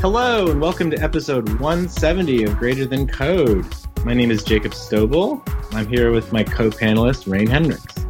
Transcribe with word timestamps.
Hello, 0.00 0.50
and 0.50 0.62
welcome 0.62 0.90
to 0.90 0.98
episode 1.02 1.46
170 1.60 2.44
of 2.44 2.56
Greater 2.56 2.86
Than 2.86 3.06
Code. 3.06 3.66
My 4.02 4.14
name 4.14 4.30
is 4.30 4.42
Jacob 4.42 4.72
Stoebel. 4.72 5.46
I'm 5.74 5.86
here 5.86 6.10
with 6.10 6.32
my 6.32 6.42
co 6.42 6.70
panelist, 6.70 7.30
Rein 7.30 7.46
Henrichs. 7.46 8.06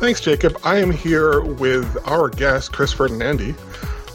Thanks, 0.00 0.22
Jacob. 0.22 0.58
I 0.64 0.78
am 0.78 0.90
here 0.90 1.42
with 1.42 1.98
our 2.08 2.30
guest, 2.30 2.72
Chris 2.72 2.94
Ferdinandi. 2.94 3.54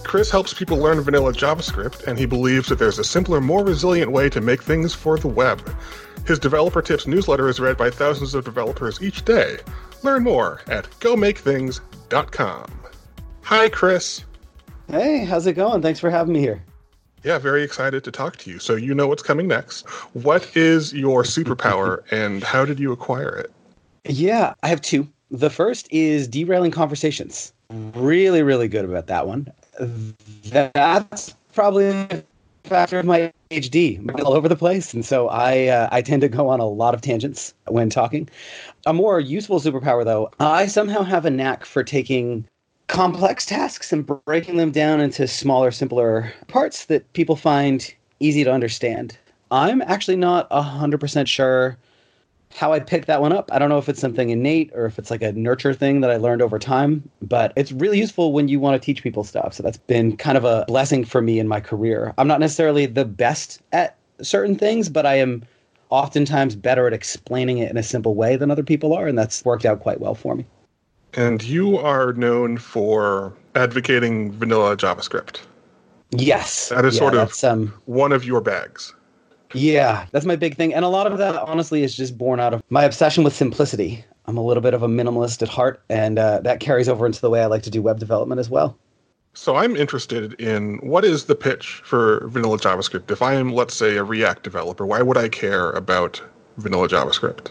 Chris 0.03 0.31
helps 0.31 0.51
people 0.55 0.77
learn 0.77 0.99
vanilla 1.01 1.31
JavaScript, 1.31 2.07
and 2.07 2.17
he 2.17 2.25
believes 2.25 2.69
that 2.69 2.79
there's 2.79 2.97
a 2.97 3.03
simpler, 3.03 3.39
more 3.39 3.63
resilient 3.63 4.11
way 4.11 4.27
to 4.27 4.41
make 4.41 4.63
things 4.63 4.95
for 4.95 5.19
the 5.19 5.27
web. 5.27 5.61
His 6.25 6.39
Developer 6.39 6.81
Tips 6.81 7.05
newsletter 7.05 7.49
is 7.49 7.59
read 7.59 7.77
by 7.77 7.91
thousands 7.91 8.33
of 8.33 8.45
developers 8.45 8.99
each 8.99 9.23
day. 9.25 9.59
Learn 10.01 10.23
more 10.23 10.61
at 10.65 10.85
gomakethings.com. 10.99 12.71
Hi, 13.43 13.69
Chris. 13.69 14.25
Hey, 14.89 15.23
how's 15.23 15.45
it 15.45 15.53
going? 15.53 15.83
Thanks 15.83 15.99
for 15.99 16.09
having 16.09 16.33
me 16.33 16.39
here. 16.39 16.65
Yeah, 17.23 17.37
very 17.37 17.63
excited 17.63 18.03
to 18.03 18.11
talk 18.11 18.37
to 18.37 18.49
you. 18.49 18.59
So, 18.59 18.75
you 18.75 18.95
know 18.95 19.07
what's 19.07 19.21
coming 19.21 19.47
next. 19.47 19.87
What 20.13 20.55
is 20.57 20.93
your 20.93 21.23
superpower 21.23 22.03
and 22.11 22.43
how 22.43 22.65
did 22.65 22.79
you 22.79 22.91
acquire 22.91 23.35
it? 23.35 23.51
Yeah, 24.05 24.53
I 24.63 24.67
have 24.67 24.81
two. 24.81 25.07
The 25.29 25.49
first 25.49 25.87
is 25.91 26.27
derailing 26.27 26.71
conversations. 26.71 27.53
Really, 27.69 28.43
really 28.43 28.67
good 28.67 28.85
about 28.85 29.07
that 29.07 29.27
one. 29.27 29.47
That's 30.49 31.35
probably 31.53 31.89
a 31.89 32.23
factor 32.63 32.99
of 32.99 33.05
my 33.05 33.31
HD. 33.51 33.99
I'm 33.99 34.09
all 34.25 34.33
over 34.33 34.49
the 34.49 34.55
place, 34.55 34.93
and 34.93 35.05
so 35.05 35.29
I 35.29 35.67
uh, 35.67 35.87
I 35.91 36.01
tend 36.01 36.21
to 36.21 36.29
go 36.29 36.49
on 36.49 36.59
a 36.59 36.65
lot 36.65 36.93
of 36.93 37.01
tangents 37.01 37.53
when 37.67 37.89
talking. 37.89 38.27
A 38.85 38.93
more 38.93 39.19
useful 39.19 39.59
superpower, 39.59 40.03
though, 40.03 40.29
I 40.39 40.67
somehow 40.67 41.03
have 41.03 41.25
a 41.25 41.29
knack 41.29 41.63
for 41.63 41.83
taking 41.83 42.45
complex 42.91 43.45
tasks 43.45 43.93
and 43.93 44.05
breaking 44.25 44.57
them 44.57 44.69
down 44.69 44.99
into 44.99 45.25
smaller, 45.25 45.71
simpler 45.71 46.31
parts 46.49 46.85
that 46.87 47.11
people 47.13 47.37
find 47.37 47.95
easy 48.19 48.43
to 48.43 48.51
understand. 48.51 49.17
I'm 49.49 49.81
actually 49.83 50.17
not 50.17 50.49
100% 50.49 51.25
sure 51.25 51.77
how 52.53 52.73
I 52.73 52.81
picked 52.81 53.07
that 53.07 53.21
one 53.21 53.31
up. 53.31 53.49
I 53.53 53.59
don't 53.59 53.69
know 53.69 53.77
if 53.77 53.87
it's 53.87 54.01
something 54.01 54.29
innate 54.29 54.71
or 54.75 54.85
if 54.85 54.99
it's 54.99 55.09
like 55.09 55.21
a 55.21 55.31
nurture 55.31 55.73
thing 55.73 56.01
that 56.01 56.11
I 56.11 56.17
learned 56.17 56.41
over 56.41 56.59
time, 56.59 57.09
but 57.21 57.53
it's 57.55 57.71
really 57.71 57.97
useful 57.97 58.33
when 58.33 58.49
you 58.49 58.59
want 58.59 58.79
to 58.79 58.85
teach 58.85 59.01
people 59.01 59.23
stuff. 59.23 59.53
So 59.53 59.63
that's 59.63 59.77
been 59.77 60.17
kind 60.17 60.37
of 60.37 60.43
a 60.43 60.65
blessing 60.67 61.05
for 61.05 61.21
me 61.21 61.39
in 61.39 61.47
my 61.47 61.61
career. 61.61 62.13
I'm 62.17 62.27
not 62.27 62.41
necessarily 62.41 62.87
the 62.87 63.05
best 63.05 63.61
at 63.71 63.95
certain 64.21 64.57
things, 64.57 64.89
but 64.89 65.05
I 65.05 65.15
am 65.15 65.43
oftentimes 65.91 66.57
better 66.57 66.87
at 66.87 66.93
explaining 66.93 67.59
it 67.59 67.71
in 67.71 67.77
a 67.77 67.83
simple 67.83 68.15
way 68.15 68.35
than 68.35 68.51
other 68.51 68.63
people 68.63 68.93
are, 68.93 69.07
and 69.07 69.17
that's 69.17 69.45
worked 69.45 69.65
out 69.65 69.79
quite 69.79 70.01
well 70.01 70.13
for 70.13 70.35
me. 70.35 70.45
And 71.13 71.43
you 71.43 71.77
are 71.77 72.13
known 72.13 72.57
for 72.57 73.33
advocating 73.55 74.31
vanilla 74.31 74.77
JavaScript. 74.77 75.41
Yes. 76.11 76.69
That 76.69 76.85
is 76.85 76.95
yeah, 76.95 76.99
sort 76.99 77.15
of 77.15 77.43
um, 77.43 77.73
one 77.85 78.11
of 78.11 78.25
your 78.25 78.41
bags. 78.41 78.93
Yeah, 79.53 80.05
that's 80.11 80.25
my 80.25 80.35
big 80.35 80.55
thing. 80.55 80.73
And 80.73 80.85
a 80.85 80.87
lot 80.87 81.11
of 81.11 81.17
that, 81.17 81.35
honestly, 81.35 81.83
is 81.83 81.95
just 81.95 82.17
born 82.17 82.39
out 82.39 82.53
of 82.53 82.63
my 82.69 82.83
obsession 82.83 83.23
with 83.23 83.35
simplicity. 83.35 84.03
I'm 84.25 84.37
a 84.37 84.43
little 84.43 84.61
bit 84.61 84.73
of 84.73 84.83
a 84.83 84.87
minimalist 84.87 85.41
at 85.41 85.49
heart, 85.49 85.81
and 85.89 86.17
uh, 86.17 86.39
that 86.41 86.59
carries 86.59 86.87
over 86.87 87.05
into 87.05 87.19
the 87.19 87.29
way 87.29 87.41
I 87.41 87.47
like 87.47 87.63
to 87.63 87.69
do 87.69 87.81
web 87.81 87.99
development 87.99 88.39
as 88.39 88.49
well. 88.49 88.77
So 89.33 89.55
I'm 89.55 89.75
interested 89.75 90.33
in 90.39 90.77
what 90.77 91.05
is 91.05 91.25
the 91.25 91.35
pitch 91.35 91.81
for 91.83 92.27
vanilla 92.27 92.57
JavaScript? 92.57 93.11
If 93.11 93.21
I 93.21 93.33
am, 93.33 93.53
let's 93.53 93.75
say, 93.75 93.97
a 93.97 94.03
React 94.03 94.43
developer, 94.43 94.85
why 94.85 95.01
would 95.01 95.17
I 95.17 95.29
care 95.29 95.71
about 95.71 96.21
vanilla 96.57 96.87
JavaScript? 96.87 97.47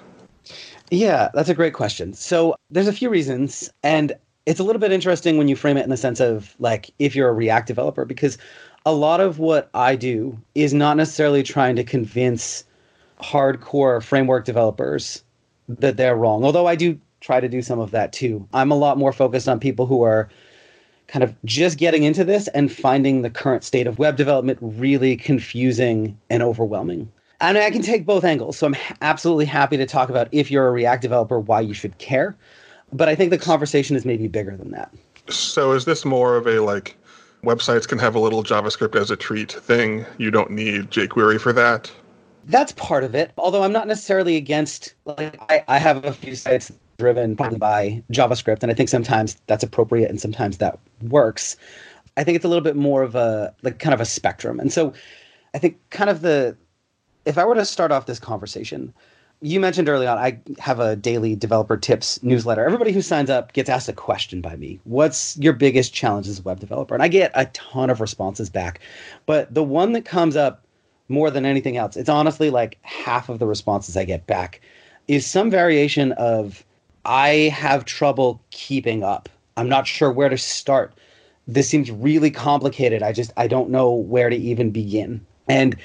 Yeah, 0.90 1.30
that's 1.34 1.48
a 1.48 1.54
great 1.54 1.74
question. 1.74 2.12
So 2.14 2.56
there's 2.70 2.88
a 2.88 2.92
few 2.92 3.10
reasons, 3.10 3.70
and 3.82 4.12
it's 4.46 4.60
a 4.60 4.64
little 4.64 4.80
bit 4.80 4.92
interesting 4.92 5.38
when 5.38 5.48
you 5.48 5.54
frame 5.56 5.76
it 5.76 5.84
in 5.84 5.90
the 5.90 5.96
sense 5.96 6.20
of 6.20 6.54
like 6.58 6.90
if 6.98 7.14
you're 7.14 7.28
a 7.28 7.32
React 7.32 7.68
developer, 7.68 8.04
because 8.04 8.38
a 8.86 8.92
lot 8.92 9.20
of 9.20 9.38
what 9.38 9.70
I 9.74 9.94
do 9.94 10.36
is 10.54 10.74
not 10.74 10.96
necessarily 10.96 11.42
trying 11.42 11.76
to 11.76 11.84
convince 11.84 12.64
hardcore 13.20 14.02
framework 14.02 14.44
developers 14.44 15.22
that 15.68 15.96
they're 15.96 16.16
wrong. 16.16 16.44
Although 16.44 16.66
I 16.66 16.74
do 16.74 16.98
try 17.20 17.38
to 17.38 17.48
do 17.48 17.62
some 17.62 17.78
of 17.78 17.90
that 17.92 18.12
too. 18.12 18.46
I'm 18.52 18.70
a 18.70 18.76
lot 18.76 18.98
more 18.98 19.12
focused 19.12 19.48
on 19.48 19.60
people 19.60 19.86
who 19.86 20.02
are 20.02 20.28
kind 21.06 21.22
of 21.22 21.34
just 21.44 21.78
getting 21.78 22.02
into 22.04 22.24
this 22.24 22.48
and 22.48 22.72
finding 22.72 23.22
the 23.22 23.30
current 23.30 23.62
state 23.62 23.86
of 23.86 23.98
web 23.98 24.16
development 24.16 24.58
really 24.62 25.16
confusing 25.16 26.18
and 26.30 26.42
overwhelming. 26.42 27.12
And 27.40 27.56
I 27.56 27.70
can 27.70 27.82
take 27.82 28.04
both 28.04 28.24
angles. 28.24 28.58
So 28.58 28.66
I'm 28.66 28.76
absolutely 29.00 29.46
happy 29.46 29.76
to 29.76 29.86
talk 29.86 30.10
about 30.10 30.28
if 30.32 30.50
you're 30.50 30.68
a 30.68 30.70
React 30.70 31.02
developer, 31.02 31.40
why 31.40 31.60
you 31.60 31.72
should 31.72 31.96
care. 31.98 32.36
But 32.92 33.08
I 33.08 33.14
think 33.14 33.30
the 33.30 33.38
conversation 33.38 33.96
is 33.96 34.04
maybe 34.04 34.28
bigger 34.28 34.56
than 34.56 34.72
that. 34.72 34.92
So 35.28 35.72
is 35.72 35.84
this 35.84 36.04
more 36.04 36.36
of 36.36 36.46
a 36.46 36.60
like 36.60 36.96
websites 37.42 37.88
can 37.88 37.98
have 37.98 38.14
a 38.14 38.18
little 38.18 38.42
JavaScript 38.42 38.94
as 38.96 39.10
a 39.10 39.16
treat 39.16 39.52
thing? 39.52 40.04
You 40.18 40.30
don't 40.30 40.50
need 40.50 40.90
jQuery 40.90 41.40
for 41.40 41.52
that? 41.52 41.90
That's 42.46 42.72
part 42.72 43.04
of 43.04 43.14
it. 43.14 43.32
Although 43.38 43.62
I'm 43.62 43.72
not 43.72 43.86
necessarily 43.86 44.36
against 44.36 44.94
like 45.04 45.40
I, 45.50 45.64
I 45.68 45.78
have 45.78 46.04
a 46.04 46.12
few 46.12 46.34
sites 46.34 46.72
driven 46.98 47.36
probably 47.36 47.58
by 47.58 48.02
JavaScript, 48.12 48.62
and 48.62 48.70
I 48.70 48.74
think 48.74 48.88
sometimes 48.88 49.36
that's 49.46 49.62
appropriate 49.62 50.10
and 50.10 50.20
sometimes 50.20 50.58
that 50.58 50.78
works. 51.08 51.56
I 52.16 52.24
think 52.24 52.36
it's 52.36 52.44
a 52.44 52.48
little 52.48 52.64
bit 52.64 52.76
more 52.76 53.02
of 53.02 53.14
a 53.14 53.54
like 53.62 53.78
kind 53.78 53.94
of 53.94 54.00
a 54.00 54.04
spectrum. 54.04 54.58
And 54.58 54.72
so 54.72 54.92
I 55.54 55.58
think 55.58 55.78
kind 55.90 56.10
of 56.10 56.22
the 56.22 56.56
if 57.30 57.38
I 57.38 57.44
were 57.44 57.54
to 57.54 57.64
start 57.64 57.92
off 57.92 58.06
this 58.06 58.18
conversation, 58.18 58.92
you 59.40 59.60
mentioned 59.60 59.88
early 59.88 60.06
on, 60.06 60.18
I 60.18 60.38
have 60.58 60.80
a 60.80 60.96
daily 60.96 61.36
developer 61.36 61.76
tips 61.76 62.20
newsletter. 62.24 62.64
Everybody 62.64 62.90
who 62.92 63.00
signs 63.00 63.30
up 63.30 63.52
gets 63.52 63.70
asked 63.70 63.88
a 63.88 63.92
question 63.92 64.40
by 64.40 64.56
me. 64.56 64.80
What's 64.82 65.38
your 65.38 65.52
biggest 65.52 65.94
challenge 65.94 66.26
as 66.26 66.40
a 66.40 66.42
web 66.42 66.58
developer? 66.58 66.92
And 66.92 67.02
I 67.04 67.08
get 67.08 67.30
a 67.34 67.46
ton 67.46 67.88
of 67.88 68.00
responses 68.00 68.50
back. 68.50 68.80
But 69.26 69.54
the 69.54 69.62
one 69.62 69.92
that 69.92 70.04
comes 70.04 70.36
up 70.36 70.64
more 71.08 71.30
than 71.30 71.46
anything 71.46 71.76
else, 71.76 71.96
it's 71.96 72.08
honestly 72.08 72.50
like 72.50 72.78
half 72.82 73.28
of 73.28 73.38
the 73.38 73.46
responses 73.46 73.96
I 73.96 74.04
get 74.04 74.26
back, 74.26 74.60
is 75.06 75.24
some 75.24 75.50
variation 75.50 76.12
of 76.12 76.64
I 77.04 77.48
have 77.54 77.84
trouble 77.84 78.42
keeping 78.50 79.04
up. 79.04 79.28
I'm 79.56 79.68
not 79.68 79.86
sure 79.86 80.10
where 80.10 80.28
to 80.28 80.36
start. 80.36 80.92
This 81.46 81.68
seems 81.68 81.92
really 81.92 82.30
complicated. 82.30 83.04
I 83.04 83.12
just 83.12 83.32
I 83.36 83.46
don't 83.46 83.70
know 83.70 83.92
where 83.92 84.30
to 84.30 84.36
even 84.36 84.72
begin. 84.72 85.24
And 85.48 85.76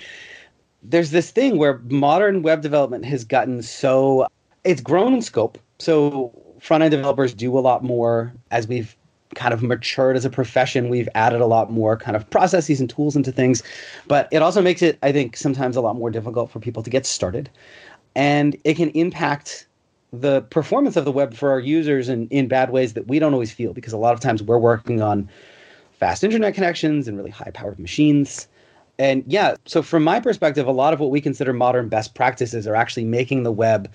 there's 0.89 1.11
this 1.11 1.31
thing 1.31 1.57
where 1.57 1.79
modern 1.89 2.41
web 2.41 2.61
development 2.61 3.05
has 3.05 3.23
gotten 3.23 3.61
so 3.61 4.27
it's 4.63 4.81
grown 4.81 5.13
in 5.13 5.21
scope. 5.21 5.57
So 5.79 6.31
front 6.59 6.83
end 6.83 6.91
developers 6.91 7.33
do 7.33 7.57
a 7.57 7.59
lot 7.59 7.83
more 7.83 8.33
as 8.51 8.67
we've 8.67 8.95
kind 9.35 9.53
of 9.53 9.61
matured 9.61 10.15
as 10.15 10.25
a 10.25 10.29
profession. 10.29 10.89
We've 10.89 11.09
added 11.15 11.41
a 11.41 11.45
lot 11.45 11.71
more 11.71 11.97
kind 11.97 12.15
of 12.15 12.29
processes 12.29 12.79
and 12.79 12.89
tools 12.89 13.15
into 13.15 13.31
things, 13.31 13.63
but 14.07 14.27
it 14.31 14.41
also 14.41 14.61
makes 14.61 14.81
it, 14.81 14.97
I 15.03 15.11
think, 15.11 15.35
sometimes 15.37 15.75
a 15.75 15.81
lot 15.81 15.95
more 15.95 16.09
difficult 16.09 16.49
for 16.49 16.59
people 16.59 16.83
to 16.83 16.89
get 16.89 17.05
started. 17.05 17.49
And 18.15 18.55
it 18.63 18.75
can 18.75 18.89
impact 18.91 19.67
the 20.13 20.41
performance 20.43 20.95
of 20.95 21.03
the 21.03 21.11
web 21.11 21.33
for 21.33 21.51
our 21.51 21.59
users 21.59 22.07
in, 22.07 22.27
in 22.29 22.47
bad 22.47 22.69
ways 22.69 22.93
that 22.93 23.07
we 23.07 23.19
don't 23.19 23.33
always 23.33 23.51
feel 23.51 23.73
because 23.73 23.91
a 23.91 23.97
lot 23.97 24.13
of 24.13 24.21
times 24.21 24.41
we're 24.41 24.57
working 24.57 25.01
on 25.01 25.29
fast 25.91 26.23
internet 26.23 26.53
connections 26.53 27.07
and 27.07 27.17
really 27.17 27.31
high 27.31 27.51
powered 27.53 27.79
machines 27.79 28.47
and 28.97 29.23
yeah, 29.27 29.55
so 29.65 29.81
from 29.81 30.03
my 30.03 30.19
perspective, 30.19 30.67
a 30.67 30.71
lot 30.71 30.93
of 30.93 30.99
what 30.99 31.11
we 31.11 31.21
consider 31.21 31.53
modern 31.53 31.89
best 31.89 32.13
practices 32.15 32.67
are 32.67 32.75
actually 32.75 33.05
making 33.05 33.43
the 33.43 33.51
web 33.51 33.91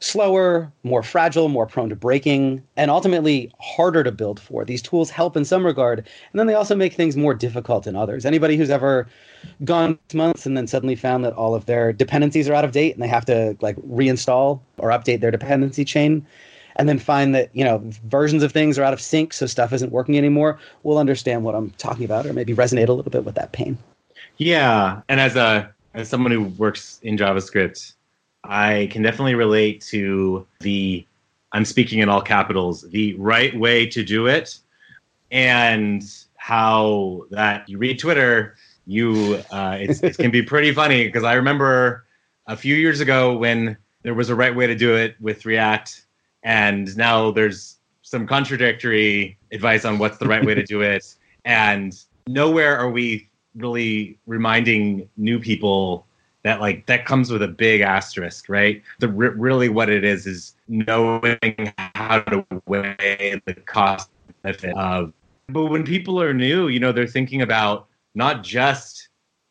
slower, 0.00 0.72
more 0.84 1.02
fragile, 1.02 1.48
more 1.48 1.66
prone 1.66 1.88
to 1.88 1.96
breaking, 1.96 2.62
and 2.76 2.90
ultimately 2.90 3.50
harder 3.60 4.04
to 4.04 4.12
build 4.12 4.38
for. 4.38 4.64
These 4.64 4.82
tools 4.82 5.10
help 5.10 5.36
in 5.36 5.44
some 5.44 5.66
regard, 5.66 5.98
and 5.98 6.38
then 6.38 6.46
they 6.46 6.54
also 6.54 6.76
make 6.76 6.92
things 6.92 7.16
more 7.16 7.34
difficult 7.34 7.86
in 7.86 7.96
others. 7.96 8.24
Anybody 8.24 8.56
who's 8.56 8.70
ever 8.70 9.08
gone 9.64 9.98
months 10.14 10.46
and 10.46 10.56
then 10.56 10.66
suddenly 10.66 10.94
found 10.94 11.24
that 11.24 11.32
all 11.32 11.54
of 11.54 11.66
their 11.66 11.92
dependencies 11.92 12.48
are 12.48 12.54
out 12.54 12.64
of 12.64 12.72
date 12.72 12.94
and 12.94 13.02
they 13.02 13.08
have 13.08 13.24
to 13.26 13.56
like 13.60 13.76
reinstall 13.76 14.60
or 14.78 14.90
update 14.90 15.20
their 15.20 15.30
dependency 15.30 15.84
chain 15.84 16.24
and 16.76 16.88
then 16.88 16.98
find 16.98 17.34
that 17.34 17.50
you 17.54 17.64
know 17.64 17.82
versions 18.04 18.42
of 18.42 18.52
things 18.52 18.78
are 18.78 18.84
out 18.84 18.92
of 18.92 19.00
sync 19.00 19.32
so 19.32 19.46
stuff 19.46 19.72
isn't 19.72 19.92
working 19.92 20.16
anymore 20.16 20.58
will 20.82 20.98
understand 20.98 21.44
what 21.44 21.54
i'm 21.54 21.70
talking 21.72 22.04
about 22.04 22.26
or 22.26 22.32
maybe 22.32 22.54
resonate 22.54 22.88
a 22.88 22.92
little 22.92 23.10
bit 23.10 23.24
with 23.24 23.34
that 23.34 23.52
pain 23.52 23.76
yeah, 24.38 25.02
and 25.08 25.20
as 25.20 25.36
a 25.36 25.72
as 25.94 26.08
someone 26.08 26.32
who 26.32 26.44
works 26.44 27.00
in 27.02 27.16
JavaScript, 27.16 27.94
I 28.44 28.88
can 28.90 29.02
definitely 29.02 29.34
relate 29.34 29.80
to 29.88 30.46
the 30.60 31.04
I'm 31.52 31.64
speaking 31.64 32.00
in 32.00 32.08
all 32.08 32.20
capitals, 32.20 32.82
the 32.82 33.14
right 33.14 33.58
way 33.58 33.86
to 33.86 34.04
do 34.04 34.26
it, 34.26 34.58
and 35.30 36.02
how 36.36 37.24
that 37.30 37.68
you 37.68 37.78
read 37.78 37.98
Twitter, 37.98 38.56
you 38.86 39.42
uh, 39.50 39.76
it 39.80 40.16
can 40.16 40.30
be 40.30 40.42
pretty 40.42 40.72
funny 40.72 41.04
because 41.04 41.24
I 41.24 41.34
remember 41.34 42.04
a 42.46 42.56
few 42.56 42.74
years 42.74 43.00
ago 43.00 43.36
when 43.36 43.76
there 44.02 44.14
was 44.14 44.30
a 44.30 44.34
right 44.34 44.54
way 44.54 44.66
to 44.66 44.74
do 44.74 44.94
it 44.94 45.16
with 45.20 45.44
React, 45.44 46.06
and 46.42 46.96
now 46.96 47.30
there's 47.30 47.76
some 48.02 48.26
contradictory 48.26 49.36
advice 49.52 49.84
on 49.84 49.98
what's 49.98 50.18
the 50.18 50.26
right 50.26 50.44
way 50.44 50.54
to 50.54 50.62
do 50.62 50.80
it, 50.80 51.14
and 51.44 51.98
nowhere 52.26 52.78
are 52.78 52.90
we 52.90 53.28
really 53.58 54.18
reminding 54.26 55.08
new 55.16 55.38
people 55.38 56.06
that 56.42 56.60
like 56.60 56.86
that 56.86 57.04
comes 57.04 57.30
with 57.30 57.42
a 57.42 57.48
big 57.48 57.80
asterisk, 57.80 58.48
right? 58.48 58.82
The 59.00 59.08
really 59.08 59.68
what 59.68 59.88
it 59.88 60.04
is 60.04 60.26
is 60.26 60.54
knowing 60.68 61.72
how 61.94 62.20
to 62.20 62.44
weigh 62.66 63.40
the 63.44 63.54
cost 63.54 64.10
benefit 64.42 64.76
of. 64.76 65.12
But 65.48 65.66
when 65.66 65.84
people 65.84 66.20
are 66.20 66.32
new, 66.32 66.68
you 66.68 66.78
know, 66.78 66.92
they're 66.92 67.06
thinking 67.06 67.42
about 67.42 67.86
not 68.14 68.42
just 68.42 69.08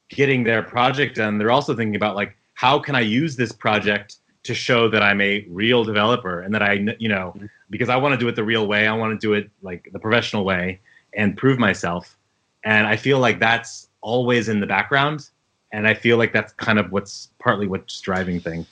getting 0.10 0.44
their 0.44 0.64
project 0.64 1.16
done, 1.16 1.38
they're 1.38 1.52
also 1.52 1.76
thinking 1.76 1.96
about 1.96 2.16
like 2.16 2.36
how 2.54 2.80
can 2.80 2.96
I 2.96 3.02
use 3.02 3.36
this 3.36 3.52
project 3.52 4.18
to 4.44 4.54
show 4.54 4.90
that 4.90 5.04
I'm 5.04 5.20
a 5.20 5.46
real 5.50 5.84
developer 5.84 6.42
and 6.42 6.54
that 6.56 6.64
I, 6.64 6.74
you 7.00 7.10
know, 7.10 7.36
because 7.70 7.90
I 7.90 7.98
want 7.98 8.14
to 8.14 8.18
do 8.18 8.28
it 8.30 8.36
the 8.36 8.44
real 8.44 8.66
way. 8.66 8.88
I 8.88 8.94
want 8.94 9.20
to 9.20 9.28
do 9.28 9.34
it 9.34 9.52
like 9.62 9.90
the 9.92 10.00
professional 10.00 10.46
way 10.46 10.80
and 11.14 11.36
prove 11.36 11.60
myself. 11.60 12.18
And 12.64 12.88
I 12.88 12.96
feel 12.96 13.20
like 13.20 13.40
that's 13.40 13.87
always 14.02 14.50
in 14.50 14.60
the 14.60 14.68
background. 14.68 15.30
And 15.72 15.88
I 15.88 15.94
feel 15.94 16.18
like 16.18 16.34
that's 16.34 16.54
kind 16.54 16.80
of 16.80 16.92
what's 16.92 17.30
partly 17.40 17.68
what's 17.68 18.00
driving 18.00 18.40
things. 18.40 18.68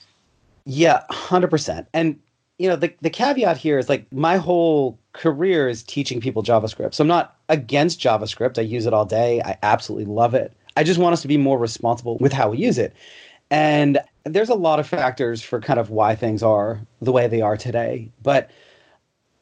Yeah, 0.64 1.02
100%. 1.10 1.86
And, 1.92 2.18
you 2.58 2.68
know, 2.68 2.76
the, 2.76 2.92
the 3.02 3.10
caveat 3.10 3.56
here 3.56 3.78
is 3.78 3.88
like 3.88 4.10
my 4.12 4.36
whole 4.36 4.98
career 5.12 5.68
is 5.68 5.82
teaching 5.82 6.20
people 6.20 6.42
JavaScript. 6.42 6.94
So 6.94 7.02
I'm 7.02 7.08
not 7.08 7.36
against 7.48 8.00
JavaScript. 8.00 8.58
I 8.58 8.62
use 8.62 8.86
it 8.86 8.94
all 8.94 9.04
day. 9.04 9.42
I 9.42 9.58
absolutely 9.62 10.06
love 10.12 10.34
it. 10.34 10.52
I 10.76 10.84
just 10.84 10.98
want 10.98 11.12
us 11.12 11.22
to 11.22 11.28
be 11.28 11.36
more 11.36 11.58
responsible 11.58 12.18
with 12.18 12.32
how 12.32 12.50
we 12.50 12.58
use 12.58 12.78
it. 12.78 12.94
And 13.50 13.98
there's 14.24 14.48
a 14.48 14.54
lot 14.54 14.80
of 14.80 14.86
factors 14.86 15.40
for 15.40 15.60
kind 15.60 15.78
of 15.78 15.90
why 15.90 16.16
things 16.16 16.42
are 16.42 16.80
the 17.00 17.12
way 17.12 17.28
they 17.28 17.40
are 17.40 17.56
today. 17.56 18.10
But 18.22 18.50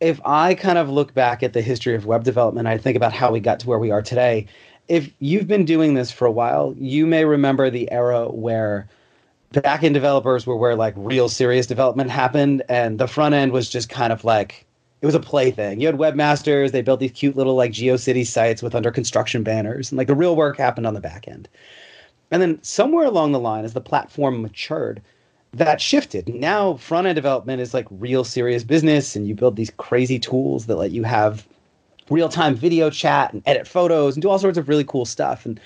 if 0.00 0.20
I 0.24 0.54
kind 0.54 0.76
of 0.76 0.90
look 0.90 1.14
back 1.14 1.42
at 1.42 1.54
the 1.54 1.62
history 1.62 1.94
of 1.94 2.04
web 2.04 2.24
development, 2.24 2.68
I 2.68 2.76
think 2.76 2.96
about 2.96 3.12
how 3.12 3.32
we 3.32 3.40
got 3.40 3.60
to 3.60 3.66
where 3.66 3.78
we 3.78 3.90
are 3.90 4.02
today. 4.02 4.46
If 4.88 5.10
you've 5.18 5.46
been 5.46 5.64
doing 5.64 5.94
this 5.94 6.10
for 6.10 6.26
a 6.26 6.30
while, 6.32 6.74
you 6.78 7.06
may 7.06 7.24
remember 7.24 7.70
the 7.70 7.90
era 7.90 8.28
where 8.28 8.86
back-end 9.52 9.94
developers 9.94 10.46
were 10.46 10.56
where 10.56 10.76
like 10.76 10.94
real 10.96 11.28
serious 11.28 11.66
development 11.66 12.10
happened 12.10 12.62
and 12.68 12.98
the 12.98 13.06
front 13.06 13.34
end 13.34 13.52
was 13.52 13.70
just 13.70 13.88
kind 13.88 14.12
of 14.12 14.24
like 14.24 14.66
it 15.00 15.06
was 15.06 15.14
a 15.14 15.20
plaything. 15.20 15.80
You 15.80 15.86
had 15.86 15.96
webmasters, 15.96 16.72
they 16.72 16.82
built 16.82 17.00
these 17.00 17.12
cute 17.12 17.36
little 17.36 17.54
like 17.54 17.72
GeoCity 17.72 18.26
sites 18.26 18.62
with 18.62 18.74
under 18.74 18.90
construction 18.90 19.42
banners, 19.42 19.92
and 19.92 19.98
like 19.98 20.06
the 20.06 20.14
real 20.14 20.34
work 20.34 20.56
happened 20.56 20.86
on 20.86 20.94
the 20.94 21.00
back 21.00 21.28
end. 21.28 21.46
And 22.30 22.40
then 22.40 22.58
somewhere 22.62 23.04
along 23.04 23.32
the 23.32 23.38
line, 23.38 23.66
as 23.66 23.74
the 23.74 23.82
platform 23.82 24.40
matured, 24.40 25.02
that 25.52 25.80
shifted. 25.80 26.28
Now 26.28 26.74
front 26.76 27.06
end 27.06 27.16
development 27.16 27.60
is 27.60 27.74
like 27.74 27.86
real 27.90 28.24
serious 28.24 28.64
business, 28.64 29.14
and 29.14 29.28
you 29.28 29.34
build 29.34 29.56
these 29.56 29.72
crazy 29.76 30.18
tools 30.18 30.66
that 30.66 30.76
let 30.76 30.90
you 30.90 31.02
have 31.02 31.46
real 32.10 32.28
time 32.28 32.54
video 32.54 32.90
chat 32.90 33.32
and 33.32 33.42
edit 33.46 33.66
photos 33.66 34.14
and 34.14 34.22
do 34.22 34.28
all 34.28 34.38
sorts 34.38 34.58
of 34.58 34.68
really 34.68 34.84
cool 34.84 35.04
stuff. 35.04 35.46
And 35.46 35.60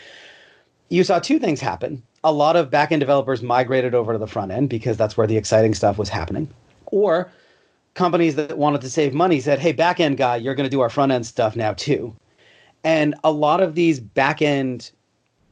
you 0.88 1.04
saw 1.04 1.18
two 1.18 1.38
things 1.38 1.60
happen. 1.60 2.02
A 2.24 2.32
lot 2.32 2.56
of 2.56 2.70
back 2.70 2.92
end 2.92 3.00
developers 3.00 3.42
migrated 3.42 3.94
over 3.94 4.12
to 4.12 4.18
the 4.18 4.26
front 4.26 4.50
end 4.50 4.68
because 4.68 4.96
that's 4.96 5.16
where 5.16 5.26
the 5.26 5.36
exciting 5.36 5.74
stuff 5.74 5.98
was 5.98 6.08
happening. 6.08 6.48
Or 6.86 7.30
companies 7.94 8.36
that 8.36 8.58
wanted 8.58 8.80
to 8.80 8.90
save 8.90 9.14
money 9.14 9.40
said, 9.40 9.58
hey, 9.58 9.72
back 9.72 10.00
end 10.00 10.16
guy, 10.16 10.36
you're 10.36 10.54
going 10.54 10.68
to 10.68 10.70
do 10.70 10.80
our 10.80 10.90
front 10.90 11.12
end 11.12 11.26
stuff 11.26 11.56
now 11.56 11.72
too. 11.74 12.14
And 12.84 13.14
a 13.24 13.32
lot 13.32 13.60
of 13.60 13.74
these 13.74 14.00
back 14.00 14.40
end 14.40 14.90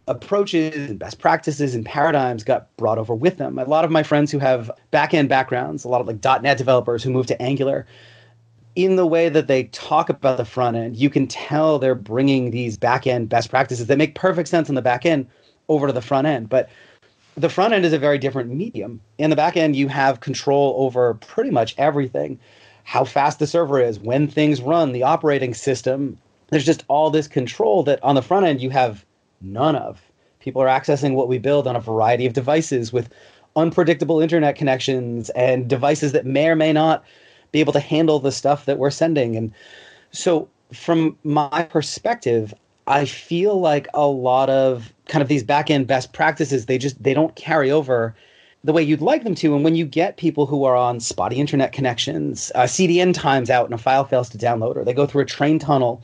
approaches 0.08 0.88
and 0.88 0.98
best 0.98 1.18
practices 1.18 1.74
and 1.74 1.84
paradigms 1.84 2.44
got 2.44 2.74
brought 2.76 2.98
over 2.98 3.14
with 3.14 3.38
them. 3.38 3.58
A 3.58 3.64
lot 3.64 3.84
of 3.84 3.90
my 3.90 4.04
friends 4.04 4.30
who 4.30 4.38
have 4.38 4.70
back 4.92 5.12
end 5.12 5.28
backgrounds, 5.28 5.84
a 5.84 5.88
lot 5.88 6.00
of 6.00 6.06
like 6.06 6.42
.NET 6.42 6.56
developers 6.56 7.02
who 7.02 7.10
moved 7.10 7.28
to 7.28 7.42
Angular, 7.42 7.86
in 8.76 8.96
the 8.96 9.06
way 9.06 9.30
that 9.30 9.48
they 9.48 9.64
talk 9.64 10.10
about 10.10 10.36
the 10.36 10.44
front 10.44 10.76
end, 10.76 10.96
you 10.96 11.08
can 11.10 11.26
tell 11.26 11.78
they're 11.78 11.94
bringing 11.94 12.50
these 12.50 12.76
back 12.76 13.06
end 13.06 13.28
best 13.28 13.50
practices 13.50 13.86
that 13.86 13.96
make 13.96 14.14
perfect 14.14 14.48
sense 14.48 14.68
on 14.68 14.74
the 14.74 14.82
back 14.82 15.06
end 15.06 15.26
over 15.68 15.86
to 15.86 15.92
the 15.92 16.02
front 16.02 16.26
end. 16.26 16.50
But 16.50 16.68
the 17.36 17.48
front 17.48 17.72
end 17.72 17.84
is 17.84 17.94
a 17.94 17.98
very 17.98 18.18
different 18.18 18.50
medium. 18.50 19.00
In 19.18 19.30
the 19.30 19.36
back 19.36 19.56
end, 19.56 19.76
you 19.76 19.88
have 19.88 20.20
control 20.20 20.74
over 20.78 21.14
pretty 21.14 21.50
much 21.50 21.74
everything 21.78 22.38
how 22.84 23.04
fast 23.04 23.40
the 23.40 23.46
server 23.48 23.80
is, 23.80 23.98
when 23.98 24.28
things 24.28 24.62
run, 24.62 24.92
the 24.92 25.02
operating 25.02 25.54
system. 25.54 26.16
There's 26.50 26.64
just 26.64 26.84
all 26.86 27.10
this 27.10 27.26
control 27.26 27.82
that 27.82 28.02
on 28.04 28.14
the 28.14 28.22
front 28.22 28.46
end 28.46 28.60
you 28.60 28.70
have 28.70 29.04
none 29.40 29.74
of. 29.74 30.00
People 30.38 30.62
are 30.62 30.68
accessing 30.68 31.14
what 31.14 31.26
we 31.26 31.38
build 31.38 31.66
on 31.66 31.74
a 31.74 31.80
variety 31.80 32.26
of 32.26 32.32
devices 32.32 32.92
with 32.92 33.12
unpredictable 33.56 34.20
internet 34.20 34.54
connections 34.54 35.30
and 35.30 35.66
devices 35.66 36.12
that 36.12 36.26
may 36.26 36.48
or 36.48 36.54
may 36.54 36.72
not 36.72 37.02
be 37.52 37.60
able 37.60 37.72
to 37.72 37.80
handle 37.80 38.18
the 38.18 38.32
stuff 38.32 38.64
that 38.66 38.78
we're 38.78 38.90
sending. 38.90 39.36
And 39.36 39.52
so, 40.10 40.48
from 40.72 41.16
my 41.24 41.62
perspective, 41.70 42.52
I 42.86 43.04
feel 43.04 43.60
like 43.60 43.88
a 43.94 44.06
lot 44.06 44.48
of 44.50 44.92
kind 45.08 45.22
of 45.22 45.28
these 45.28 45.42
back 45.42 45.70
end 45.70 45.86
best 45.86 46.12
practices 46.12 46.66
they 46.66 46.78
just 46.78 47.02
they 47.02 47.14
don't 47.14 47.34
carry 47.36 47.70
over 47.70 48.14
the 48.64 48.72
way 48.72 48.82
you'd 48.82 49.00
like 49.00 49.22
them 49.24 49.34
to. 49.36 49.54
And 49.54 49.64
when 49.64 49.76
you 49.76 49.86
get 49.86 50.16
people 50.16 50.46
who 50.46 50.64
are 50.64 50.76
on 50.76 51.00
spotty 51.00 51.36
internet 51.36 51.72
connections, 51.72 52.50
uh, 52.54 52.64
CDN 52.64 53.14
times 53.14 53.48
out 53.48 53.66
and 53.66 53.74
a 53.74 53.78
file 53.78 54.04
fails 54.04 54.28
to 54.30 54.38
download, 54.38 54.76
or 54.76 54.84
they 54.84 54.92
go 54.92 55.06
through 55.06 55.22
a 55.22 55.26
train 55.26 55.58
tunnel 55.58 56.02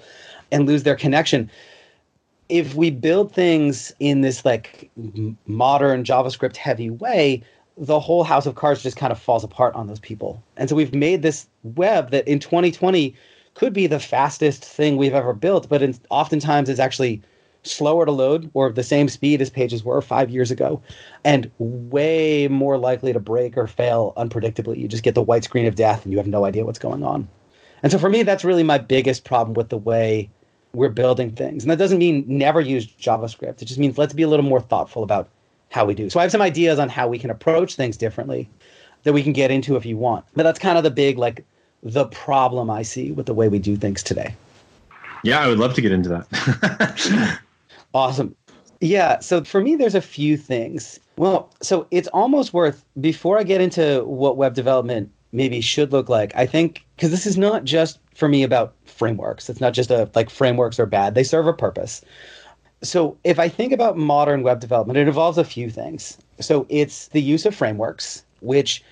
and 0.52 0.66
lose 0.66 0.84
their 0.84 0.96
connection. 0.96 1.50
If 2.48 2.74
we 2.74 2.90
build 2.90 3.32
things 3.32 3.92
in 3.98 4.20
this 4.20 4.44
like 4.44 4.90
modern 5.46 6.04
JavaScript 6.04 6.56
heavy 6.56 6.90
way, 6.90 7.42
the 7.76 8.00
whole 8.00 8.24
house 8.24 8.46
of 8.46 8.54
cards 8.54 8.82
just 8.82 8.96
kind 8.96 9.12
of 9.12 9.18
falls 9.18 9.44
apart 9.44 9.74
on 9.74 9.86
those 9.86 10.00
people. 10.00 10.42
And 10.56 10.68
so 10.68 10.76
we've 10.76 10.94
made 10.94 11.22
this 11.22 11.46
web 11.62 12.10
that 12.10 12.26
in 12.28 12.38
2020 12.38 13.14
could 13.54 13.72
be 13.72 13.86
the 13.86 14.00
fastest 14.00 14.64
thing 14.64 14.96
we've 14.96 15.14
ever 15.14 15.32
built, 15.32 15.68
but 15.68 15.82
in, 15.82 15.98
oftentimes 16.10 16.68
it's 16.68 16.80
actually 16.80 17.22
slower 17.64 18.04
to 18.04 18.12
load 18.12 18.50
or 18.54 18.72
the 18.72 18.82
same 18.82 19.08
speed 19.08 19.40
as 19.40 19.48
pages 19.48 19.84
were 19.84 20.00
five 20.02 20.30
years 20.30 20.50
ago 20.50 20.82
and 21.24 21.50
way 21.58 22.48
more 22.48 22.76
likely 22.76 23.12
to 23.12 23.20
break 23.20 23.56
or 23.56 23.66
fail 23.66 24.12
unpredictably. 24.16 24.78
You 24.78 24.88
just 24.88 25.04
get 25.04 25.14
the 25.14 25.22
white 25.22 25.44
screen 25.44 25.66
of 25.66 25.76
death 25.76 26.04
and 26.04 26.12
you 26.12 26.18
have 26.18 26.26
no 26.26 26.44
idea 26.44 26.64
what's 26.64 26.78
going 26.78 27.04
on. 27.04 27.28
And 27.82 27.92
so 27.92 27.98
for 27.98 28.08
me, 28.08 28.22
that's 28.22 28.44
really 28.44 28.62
my 28.62 28.78
biggest 28.78 29.24
problem 29.24 29.54
with 29.54 29.68
the 29.68 29.78
way 29.78 30.28
we're 30.74 30.88
building 30.88 31.32
things. 31.32 31.62
And 31.62 31.70
that 31.70 31.78
doesn't 31.78 31.98
mean 31.98 32.24
never 32.26 32.60
use 32.60 32.86
JavaScript. 32.86 33.62
It 33.62 33.66
just 33.66 33.78
means 33.78 33.98
let's 33.98 34.14
be 34.14 34.22
a 34.22 34.28
little 34.28 34.44
more 34.44 34.60
thoughtful 34.60 35.02
about 35.02 35.28
how 35.72 35.86
we 35.86 35.94
do. 35.94 36.10
So 36.10 36.20
I 36.20 36.22
have 36.22 36.30
some 36.30 36.42
ideas 36.42 36.78
on 36.78 36.88
how 36.88 37.08
we 37.08 37.18
can 37.18 37.30
approach 37.30 37.74
things 37.74 37.96
differently 37.96 38.48
that 39.04 39.12
we 39.12 39.22
can 39.22 39.32
get 39.32 39.50
into 39.50 39.74
if 39.74 39.86
you 39.86 39.96
want. 39.96 40.24
But 40.34 40.42
that's 40.44 40.58
kind 40.58 40.76
of 40.76 40.84
the 40.84 40.90
big 40.90 41.18
like 41.18 41.44
the 41.82 42.04
problem 42.06 42.70
I 42.70 42.82
see 42.82 43.10
with 43.10 43.26
the 43.26 43.34
way 43.34 43.48
we 43.48 43.58
do 43.58 43.76
things 43.76 44.02
today. 44.02 44.34
Yeah, 45.24 45.40
I 45.40 45.48
would 45.48 45.58
love 45.58 45.74
to 45.74 45.80
get 45.80 45.90
into 45.90 46.08
that. 46.10 47.40
awesome. 47.94 48.36
Yeah, 48.80 49.18
so 49.20 49.42
for 49.44 49.62
me 49.62 49.74
there's 49.74 49.94
a 49.94 50.02
few 50.02 50.36
things. 50.36 51.00
Well, 51.16 51.50
so 51.62 51.86
it's 51.90 52.08
almost 52.08 52.52
worth 52.52 52.84
before 53.00 53.38
I 53.38 53.42
get 53.42 53.60
into 53.60 54.04
what 54.04 54.36
web 54.36 54.54
development 54.54 55.10
maybe 55.32 55.62
should 55.62 55.90
look 55.90 56.10
like. 56.10 56.36
I 56.36 56.44
think 56.44 56.84
cuz 56.98 57.10
this 57.10 57.26
is 57.26 57.38
not 57.38 57.64
just 57.64 57.98
for 58.14 58.28
me 58.28 58.42
about 58.42 58.74
frameworks. 58.84 59.48
It's 59.48 59.60
not 59.60 59.72
just 59.72 59.90
a 59.90 60.10
like 60.14 60.28
frameworks 60.28 60.78
are 60.78 60.86
bad. 60.86 61.14
They 61.14 61.24
serve 61.24 61.46
a 61.46 61.54
purpose. 61.54 62.02
So 62.82 63.16
if 63.24 63.38
I 63.38 63.48
think 63.48 63.72
about 63.72 63.96
modern 63.96 64.42
web 64.42 64.60
development, 64.60 64.98
it 64.98 65.06
involves 65.06 65.38
a 65.38 65.44
few 65.44 65.70
things. 65.70 66.18
So 66.40 66.66
it's 66.68 67.08
the 67.08 67.22
use 67.22 67.46
of 67.46 67.54
frameworks, 67.54 68.24
which 68.40 68.82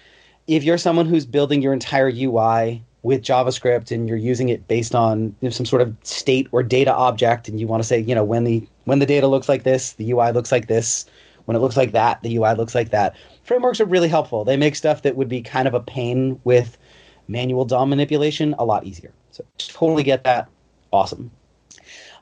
if 0.46 0.62
you're 0.62 0.78
someone 0.78 1.06
who's 1.06 1.26
building 1.26 1.62
your 1.62 1.72
entire 1.72 2.08
UI 2.08 2.82
with 3.02 3.22
JavaScript 3.22 3.90
and 3.90 4.08
you're 4.08 4.16
using 4.16 4.48
it 4.48 4.68
based 4.68 4.94
on 4.94 5.34
you 5.40 5.48
know, 5.48 5.50
some 5.50 5.66
sort 5.66 5.82
of 5.82 5.96
state 6.02 6.48
or 6.52 6.62
data 6.62 6.92
object, 6.92 7.48
and 7.48 7.58
you 7.58 7.66
want 7.66 7.82
to 7.82 7.86
say, 7.86 7.98
you 7.98 8.14
know, 8.14 8.24
when 8.24 8.44
the 8.44 8.66
when 8.84 8.98
the 8.98 9.06
data 9.06 9.26
looks 9.26 9.48
like 9.48 9.62
this, 9.62 9.92
the 9.92 10.10
UI 10.12 10.32
looks 10.32 10.52
like 10.52 10.66
this. 10.66 11.06
When 11.46 11.56
it 11.56 11.60
looks 11.60 11.76
like 11.76 11.92
that, 11.92 12.22
the 12.22 12.36
UI 12.36 12.54
looks 12.54 12.74
like 12.74 12.90
that. 12.90 13.16
Frameworks 13.42 13.80
are 13.80 13.84
really 13.84 14.08
helpful. 14.08 14.44
They 14.44 14.56
make 14.56 14.76
stuff 14.76 15.02
that 15.02 15.16
would 15.16 15.28
be 15.28 15.42
kind 15.42 15.66
of 15.66 15.74
a 15.74 15.80
pain 15.80 16.40
with 16.44 16.78
manual 17.26 17.64
DOM 17.64 17.90
manipulation 17.90 18.54
a 18.58 18.64
lot 18.64 18.84
easier. 18.84 19.12
So 19.32 19.44
totally 19.58 20.02
get 20.02 20.22
that. 20.24 20.48
Awesome. 20.92 21.30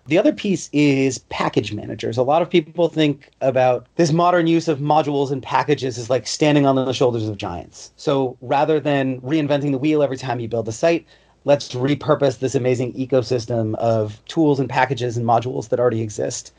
The 0.09 0.17
other 0.17 0.33
piece 0.33 0.71
is 0.73 1.19
package 1.19 1.75
managers. 1.75 2.17
A 2.17 2.23
lot 2.23 2.41
of 2.41 2.49
people 2.49 2.89
think 2.89 3.29
about 3.43 3.87
this 3.97 4.11
modern 4.11 4.47
use 4.47 4.67
of 4.67 4.79
modules 4.79 5.31
and 5.31 5.43
packages 5.43 5.99
as 5.99 6.09
like 6.09 6.27
standing 6.27 6.65
on 6.65 6.77
the 6.77 6.95
shoulders 6.95 7.29
of 7.29 7.37
giants. 7.37 7.93
So 7.97 8.39
rather 8.41 8.81
than 8.81 9.21
reinventing 9.21 9.71
the 9.71 9.77
wheel 9.77 10.03
every 10.03 10.17
time 10.17 10.41
you 10.41 10.49
build 10.49 10.67
a 10.67 10.73
site, 10.73 11.07
let's 11.45 11.75
repurpose 11.75 12.39
this 12.39 12.55
amazing 12.55 12.95
ecosystem 12.95 13.75
of 13.75 14.25
tools 14.25 14.59
and 14.59 14.67
packages 14.67 15.19
and 15.19 15.27
modules 15.27 15.69
that 15.69 15.79
already 15.79 16.01
exist. 16.01 16.55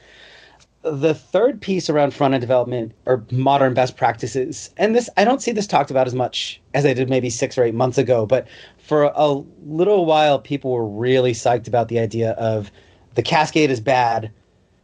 The 0.84 1.15
third 1.15 1.60
piece 1.60 1.89
around 1.89 2.13
front 2.13 2.36
end 2.36 2.41
development 2.41 2.91
are 3.08 3.24
modern 3.32 3.74
best 3.74 3.98
practices. 3.98 4.70
And 4.77 4.96
this, 4.96 5.10
I 5.18 5.25
don't 5.25 5.41
see 5.41 5.51
this 5.53 5.65
talked 5.65 5.89
about 5.89 6.06
as 6.06 6.13
much 6.13 6.62
as 6.75 6.86
I 6.86 6.94
did 6.94 7.10
maybe 7.10 7.32
six 7.32 7.58
or 7.58 7.63
eight 7.63 7.74
months 7.74 7.98
ago, 7.98 8.27
but 8.27 8.48
for 8.77 9.12
a 9.15 9.41
little 9.65 10.06
while, 10.06 10.38
people 10.38 10.70
were 10.70 10.88
really 10.88 11.34
psyched 11.34 11.68
about 11.68 11.88
the 11.88 11.98
idea 11.98 12.34
of 12.34 12.72
the 13.20 13.24
cascade 13.24 13.70
is 13.70 13.82
bad. 13.82 14.32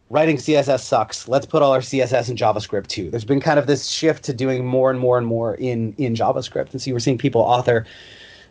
Writing 0.09 0.35
CSS 0.35 0.81
sucks. 0.81 1.29
Let's 1.29 1.45
put 1.45 1.61
all 1.61 1.71
our 1.71 1.79
CSS 1.79 2.29
in 2.29 2.35
JavaScript 2.35 2.87
too. 2.87 3.09
There's 3.09 3.23
been 3.23 3.39
kind 3.39 3.57
of 3.57 3.65
this 3.65 3.87
shift 3.87 4.25
to 4.25 4.33
doing 4.33 4.65
more 4.65 4.91
and 4.91 4.99
more 4.99 5.17
and 5.17 5.25
more 5.25 5.55
in 5.55 5.95
in 5.97 6.15
JavaScript, 6.15 6.73
and 6.73 6.81
so 6.81 6.93
are 6.93 6.99
seeing 6.99 7.17
people 7.17 7.39
author 7.39 7.85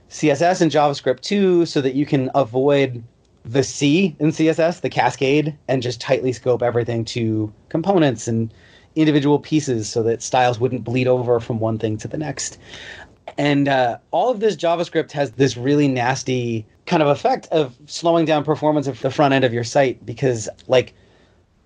CSS 0.08 0.62
in 0.62 0.70
JavaScript 0.70 1.20
too, 1.20 1.66
so 1.66 1.82
that 1.82 1.94
you 1.94 2.06
can 2.06 2.30
avoid 2.34 3.04
the 3.44 3.62
C 3.62 4.16
in 4.20 4.30
CSS, 4.30 4.80
the 4.80 4.88
cascade, 4.88 5.54
and 5.68 5.82
just 5.82 6.00
tightly 6.00 6.32
scope 6.32 6.62
everything 6.62 7.04
to 7.16 7.52
components 7.68 8.26
and 8.26 8.54
individual 8.96 9.38
pieces 9.38 9.86
so 9.86 10.02
that 10.02 10.22
styles 10.22 10.58
wouldn't 10.58 10.82
bleed 10.82 11.06
over 11.06 11.40
from 11.40 11.60
one 11.60 11.78
thing 11.78 11.98
to 11.98 12.08
the 12.08 12.16
next. 12.16 12.56
And 13.36 13.68
uh, 13.68 13.98
all 14.12 14.30
of 14.30 14.40
this 14.40 14.56
JavaScript 14.56 15.12
has 15.12 15.32
this 15.32 15.58
really 15.58 15.88
nasty 15.88 16.64
kind 16.86 17.02
of 17.02 17.08
effect 17.08 17.46
of 17.46 17.76
slowing 17.86 18.24
down 18.24 18.44
performance 18.44 18.86
of 18.86 19.00
the 19.00 19.10
front 19.10 19.34
end 19.34 19.44
of 19.44 19.52
your 19.52 19.64
site 19.64 20.04
because 20.04 20.48
like 20.66 20.94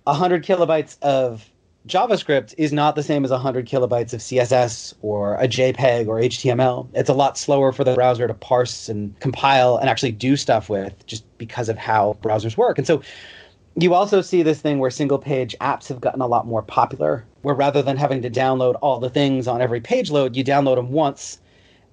100 0.05 0.43
kilobytes 0.45 0.97
of 1.01 1.49
JavaScript 1.87 2.53
is 2.57 2.71
not 2.71 2.95
the 2.95 3.03
same 3.03 3.23
as 3.23 3.31
100 3.31 3.67
kilobytes 3.67 4.13
of 4.13 4.19
CSS 4.19 4.93
or 5.01 5.35
a 5.35 5.47
JPEG 5.47 6.07
or 6.07 6.17
HTML. 6.17 6.87
It's 6.93 7.09
a 7.09 7.13
lot 7.13 7.37
slower 7.37 7.71
for 7.71 7.83
the 7.83 7.95
browser 7.95 8.27
to 8.27 8.33
parse 8.33 8.89
and 8.89 9.17
compile 9.19 9.77
and 9.77 9.89
actually 9.89 10.11
do 10.11 10.35
stuff 10.35 10.69
with 10.69 11.05
just 11.07 11.25
because 11.37 11.69
of 11.69 11.77
how 11.77 12.17
browsers 12.21 12.57
work. 12.57 12.77
And 12.77 12.85
so 12.85 13.01
you 13.75 13.93
also 13.93 14.21
see 14.21 14.43
this 14.43 14.61
thing 14.61 14.79
where 14.79 14.91
single 14.91 15.17
page 15.17 15.55
apps 15.61 15.87
have 15.87 16.01
gotten 16.01 16.21
a 16.21 16.27
lot 16.27 16.45
more 16.45 16.61
popular, 16.61 17.25
where 17.43 17.55
rather 17.55 17.81
than 17.81 17.97
having 17.97 18.21
to 18.21 18.29
download 18.29 18.77
all 18.81 18.99
the 18.99 19.09
things 19.09 19.47
on 19.47 19.61
every 19.61 19.79
page 19.79 20.11
load, 20.11 20.35
you 20.35 20.43
download 20.43 20.75
them 20.75 20.91
once 20.91 21.39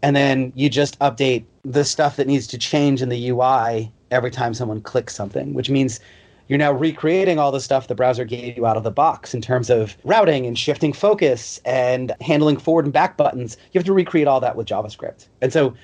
and 0.07 0.15
then 0.15 0.53
you 0.55 0.71
just 0.71 0.97
update 1.01 1.45
the 1.65 1.85
stuff 1.85 2.15
that 2.15 2.29
needs 2.29 2.47
to 2.47 2.57
change 2.57 3.03
in 3.03 3.09
the 3.09 3.31
UI 3.31 3.91
every 4.13 4.31
time 4.31 4.55
someone 4.55 4.81
clicks 4.81 5.17
something, 5.17 5.53
which 5.53 5.69
means 5.69 5.99
you're 6.47 6.61
now 6.61 6.71
recreating 6.71 7.41
all 7.41 7.51
the 7.51 7.59
stuff 7.59 7.89
the 7.89 7.95
browser 7.97 8.25
gave 8.25 8.57
you 8.57 8.67
out 8.67 8.77
of 8.77 8.85
the 8.85 8.93
box 8.93 9.35
in 9.35 9.41
terms 9.41 9.69
of 9.69 9.97
routing 10.05 10.47
and 10.47 10.57
shifting 10.57 10.93
focus 10.93 11.61
and 11.65 12.15
handling 12.21 12.57
forward 12.57 12.85
and 12.85 12.95
back 12.95 13.17
buttons. 13.17 13.57
You 13.73 13.81
have 13.81 13.85
to 13.87 13.93
recreate 13.93 14.29
all 14.29 14.39
that 14.39 14.55
with 14.55 14.69
JavaScript. 14.69 15.27
And 15.43 15.53
so 15.53 15.75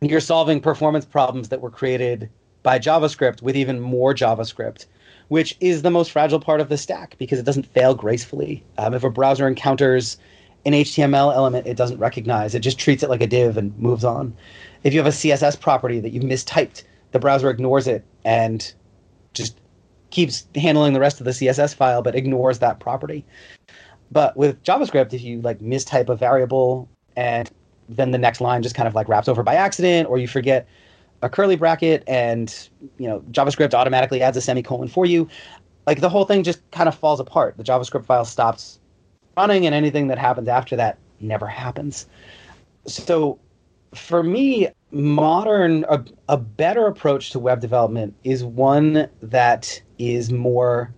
you're 0.00 0.20
solving 0.20 0.60
performance 0.60 1.04
problems 1.04 1.48
that 1.48 1.60
were 1.60 1.70
created 1.70 2.30
by 2.62 2.78
JavaScript 2.78 3.42
with 3.42 3.56
even 3.56 3.80
more 3.80 4.14
JavaScript, 4.14 4.86
which 5.26 5.56
is 5.58 5.82
the 5.82 5.90
most 5.90 6.12
fragile 6.12 6.38
part 6.38 6.60
of 6.60 6.68
the 6.68 6.78
stack 6.78 7.16
because 7.18 7.40
it 7.40 7.44
doesn't 7.44 7.66
fail 7.66 7.92
gracefully. 7.92 8.62
Um, 8.78 8.94
if 8.94 9.02
a 9.02 9.10
browser 9.10 9.48
encounters 9.48 10.16
an 10.64 10.72
HTML 10.72 11.34
element 11.34 11.66
it 11.66 11.76
doesn't 11.76 11.98
recognize, 11.98 12.54
it 12.54 12.60
just 12.60 12.78
treats 12.78 13.02
it 13.02 13.10
like 13.10 13.22
a 13.22 13.26
div 13.26 13.56
and 13.56 13.76
moves 13.78 14.04
on. 14.04 14.36
If 14.84 14.92
you 14.92 15.00
have 15.00 15.06
a 15.06 15.16
CSS 15.16 15.58
property 15.60 16.00
that 16.00 16.10
you've 16.10 16.24
mistyped, 16.24 16.84
the 17.12 17.18
browser 17.18 17.50
ignores 17.50 17.86
it 17.86 18.04
and 18.24 18.72
just 19.34 19.60
keeps 20.10 20.46
handling 20.54 20.92
the 20.92 21.00
rest 21.00 21.20
of 21.20 21.24
the 21.24 21.30
CSS 21.32 21.74
file 21.74 22.02
but 22.02 22.14
ignores 22.14 22.58
that 22.60 22.80
property. 22.80 23.24
But 24.10 24.36
with 24.36 24.62
JavaScript, 24.62 25.12
if 25.12 25.22
you 25.22 25.40
like 25.40 25.58
mistype 25.60 26.08
a 26.08 26.16
variable 26.16 26.88
and 27.16 27.50
then 27.88 28.10
the 28.10 28.18
next 28.18 28.40
line 28.40 28.62
just 28.62 28.74
kind 28.74 28.86
of 28.86 28.94
like 28.94 29.08
wraps 29.08 29.28
over 29.28 29.42
by 29.42 29.54
accident, 29.54 30.08
or 30.08 30.18
you 30.18 30.28
forget 30.28 30.68
a 31.22 31.28
curly 31.28 31.56
bracket 31.56 32.02
and 32.06 32.68
you 32.98 33.08
know 33.08 33.20
JavaScript 33.30 33.74
automatically 33.74 34.22
adds 34.22 34.36
a 34.36 34.40
semicolon 34.40 34.88
for 34.88 35.06
you, 35.06 35.28
like 35.86 36.00
the 36.00 36.08
whole 36.08 36.24
thing 36.24 36.42
just 36.42 36.68
kind 36.70 36.88
of 36.88 36.94
falls 36.94 37.20
apart. 37.20 37.56
The 37.56 37.64
JavaScript 37.64 38.04
file 38.04 38.24
stops 38.24 38.78
running, 39.36 39.66
and 39.66 39.74
anything 39.74 40.08
that 40.08 40.18
happens 40.18 40.48
after 40.48 40.76
that 40.76 40.98
never 41.20 41.46
happens. 41.46 42.06
So 42.86 43.38
for 43.94 44.22
me, 44.22 44.68
modern 44.90 45.84
a, 45.88 46.04
a 46.28 46.36
better 46.36 46.86
approach 46.86 47.30
to 47.30 47.38
web 47.38 47.60
development 47.60 48.14
is 48.24 48.44
one 48.44 49.08
that 49.22 49.82
is 49.98 50.32
more 50.32 50.92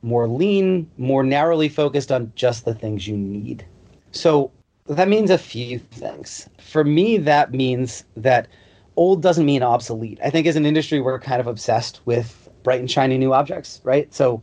more 0.00 0.28
lean, 0.28 0.88
more 0.96 1.24
narrowly 1.24 1.68
focused 1.68 2.12
on 2.12 2.32
just 2.36 2.64
the 2.64 2.74
things 2.74 3.08
you 3.08 3.16
need. 3.16 3.66
So 4.12 4.52
that 4.86 5.08
means 5.08 5.28
a 5.28 5.38
few 5.38 5.80
things. 5.80 6.48
For 6.60 6.84
me, 6.84 7.18
that 7.18 7.52
means 7.52 8.04
that 8.16 8.46
old 8.94 9.22
doesn't 9.22 9.44
mean 9.44 9.62
obsolete. 9.62 10.20
I 10.24 10.30
think 10.30 10.46
as 10.46 10.54
an 10.54 10.66
industry, 10.66 11.00
we're 11.00 11.18
kind 11.18 11.40
of 11.40 11.48
obsessed 11.48 12.00
with 12.04 12.48
bright 12.62 12.80
and 12.80 12.90
shiny 12.90 13.18
new 13.18 13.32
objects, 13.32 13.80
right? 13.82 14.12
So 14.14 14.42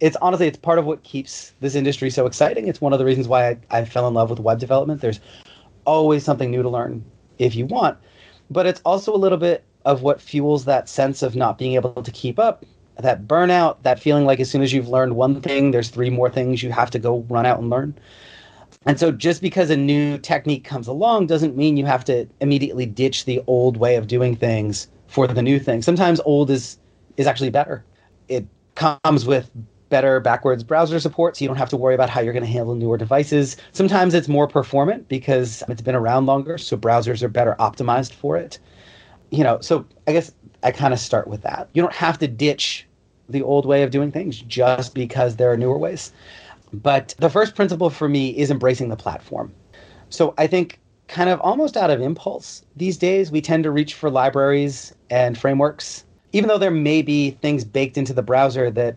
it's 0.00 0.16
honestly, 0.22 0.46
it's 0.46 0.58
part 0.58 0.78
of 0.78 0.84
what 0.84 1.02
keeps 1.02 1.52
this 1.60 1.74
industry 1.74 2.10
so 2.10 2.26
exciting. 2.26 2.68
It's 2.68 2.80
one 2.80 2.92
of 2.92 2.98
the 2.98 3.04
reasons 3.04 3.28
why 3.28 3.48
I, 3.48 3.58
I 3.70 3.84
fell 3.84 4.06
in 4.08 4.14
love 4.14 4.30
with 4.30 4.40
web 4.40 4.58
development. 4.58 5.00
There's 5.00 5.20
always 5.84 6.24
something 6.24 6.50
new 6.50 6.62
to 6.62 6.68
learn 6.68 7.04
if 7.38 7.54
you 7.54 7.66
want 7.66 7.98
but 8.50 8.66
it's 8.66 8.80
also 8.84 9.14
a 9.14 9.16
little 9.16 9.38
bit 9.38 9.64
of 9.84 10.02
what 10.02 10.20
fuels 10.20 10.64
that 10.64 10.88
sense 10.88 11.22
of 11.22 11.36
not 11.36 11.58
being 11.58 11.74
able 11.74 12.02
to 12.02 12.10
keep 12.10 12.38
up 12.38 12.64
that 12.98 13.26
burnout 13.26 13.76
that 13.82 14.00
feeling 14.00 14.24
like 14.24 14.40
as 14.40 14.50
soon 14.50 14.62
as 14.62 14.72
you've 14.72 14.88
learned 14.88 15.14
one 15.14 15.40
thing 15.40 15.70
there's 15.70 15.90
three 15.90 16.10
more 16.10 16.30
things 16.30 16.62
you 16.62 16.72
have 16.72 16.90
to 16.90 16.98
go 16.98 17.20
run 17.28 17.46
out 17.46 17.58
and 17.58 17.70
learn 17.70 17.94
and 18.86 18.98
so 18.98 19.10
just 19.12 19.42
because 19.42 19.70
a 19.70 19.76
new 19.76 20.16
technique 20.18 20.64
comes 20.64 20.86
along 20.86 21.26
doesn't 21.26 21.56
mean 21.56 21.76
you 21.76 21.84
have 21.84 22.04
to 22.04 22.26
immediately 22.40 22.86
ditch 22.86 23.24
the 23.24 23.42
old 23.46 23.76
way 23.76 23.96
of 23.96 24.06
doing 24.06 24.34
things 24.34 24.88
for 25.08 25.26
the 25.26 25.42
new 25.42 25.58
thing 25.58 25.82
sometimes 25.82 26.20
old 26.20 26.50
is 26.50 26.78
is 27.16 27.26
actually 27.26 27.50
better 27.50 27.84
it 28.28 28.46
comes 28.74 29.26
with 29.26 29.50
better 29.88 30.20
backwards 30.20 30.64
browser 30.64 30.98
support 30.98 31.36
so 31.36 31.44
you 31.44 31.48
don't 31.48 31.56
have 31.56 31.68
to 31.68 31.76
worry 31.76 31.94
about 31.94 32.10
how 32.10 32.20
you're 32.20 32.32
going 32.32 32.44
to 32.44 32.50
handle 32.50 32.74
newer 32.74 32.96
devices. 32.96 33.56
Sometimes 33.72 34.14
it's 34.14 34.28
more 34.28 34.48
performant 34.48 35.08
because 35.08 35.62
it's 35.68 35.82
been 35.82 35.94
around 35.94 36.26
longer, 36.26 36.58
so 36.58 36.76
browsers 36.76 37.22
are 37.22 37.28
better 37.28 37.54
optimized 37.58 38.12
for 38.12 38.36
it. 38.36 38.58
You 39.30 39.44
know, 39.44 39.60
so 39.60 39.86
I 40.06 40.12
guess 40.12 40.32
I 40.62 40.70
kind 40.70 40.92
of 40.92 41.00
start 41.00 41.28
with 41.28 41.42
that. 41.42 41.68
You 41.72 41.82
don't 41.82 41.94
have 41.94 42.18
to 42.18 42.28
ditch 42.28 42.86
the 43.28 43.42
old 43.42 43.66
way 43.66 43.82
of 43.82 43.90
doing 43.90 44.12
things 44.12 44.40
just 44.40 44.94
because 44.94 45.36
there 45.36 45.50
are 45.50 45.56
newer 45.56 45.78
ways. 45.78 46.12
But 46.72 47.14
the 47.18 47.30
first 47.30 47.54
principle 47.54 47.90
for 47.90 48.08
me 48.08 48.30
is 48.30 48.50
embracing 48.50 48.88
the 48.88 48.96
platform. 48.96 49.52
So 50.10 50.34
I 50.38 50.46
think 50.46 50.78
kind 51.08 51.30
of 51.30 51.40
almost 51.40 51.76
out 51.76 51.90
of 51.90 52.00
impulse 52.00 52.64
these 52.74 52.96
days 52.96 53.30
we 53.30 53.40
tend 53.40 53.62
to 53.62 53.70
reach 53.70 53.94
for 53.94 54.10
libraries 54.10 54.92
and 55.08 55.38
frameworks 55.38 56.04
even 56.32 56.48
though 56.48 56.58
there 56.58 56.70
may 56.70 57.00
be 57.00 57.30
things 57.30 57.64
baked 57.64 57.96
into 57.96 58.12
the 58.12 58.22
browser 58.22 58.70
that 58.70 58.96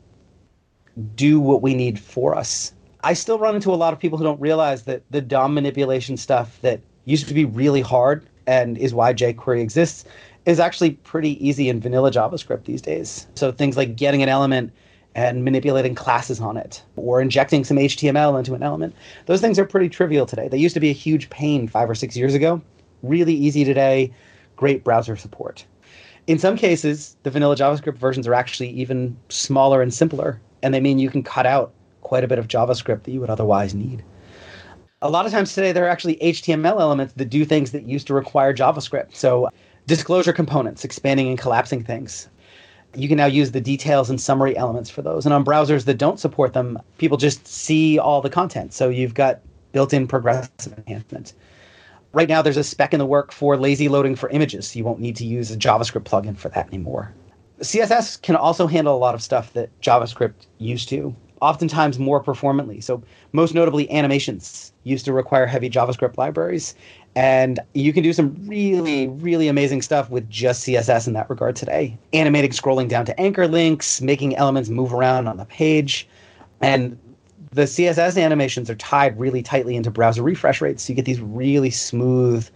do 1.16 1.40
what 1.40 1.62
we 1.62 1.74
need 1.74 2.00
for 2.00 2.36
us. 2.36 2.74
I 3.04 3.14
still 3.14 3.40
run 3.40 3.56
into 3.56 3.74
a 3.74 3.76
lot 3.76 3.94
of 3.94 4.00
people 4.00 4.18
who 4.18 4.24
don't 4.24 4.42
realize 4.42 4.84
that 4.84 5.04
the 5.10 5.22
DOM 5.22 5.54
manipulation 5.54 6.18
stuff 6.18 6.60
that 6.62 6.82
used 7.06 7.28
to 7.28 7.34
be 7.34 7.46
really 7.46 7.82
hard 7.82 8.28
and 8.46 8.78
is 8.78 8.94
why 8.94 9.14
jQuery 9.14 9.62
exists 9.62 10.06
is 10.46 10.60
actually 10.60 10.92
pretty 10.92 11.46
easy 11.46 11.70
in 11.70 11.80
vanilla 11.80 12.12
JavaScript 12.12 12.66
these 12.66 12.82
days. 12.82 13.28
So 13.36 13.52
things 13.52 13.78
like 13.78 13.96
getting 13.96 14.24
an 14.24 14.30
element 14.30 14.74
and 15.16 15.44
manipulating 15.44 15.96
classes 15.96 16.40
on 16.40 16.58
it 16.58 16.84
or 16.96 17.22
injecting 17.22 17.64
some 17.64 17.78
HTML 17.78 18.38
into 18.38 18.54
an 18.54 18.64
element, 18.64 18.96
those 19.28 19.42
things 19.42 19.60
are 19.60 19.66
pretty 19.66 19.90
trivial 19.90 20.26
today. 20.26 20.48
They 20.48 20.58
used 20.58 20.74
to 20.74 20.80
be 20.80 20.90
a 20.90 20.94
huge 20.94 21.30
pain 21.30 21.68
five 21.68 21.90
or 21.90 21.96
six 21.96 22.18
years 22.18 22.34
ago. 22.34 22.62
Really 23.04 23.34
easy 23.34 23.64
today, 23.64 24.12
great 24.56 24.84
browser 24.84 25.16
support. 25.16 25.66
In 26.28 26.38
some 26.38 26.58
cases, 26.58 27.16
the 27.24 27.32
vanilla 27.32 27.56
JavaScript 27.56 27.98
versions 27.98 28.28
are 28.28 28.34
actually 28.34 28.70
even 28.70 29.18
smaller 29.30 29.82
and 29.82 29.94
simpler 29.94 30.40
and 30.64 30.74
they 30.74 30.80
mean 30.80 31.00
you 31.00 31.10
can 31.10 31.24
cut 31.24 31.46
out 31.46 31.72
quite 32.02 32.24
a 32.24 32.28
bit 32.28 32.40
of 32.40 32.48
JavaScript 32.48 33.04
that 33.04 33.12
you 33.12 33.20
would 33.20 33.30
otherwise 33.30 33.74
need. 33.74 34.04
A 35.02 35.10
lot 35.10 35.26
of 35.26 35.32
times 35.32 35.54
today, 35.54 35.72
there 35.72 35.86
are 35.86 35.90
actually 35.90 36.18
HTML 36.18 36.80
elements 36.80 37.14
that 37.14 37.30
do 37.30 37.46
things 37.46 37.72
that 37.72 37.84
used 37.84 38.08
to 38.08 38.14
require 38.14 38.54
JavaScript. 38.54 39.16
So, 39.16 39.50
disclosure 39.88 40.34
components, 40.34 40.84
expanding 40.84 41.30
and 41.30 41.38
collapsing 41.38 41.84
things. 41.84 42.28
You 42.96 43.08
can 43.08 43.18
now 43.18 43.28
use 43.28 43.52
the 43.52 43.62
details 43.62 44.10
and 44.10 44.20
summary 44.20 44.58
elements 44.58 44.90
for 44.90 45.02
those. 45.02 45.26
And 45.26 45.34
on 45.34 45.46
browsers 45.46 45.86
that 45.86 45.98
don't 45.98 46.20
support 46.20 46.54
them, 46.54 46.80
people 46.98 47.18
just 47.18 47.48
see 47.48 47.98
all 47.98 48.22
the 48.22 48.30
content. 48.30 48.74
So, 48.74 48.90
you've 48.90 49.14
got 49.14 49.40
built 49.72 49.94
in 49.94 50.08
progressive 50.08 50.74
enhancement. 50.78 51.34
Right 52.12 52.28
now, 52.28 52.42
there's 52.42 52.58
a 52.58 52.64
spec 52.64 52.92
in 52.92 53.00
the 53.00 53.06
work 53.06 53.32
for 53.32 53.56
lazy 53.56 53.88
loading 53.88 54.16
for 54.16 54.30
images. 54.30 54.68
So 54.68 54.80
you 54.80 54.84
won't 54.84 55.00
need 55.00 55.16
to 55.18 55.26
use 55.26 55.52
a 55.52 55.58
JavaScript 55.58 56.06
plugin 56.06 56.36
for 56.36 56.50
that 56.50 56.68
anymore. 56.68 57.14
CSS 57.60 58.22
can 58.22 58.36
also 58.36 58.68
handle 58.68 58.96
a 58.96 58.98
lot 58.98 59.16
of 59.16 59.22
stuff 59.22 59.54
that 59.54 59.70
JavaScript 59.82 60.48
used 60.60 60.90
to, 60.90 61.16
oftentimes 61.42 62.00
more 62.00 62.20
performantly. 62.20 62.82
So, 62.82 63.02
most 63.32 63.54
notably, 63.54 63.90
animations 63.92 64.74
used 64.84 65.06
to 65.06 65.14
require 65.14 65.46
heavy 65.46 65.70
JavaScript 65.70 66.18
libraries. 66.18 66.76
And 67.16 67.60
you 67.74 67.92
can 67.92 68.04
do 68.04 68.14
some 68.14 68.36
really, 68.48 69.08
really 69.08 69.48
amazing 69.48 69.82
stuff 69.82 70.10
with 70.10 70.30
just 70.30 70.66
CSS 70.66 71.08
in 71.08 71.14
that 71.14 71.30
regard 71.30 71.56
today. 71.56 71.98
Animating 72.14 72.52
scrolling 72.52 72.88
down 72.88 73.06
to 73.06 73.20
anchor 73.20 73.48
links, 73.48 74.02
making 74.02 74.36
elements 74.36 74.70
move 74.70 74.94
around 74.94 75.28
on 75.28 75.38
the 75.38 75.46
page. 75.46 76.08
And 76.62 76.98
the 77.52 77.64
CSS 77.64 78.22
animations 78.22 78.70
are 78.70 78.76
tied 78.76 79.20
really 79.20 79.42
tightly 79.42 79.76
into 79.76 79.90
browser 79.90 80.22
refresh 80.22 80.62
rates. 80.62 80.84
So 80.84 80.92
you 80.92 80.96
get 80.96 81.06
these 81.06 81.22
really 81.22 81.72
smooth 81.72 82.48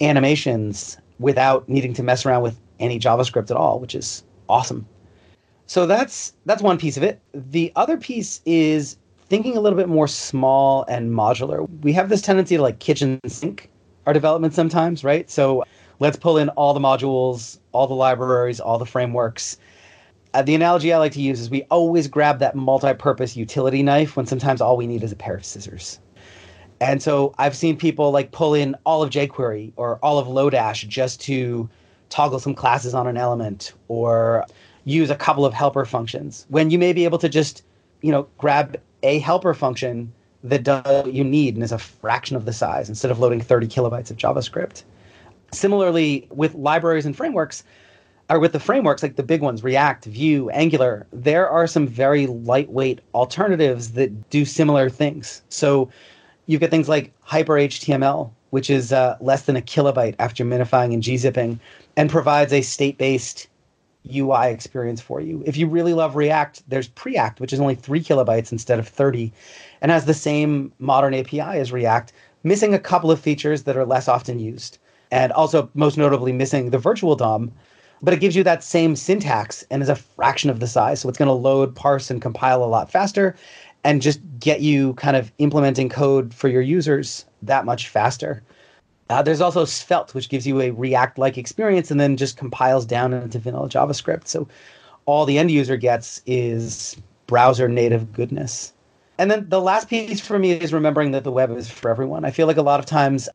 animations 0.00 0.98
without 1.18 1.68
needing 1.68 1.94
to 1.94 2.02
mess 2.02 2.26
around 2.26 2.42
with 2.42 2.58
any 2.80 2.98
JavaScript 2.98 3.50
at 3.50 3.56
all, 3.56 3.78
which 3.78 3.94
is 3.94 4.24
awesome. 4.48 4.86
So 5.66 5.86
that's 5.86 6.34
that's 6.46 6.62
one 6.62 6.78
piece 6.78 6.96
of 6.96 7.04
it. 7.04 7.20
The 7.32 7.72
other 7.76 7.96
piece 7.96 8.40
is 8.44 8.96
thinking 9.28 9.56
a 9.56 9.60
little 9.60 9.78
bit 9.78 9.88
more 9.88 10.08
small 10.08 10.84
and 10.88 11.12
modular. 11.12 11.68
We 11.82 11.92
have 11.92 12.08
this 12.08 12.20
tendency 12.20 12.56
to 12.56 12.62
like 12.62 12.80
kitchen 12.80 13.20
sink 13.28 13.70
our 14.06 14.12
development 14.12 14.54
sometimes, 14.54 15.04
right? 15.04 15.30
So 15.30 15.62
let's 16.00 16.16
pull 16.16 16.38
in 16.38 16.48
all 16.50 16.74
the 16.74 16.80
modules, 16.80 17.58
all 17.70 17.86
the 17.86 17.94
libraries, 17.94 18.58
all 18.58 18.78
the 18.78 18.86
frameworks. 18.86 19.56
Uh, 20.34 20.42
the 20.42 20.54
analogy 20.54 20.92
I 20.92 20.98
like 20.98 21.12
to 21.12 21.20
use 21.20 21.40
is 21.40 21.50
we 21.50 21.62
always 21.70 22.08
grab 22.08 22.40
that 22.40 22.56
multi-purpose 22.56 23.36
utility 23.36 23.82
knife 23.82 24.16
when 24.16 24.26
sometimes 24.26 24.60
all 24.60 24.76
we 24.76 24.86
need 24.86 25.02
is 25.04 25.12
a 25.12 25.16
pair 25.16 25.36
of 25.36 25.44
scissors. 25.44 26.00
And 26.80 27.02
so 27.02 27.34
I've 27.38 27.54
seen 27.54 27.76
people 27.76 28.10
like 28.10 28.32
pull 28.32 28.54
in 28.54 28.74
all 28.84 29.02
of 29.02 29.10
jQuery 29.10 29.72
or 29.76 29.98
all 30.02 30.18
of 30.18 30.26
Lodash 30.26 30.88
just 30.88 31.20
to 31.22 31.68
toggle 32.10 32.38
some 32.38 32.54
classes 32.54 32.94
on 32.94 33.06
an 33.06 33.16
element 33.16 33.72
or 33.88 34.44
use 34.84 35.10
a 35.10 35.16
couple 35.16 35.46
of 35.46 35.54
helper 35.54 35.84
functions. 35.84 36.44
When 36.48 36.70
you 36.70 36.78
may 36.78 36.92
be 36.92 37.04
able 37.04 37.18
to 37.18 37.28
just 37.28 37.62
you 38.02 38.12
know 38.12 38.26
grab 38.38 38.76
a 39.02 39.18
helper 39.20 39.54
function 39.54 40.12
that 40.44 40.62
does 40.62 41.04
what 41.04 41.12
you 41.12 41.24
need 41.24 41.54
and 41.54 41.62
is 41.62 41.72
a 41.72 41.78
fraction 41.78 42.36
of 42.36 42.44
the 42.44 42.52
size 42.52 42.88
instead 42.88 43.10
of 43.10 43.18
loading 43.18 43.40
30 43.40 43.66
kilobytes 43.68 44.10
of 44.10 44.16
javascript. 44.16 44.82
Similarly 45.52 46.26
with 46.30 46.54
libraries 46.54 47.06
and 47.06 47.16
frameworks 47.16 47.62
or 48.28 48.38
with 48.38 48.52
the 48.52 48.60
frameworks 48.60 49.02
like 49.02 49.16
the 49.16 49.22
big 49.22 49.42
ones 49.42 49.62
react 49.62 50.04
vue 50.04 50.48
angular 50.50 51.06
there 51.12 51.48
are 51.48 51.66
some 51.66 51.86
very 51.86 52.26
lightweight 52.26 53.00
alternatives 53.14 53.92
that 53.92 54.30
do 54.30 54.44
similar 54.44 54.88
things. 54.88 55.42
So 55.48 55.90
you 56.46 56.58
get 56.58 56.70
things 56.70 56.88
like 56.88 57.12
hyperHTML 57.26 58.30
which 58.50 58.68
is 58.68 58.92
uh, 58.92 59.16
less 59.20 59.42
than 59.42 59.56
a 59.56 59.62
kilobyte 59.62 60.16
after 60.18 60.44
minifying 60.44 60.92
and 60.92 61.02
gzipping 61.02 61.58
and 62.00 62.08
provides 62.08 62.50
a 62.54 62.62
state-based 62.62 63.46
ui 64.16 64.50
experience 64.50 65.02
for 65.02 65.20
you 65.20 65.42
if 65.44 65.58
you 65.58 65.68
really 65.68 65.92
love 65.92 66.16
react 66.16 66.62
there's 66.66 66.88
preact 66.88 67.38
which 67.38 67.52
is 67.52 67.60
only 67.60 67.74
3 67.74 68.00
kilobytes 68.00 68.50
instead 68.50 68.78
of 68.78 68.88
30 68.88 69.30
and 69.82 69.92
has 69.92 70.06
the 70.06 70.14
same 70.14 70.72
modern 70.78 71.12
api 71.12 71.40
as 71.40 71.70
react 71.72 72.14
missing 72.42 72.72
a 72.72 72.78
couple 72.78 73.10
of 73.10 73.20
features 73.20 73.64
that 73.64 73.76
are 73.76 73.84
less 73.84 74.08
often 74.08 74.38
used 74.38 74.78
and 75.10 75.30
also 75.32 75.68
most 75.74 75.98
notably 75.98 76.32
missing 76.32 76.70
the 76.70 76.78
virtual 76.78 77.14
dom 77.14 77.52
but 78.02 78.14
it 78.14 78.20
gives 78.20 78.34
you 78.34 78.42
that 78.44 78.64
same 78.64 78.96
syntax 78.96 79.62
and 79.70 79.82
is 79.82 79.90
a 79.90 79.94
fraction 79.94 80.48
of 80.48 80.60
the 80.60 80.66
size. 80.66 81.00
So 81.00 81.08
it's 81.10 81.18
going 81.18 81.28
to 81.28 81.32
load, 81.32 81.74
parse, 81.74 82.10
and 82.10 82.22
compile 82.22 82.64
a 82.64 82.66
lot 82.66 82.90
faster 82.90 83.36
and 83.84 84.00
just 84.00 84.20
get 84.38 84.62
you 84.62 84.94
kind 84.94 85.16
of 85.16 85.30
implementing 85.36 85.90
code 85.90 86.32
for 86.32 86.48
your 86.48 86.62
users 86.62 87.26
that 87.42 87.66
much 87.66 87.88
faster. 87.88 88.42
Uh, 89.10 89.20
there's 89.20 89.40
also 89.40 89.64
Svelte, 89.64 90.14
which 90.14 90.28
gives 90.28 90.46
you 90.46 90.60
a 90.60 90.70
React 90.70 91.18
like 91.18 91.36
experience 91.36 91.90
and 91.90 91.98
then 91.98 92.16
just 92.16 92.36
compiles 92.36 92.86
down 92.86 93.12
into 93.12 93.40
vanilla 93.40 93.68
JavaScript. 93.68 94.28
So 94.28 94.46
all 95.04 95.26
the 95.26 95.36
end 95.36 95.50
user 95.50 95.76
gets 95.76 96.22
is 96.26 96.96
browser 97.26 97.68
native 97.68 98.12
goodness. 98.12 98.72
And 99.18 99.28
then 99.28 99.48
the 99.48 99.60
last 99.60 99.88
piece 99.88 100.20
for 100.20 100.38
me 100.38 100.52
is 100.52 100.72
remembering 100.72 101.10
that 101.10 101.24
the 101.24 101.32
web 101.32 101.50
is 101.50 101.68
for 101.68 101.90
everyone. 101.90 102.24
I 102.24 102.30
feel 102.30 102.46
like 102.46 102.56
a 102.56 102.62
lot 102.62 102.78
of 102.78 102.86
times 102.86 103.28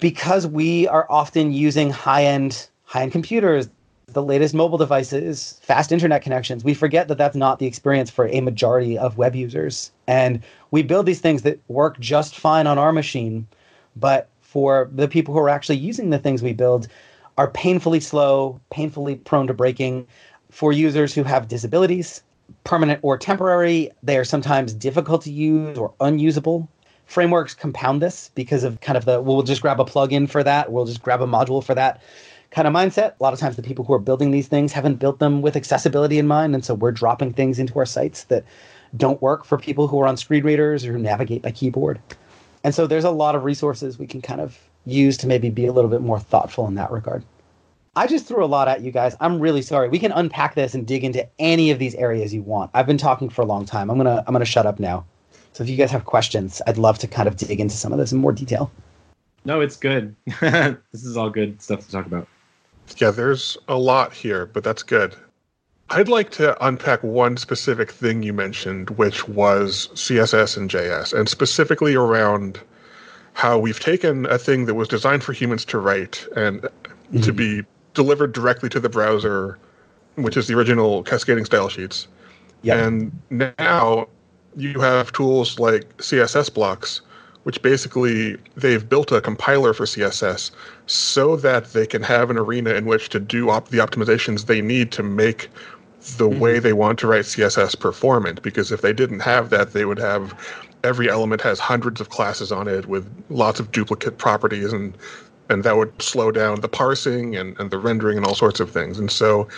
because 0.00 0.48
we 0.48 0.88
are 0.88 1.06
often 1.08 1.52
using 1.52 1.90
high 1.90 2.24
end 2.24 2.68
high 2.84 3.02
end 3.02 3.12
computers, 3.12 3.68
the 4.08 4.24
latest 4.24 4.52
mobile 4.52 4.78
devices, 4.78 5.60
fast 5.62 5.92
internet 5.92 6.22
connections, 6.22 6.64
we 6.64 6.74
forget 6.74 7.06
that 7.06 7.18
that's 7.18 7.36
not 7.36 7.60
the 7.60 7.66
experience 7.66 8.10
for 8.10 8.26
a 8.26 8.40
majority 8.40 8.98
of 8.98 9.16
web 9.16 9.36
users. 9.36 9.92
And 10.08 10.42
we 10.72 10.82
build 10.82 11.06
these 11.06 11.20
things 11.20 11.42
that 11.42 11.60
work 11.68 12.00
just 12.00 12.34
fine 12.36 12.66
on 12.66 12.78
our 12.78 12.92
machine, 12.92 13.46
but 13.94 14.28
for 14.50 14.90
the 14.92 15.06
people 15.06 15.32
who 15.32 15.38
are 15.38 15.48
actually 15.48 15.76
using 15.76 16.10
the 16.10 16.18
things 16.18 16.42
we 16.42 16.52
build 16.52 16.88
are 17.38 17.48
painfully 17.52 18.00
slow, 18.00 18.60
painfully 18.70 19.14
prone 19.14 19.46
to 19.46 19.54
breaking. 19.54 20.04
For 20.50 20.72
users 20.72 21.14
who 21.14 21.22
have 21.22 21.46
disabilities, 21.46 22.24
permanent 22.64 22.98
or 23.04 23.16
temporary, 23.16 23.92
they 24.02 24.18
are 24.18 24.24
sometimes 24.24 24.74
difficult 24.74 25.22
to 25.22 25.30
use 25.30 25.78
or 25.78 25.94
unusable. 26.00 26.68
Frameworks 27.06 27.54
compound 27.54 28.02
this 28.02 28.32
because 28.34 28.64
of 28.64 28.80
kind 28.80 28.96
of 28.98 29.04
the 29.04 29.20
we'll 29.22 29.44
just 29.44 29.62
grab 29.62 29.78
a 29.78 29.84
plugin 29.84 30.28
for 30.28 30.42
that, 30.42 30.72
we'll 30.72 30.84
just 30.84 31.00
grab 31.00 31.22
a 31.22 31.28
module 31.28 31.62
for 31.62 31.76
that 31.76 32.02
kind 32.50 32.66
of 32.66 32.74
mindset. 32.74 33.12
A 33.20 33.22
lot 33.22 33.32
of 33.32 33.38
times, 33.38 33.54
the 33.54 33.62
people 33.62 33.84
who 33.84 33.92
are 33.92 34.00
building 34.00 34.32
these 34.32 34.48
things 34.48 34.72
haven't 34.72 34.96
built 34.96 35.20
them 35.20 35.42
with 35.42 35.54
accessibility 35.54 36.18
in 36.18 36.26
mind, 36.26 36.56
and 36.56 36.64
so 36.64 36.74
we're 36.74 36.90
dropping 36.90 37.32
things 37.34 37.60
into 37.60 37.78
our 37.78 37.86
sites 37.86 38.24
that 38.24 38.44
don't 38.96 39.22
work 39.22 39.44
for 39.44 39.56
people 39.56 39.86
who 39.86 40.00
are 40.00 40.08
on 40.08 40.16
screen 40.16 40.42
readers 40.42 40.84
or 40.84 40.98
navigate 40.98 41.42
by 41.42 41.52
keyboard. 41.52 42.00
And 42.64 42.74
so 42.74 42.86
there's 42.86 43.04
a 43.04 43.10
lot 43.10 43.34
of 43.34 43.44
resources 43.44 43.98
we 43.98 44.06
can 44.06 44.20
kind 44.20 44.40
of 44.40 44.58
use 44.86 45.16
to 45.18 45.26
maybe 45.26 45.50
be 45.50 45.66
a 45.66 45.72
little 45.72 45.90
bit 45.90 46.00
more 46.00 46.18
thoughtful 46.18 46.66
in 46.66 46.74
that 46.74 46.90
regard. 46.90 47.24
I 47.96 48.06
just 48.06 48.26
threw 48.26 48.44
a 48.44 48.46
lot 48.46 48.68
at 48.68 48.82
you 48.82 48.92
guys. 48.92 49.16
I'm 49.20 49.40
really 49.40 49.62
sorry. 49.62 49.88
We 49.88 49.98
can 49.98 50.12
unpack 50.12 50.54
this 50.54 50.74
and 50.74 50.86
dig 50.86 51.02
into 51.02 51.26
any 51.38 51.70
of 51.70 51.78
these 51.78 51.94
areas 51.96 52.32
you 52.32 52.42
want. 52.42 52.70
I've 52.72 52.86
been 52.86 52.98
talking 52.98 53.28
for 53.28 53.42
a 53.42 53.44
long 53.44 53.64
time. 53.64 53.90
I'm 53.90 53.96
gonna 53.96 54.22
I'm 54.26 54.32
gonna 54.32 54.44
shut 54.44 54.64
up 54.64 54.78
now. 54.78 55.04
So 55.52 55.64
if 55.64 55.70
you 55.70 55.76
guys 55.76 55.90
have 55.90 56.04
questions, 56.04 56.62
I'd 56.66 56.78
love 56.78 56.98
to 57.00 57.08
kind 57.08 57.26
of 57.26 57.36
dig 57.36 57.58
into 57.60 57.76
some 57.76 57.92
of 57.92 57.98
this 57.98 58.12
in 58.12 58.18
more 58.18 58.32
detail. 58.32 58.70
No, 59.44 59.60
it's 59.60 59.76
good. 59.76 60.14
this 60.40 61.04
is 61.04 61.16
all 61.16 61.30
good 61.30 61.60
stuff 61.60 61.80
to 61.80 61.90
talk 61.90 62.06
about. 62.06 62.28
Yeah, 62.96 63.10
there's 63.10 63.56
a 63.68 63.76
lot 63.76 64.12
here, 64.12 64.46
but 64.46 64.62
that's 64.62 64.82
good. 64.82 65.16
I'd 65.90 66.08
like 66.08 66.30
to 66.32 66.56
unpack 66.64 67.02
one 67.02 67.36
specific 67.36 67.90
thing 67.90 68.22
you 68.22 68.32
mentioned, 68.32 68.90
which 68.90 69.26
was 69.26 69.88
CSS 69.94 70.56
and 70.56 70.70
JS, 70.70 71.12
and 71.12 71.28
specifically 71.28 71.96
around 71.96 72.60
how 73.32 73.58
we've 73.58 73.80
taken 73.80 74.26
a 74.26 74.38
thing 74.38 74.66
that 74.66 74.74
was 74.74 74.86
designed 74.86 75.24
for 75.24 75.32
humans 75.32 75.64
to 75.66 75.78
write 75.78 76.26
and 76.36 76.62
mm-hmm. 76.62 77.20
to 77.22 77.32
be 77.32 77.62
delivered 77.94 78.32
directly 78.32 78.68
to 78.68 78.78
the 78.78 78.88
browser, 78.88 79.58
which 80.14 80.36
is 80.36 80.46
the 80.46 80.54
original 80.54 81.02
cascading 81.02 81.44
style 81.44 81.68
sheets. 81.68 82.06
Yep. 82.62 82.78
And 82.78 83.42
now 83.58 84.06
you 84.56 84.78
have 84.78 85.10
tools 85.12 85.58
like 85.58 85.96
CSS 85.96 86.54
blocks 86.54 87.00
which 87.44 87.62
basically 87.62 88.36
they've 88.56 88.88
built 88.88 89.12
a 89.12 89.20
compiler 89.20 89.72
for 89.72 89.84
CSS 89.84 90.50
so 90.86 91.36
that 91.36 91.72
they 91.72 91.86
can 91.86 92.02
have 92.02 92.30
an 92.30 92.36
arena 92.36 92.74
in 92.74 92.84
which 92.84 93.08
to 93.10 93.20
do 93.20 93.50
op- 93.50 93.68
the 93.68 93.78
optimizations 93.78 94.46
they 94.46 94.60
need 94.60 94.92
to 94.92 95.02
make 95.02 95.48
the 96.00 96.28
mm-hmm. 96.28 96.40
way 96.40 96.58
they 96.58 96.72
want 96.72 96.98
to 97.00 97.06
write 97.06 97.24
CSS 97.24 97.78
performant. 97.78 98.42
Because 98.42 98.72
if 98.72 98.80
they 98.80 98.92
didn't 98.92 99.20
have 99.20 99.50
that, 99.50 99.72
they 99.72 99.84
would 99.84 99.98
have 99.98 100.34
every 100.82 101.10
element 101.10 101.42
has 101.42 101.58
hundreds 101.58 102.00
of 102.00 102.08
classes 102.08 102.50
on 102.50 102.66
it 102.66 102.86
with 102.86 103.06
lots 103.28 103.60
of 103.60 103.70
duplicate 103.70 104.18
properties 104.18 104.72
and 104.72 104.96
and 105.50 105.64
that 105.64 105.76
would 105.76 106.00
slow 106.00 106.30
down 106.30 106.60
the 106.60 106.68
parsing 106.68 107.34
and, 107.34 107.58
and 107.58 107.72
the 107.72 107.78
rendering 107.78 108.16
and 108.16 108.24
all 108.24 108.36
sorts 108.36 108.60
of 108.60 108.70
things. 108.70 109.00
And 109.00 109.10
so 109.10 109.48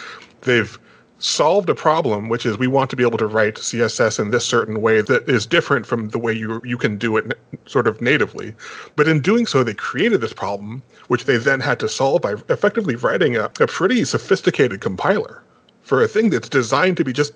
they've 0.41 0.79
solved 1.19 1.69
a 1.69 1.75
problem, 1.75 2.31
which 2.31 2.47
is 2.47 2.57
we 2.57 2.67
want 2.67 2.89
to 2.89 2.97
be 2.97 3.05
able 3.05 3.19
to 3.19 3.27
write 3.27 3.57
CSS 3.57 4.19
in 4.19 4.31
this 4.31 4.45
certain 4.45 4.81
way 4.81 5.03
that 5.03 5.29
is 5.29 5.45
different 5.45 5.85
from 5.85 6.09
the 6.09 6.19
way 6.19 6.33
you 6.33 6.63
you 6.65 6.79
can 6.79 6.97
do 6.97 7.19
it 7.19 7.39
sort 7.67 7.87
of 7.87 8.01
natively. 8.01 8.55
But 8.97 9.07
in 9.07 9.21
doing 9.21 9.47
so, 9.47 9.63
they 9.63 9.75
created 9.75 10.23
this 10.23 10.33
problem, 10.33 10.83
which 11.09 11.27
they 11.27 11.37
then 11.37 11.61
had 11.61 11.79
to 11.81 11.91
solve 11.91 12.23
by 12.23 12.33
effectively 12.49 12.97
writing 12.97 13.37
a, 13.37 13.45
a 13.61 13.67
pretty 13.67 14.05
sophisticated 14.05 14.81
compiler 14.81 15.43
for 15.83 16.03
a 16.03 16.09
thing 16.09 16.31
that's 16.31 16.49
designed 16.49 16.97
to 16.97 17.05
be 17.05 17.13
just 17.13 17.35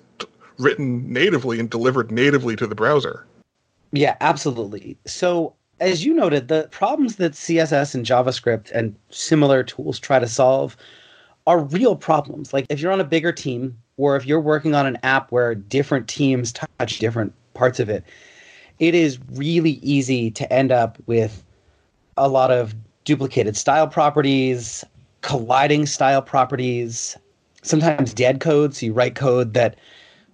written 0.57 1.11
natively 1.11 1.59
and 1.59 1.69
delivered 1.69 2.11
natively 2.11 2.55
to 2.55 2.67
the 2.67 2.75
browser. 2.75 3.25
Yeah, 3.91 4.15
absolutely. 4.21 4.97
So 5.05 5.53
as 5.79 6.03
you 6.03 6.13
noted, 6.13 6.47
the 6.47 6.67
problems 6.71 7.17
that 7.17 7.33
CSS 7.33 7.93
and 7.93 8.05
JavaScript 8.05 8.71
and 8.71 8.95
similar 9.09 9.63
tools 9.63 9.99
try 9.99 10.19
to 10.19 10.27
solve 10.27 10.75
are 11.45 11.59
real 11.59 11.95
problems. 11.95 12.53
Like 12.53 12.65
if 12.69 12.79
you're 12.79 12.91
on 12.91 12.99
a 12.99 13.05
bigger 13.05 13.31
team 13.31 13.77
or 13.97 14.15
if 14.15 14.25
you're 14.25 14.41
working 14.41 14.75
on 14.75 14.85
an 14.85 14.97
app 15.03 15.31
where 15.31 15.55
different 15.55 16.07
teams 16.07 16.51
touch 16.51 16.99
different 16.99 17.33
parts 17.53 17.79
of 17.79 17.89
it, 17.89 18.03
it 18.79 18.93
is 18.93 19.19
really 19.31 19.79
easy 19.81 20.29
to 20.31 20.51
end 20.51 20.71
up 20.71 20.97
with 21.05 21.43
a 22.17 22.27
lot 22.27 22.51
of 22.51 22.75
duplicated 23.05 23.55
style 23.55 23.87
properties, 23.87 24.83
colliding 25.21 25.85
style 25.85 26.21
properties, 26.21 27.15
sometimes 27.67 28.13
dead 28.13 28.39
code. 28.39 28.75
So 28.75 28.85
you 28.85 28.93
write 28.93 29.15
code 29.15 29.53
that 29.53 29.75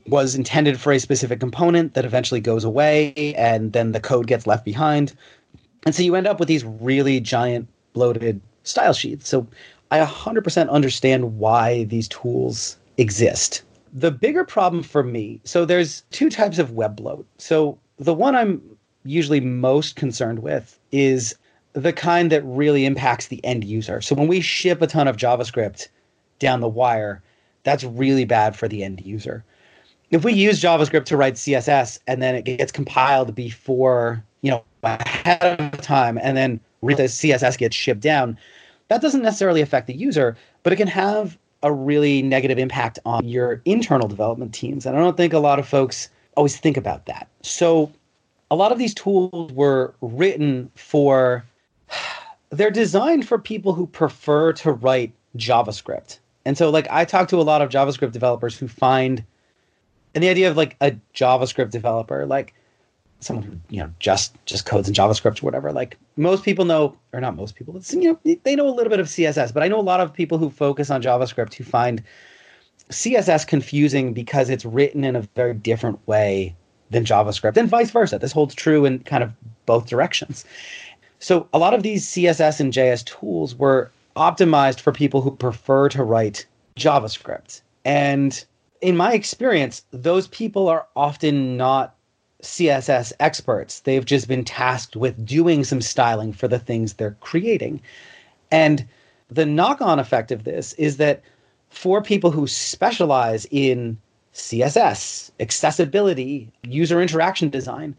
was 0.08 0.36
intended 0.36 0.80
for 0.80 0.92
a 0.92 1.00
specific 1.00 1.40
component 1.40 1.94
that 1.94 2.06
eventually 2.06 2.42
goes 2.42 2.64
away 2.64 3.34
and 3.38 3.74
then 3.74 3.92
the 3.92 4.00
code 4.00 4.28
gets 4.28 4.46
left 4.46 4.66
behind. 4.66 5.14
And 5.86 5.96
so 5.96 6.04
you 6.04 6.16
end 6.16 6.28
up 6.28 6.40
with 6.40 6.48
these 6.48 6.66
really 6.66 7.20
giant 7.20 7.68
bloated 7.94 8.42
style 8.64 8.94
sheets. 8.94 9.30
So 9.30 9.48
I 9.92 10.00
100% 10.00 10.70
understand 10.70 11.38
why 11.38 11.86
these 11.86 12.08
tools 12.08 12.78
exist. 12.98 13.64
The 13.94 14.12
bigger 14.12 14.44
problem 14.44 14.82
for 14.82 15.04
me, 15.04 15.40
so 15.44 15.66
there's 15.66 16.04
two 16.12 16.30
types 16.30 16.58
of 16.58 16.72
web 16.72 16.96
bloat. 16.96 17.26
So 17.38 17.78
the 17.98 18.14
one 18.14 18.36
I'm 18.36 18.62
usually 19.06 19.40
most 19.40 19.96
concerned 19.96 20.40
with 20.40 20.80
is 20.92 21.36
the 21.74 21.94
kind 21.94 22.32
that 22.32 22.44
really 22.44 22.86
impacts 22.86 23.28
the 23.28 23.44
end 23.46 23.64
user. 23.64 24.02
So 24.02 24.16
when 24.16 24.28
we 24.28 24.42
ship 24.42 24.82
a 24.82 24.88
ton 24.88 25.08
of 25.08 25.18
JavaScript 25.18 25.90
down 26.44 26.60
the 26.60 26.68
wire, 26.68 27.24
that's 27.64 27.84
really 27.84 28.26
bad 28.26 28.56
for 28.56 28.68
the 28.68 28.84
end 28.84 29.02
user. 29.06 29.44
If 30.12 30.24
we 30.24 30.34
use 30.34 30.62
JavaScript 30.62 31.06
to 31.06 31.18
write 31.18 31.36
CSS 31.36 32.00
and 32.06 32.22
then 32.22 32.36
it 32.36 32.46
gets 32.46 32.72
compiled 32.72 33.34
before, 33.34 34.24
you 34.42 34.52
know, 34.52 34.64
ahead 34.84 35.42
of 35.60 35.82
time 35.82 36.20
and 36.22 36.38
then 36.38 36.60
the 36.84 36.94
CSS 36.94 37.58
gets 37.58 37.76
shipped 37.76 38.02
down, 38.02 38.38
that 38.90 39.02
doesn't 39.02 39.24
necessarily 39.24 39.62
affect 39.62 39.88
the 39.88 39.96
user, 39.96 40.38
but 40.62 40.72
it 40.72 40.76
can 40.76 40.88
have 40.88 41.38
a 41.64 41.72
really 41.72 42.22
negative 42.22 42.60
impact 42.60 43.00
on 43.06 43.28
your 43.28 43.62
internal 43.66 44.08
development 44.08 44.54
teams. 44.54 44.86
And 44.86 44.96
I 44.96 45.00
don't 45.00 45.18
think 45.18 45.34
a 45.34 45.40
lot 45.40 45.58
of 45.58 45.68
folks 45.68 46.10
always 46.36 46.58
think 46.58 46.78
about 46.78 47.06
that. 47.06 47.28
So 47.42 47.92
a 48.52 48.56
lot 48.56 48.72
of 48.72 48.78
these 48.78 48.94
tools 48.94 49.52
were 49.54 49.96
written 50.02 50.70
for 50.76 51.44
they're 52.50 52.70
designed 52.70 53.28
for 53.28 53.40
people 53.40 53.74
who 53.74 53.88
prefer 53.88 54.54
to 54.54 54.74
write 54.74 55.12
JavaScript. 55.38 56.20
And 56.46 56.58
so 56.58 56.70
like 56.70 56.88
I 56.90 57.06
talk 57.06 57.28
to 57.30 57.38
a 57.38 57.44
lot 57.44 57.62
of 57.62 57.70
JavaScript 57.70 58.12
developers 58.12 58.58
who 58.58 58.68
find 58.68 59.24
and 60.16 60.24
the 60.24 60.30
idea 60.30 60.50
of 60.50 60.58
like 60.58 60.76
a 60.82 60.92
JavaScript 61.16 61.72
developer, 61.72 62.26
like 62.26 62.54
someone 63.20 63.46
who 63.46 63.58
you 63.70 63.82
know 63.82 63.92
just 64.00 64.36
just 64.46 64.66
codes 64.66 64.88
in 64.88 64.94
JavaScript 64.94 65.42
or 65.42 65.46
whatever. 65.46 65.72
Like 65.72 65.98
most 66.18 66.44
people 66.44 66.66
know, 66.66 66.96
or 67.14 67.22
not 67.22 67.36
most 67.36 67.56
people, 67.56 67.76
it's, 67.78 67.94
you 67.94 68.14
know, 68.26 68.38
they 68.44 68.56
know 68.56 68.68
a 68.68 68.76
little 68.76 68.90
bit 68.90 69.00
of 69.00 69.08
CSS. 69.08 69.54
But 69.54 69.64
I 69.64 69.68
know 69.68 69.80
a 69.80 69.82
lot 69.82 70.02
of 70.02 70.14
people 70.14 70.38
who 70.38 70.50
focus 70.50 70.90
on 70.90 71.02
JavaScript 71.02 71.54
who 71.54 71.64
find 71.64 72.04
CSS 72.90 73.48
confusing 73.48 74.14
because 74.14 74.50
it's 74.50 74.66
written 74.66 75.04
in 75.04 75.16
a 75.16 75.22
very 75.36 75.54
different 75.54 76.06
way 76.08 76.56
than 76.90 77.06
JavaScript, 77.06 77.58
and 77.58 77.70
vice 77.70 77.90
versa. 77.90 78.20
This 78.20 78.32
holds 78.32 78.54
true 78.54 78.86
in 78.86 79.00
kind 79.00 79.24
of 79.24 79.34
both 79.66 79.88
directions. 79.88 80.46
So 81.20 81.48
a 81.54 81.58
lot 81.58 81.74
of 81.74 81.84
these 81.84 82.06
CSS 82.06 82.60
and 82.60 82.74
JS 82.74 83.06
tools 83.06 83.56
were 83.56 83.90
optimized 84.16 84.80
for 84.80 84.92
people 84.92 85.22
who 85.22 85.32
prefer 85.32 85.90
to 85.90 86.04
write 86.04 86.46
JavaScript. 86.78 87.62
And 87.86 88.44
in 88.82 88.98
my 88.98 89.14
experience, 89.14 89.84
those 89.92 90.28
people 90.28 90.68
are 90.68 90.88
often 90.96 91.58
not 91.58 91.96
CSS 92.42 93.14
experts. 93.20 93.80
They've 93.82 94.06
just 94.06 94.28
been 94.28 94.44
tasked 94.44 94.96
with 94.96 95.26
doing 95.26 95.64
some 95.64 95.82
styling 95.82 96.34
for 96.34 96.48
the 96.48 96.60
things 96.60 96.94
they're 96.94 97.18
creating. 97.22 97.82
And 98.52 98.86
the 99.30 99.46
knock 99.46 99.82
on 99.82 100.00
effect 100.00 100.32
of 100.32 100.44
this 100.44 100.74
is 100.74 100.98
that 100.98 101.24
for 101.70 102.02
people 102.02 102.32
who 102.32 102.46
specialize 102.46 103.48
in 103.50 103.98
CSS, 104.34 105.32
accessibility, 105.40 106.52
user 106.64 107.02
interaction 107.02 107.50
design, 107.50 107.96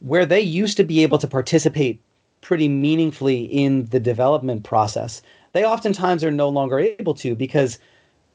where 0.00 0.24
they 0.24 0.40
used 0.40 0.76
to 0.76 0.84
be 0.84 1.02
able 1.02 1.18
to 1.18 1.26
participate 1.26 2.00
pretty 2.40 2.68
meaningfully 2.68 3.44
in 3.44 3.86
the 3.86 4.00
development 4.00 4.62
process, 4.62 5.20
they 5.52 5.64
oftentimes 5.64 6.24
are 6.24 6.30
no 6.30 6.48
longer 6.48 6.78
able 6.78 7.14
to 7.14 7.34
because 7.34 7.78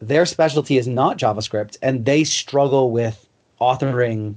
their 0.02 0.26
specialty 0.26 0.78
is 0.78 0.88
not 0.88 1.18
JavaScript 1.18 1.78
and 1.82 2.06
they 2.06 2.24
struggle 2.24 2.92
with 2.92 3.28
authoring 3.62 4.36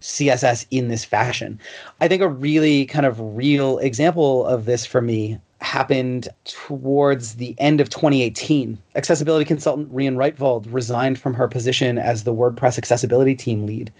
CSS 0.00 0.66
in 0.70 0.88
this 0.88 1.04
fashion. 1.04 1.58
I 2.00 2.08
think 2.08 2.22
a 2.22 2.28
really 2.28 2.86
kind 2.86 3.06
of 3.06 3.18
real 3.20 3.78
example 3.78 4.46
of 4.46 4.64
this 4.64 4.86
for 4.86 5.00
me 5.00 5.38
happened 5.60 6.28
towards 6.44 7.34
the 7.34 7.54
end 7.58 7.80
of 7.80 7.90
2018. 7.90 8.78
Accessibility 8.94 9.44
consultant 9.44 9.92
Rian 9.94 10.16
Rietveld 10.16 10.66
resigned 10.70 11.18
from 11.18 11.34
her 11.34 11.48
position 11.48 11.98
as 11.98 12.24
the 12.24 12.34
WordPress 12.34 12.78
accessibility 12.78 13.34
team 13.34 13.66
lead 13.66 13.92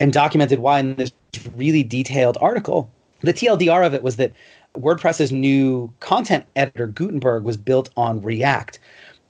and 0.00 0.12
documented 0.12 0.58
why 0.58 0.80
in 0.80 0.96
this 0.96 1.12
really 1.54 1.84
detailed 1.84 2.36
article. 2.40 2.90
The 3.20 3.34
TLDR 3.34 3.86
of 3.86 3.94
it 3.94 4.02
was 4.02 4.16
that 4.16 4.32
WordPress's 4.80 5.32
new 5.32 5.92
content 6.00 6.44
editor, 6.56 6.86
Gutenberg, 6.86 7.44
was 7.44 7.56
built 7.56 7.90
on 7.96 8.22
React. 8.22 8.78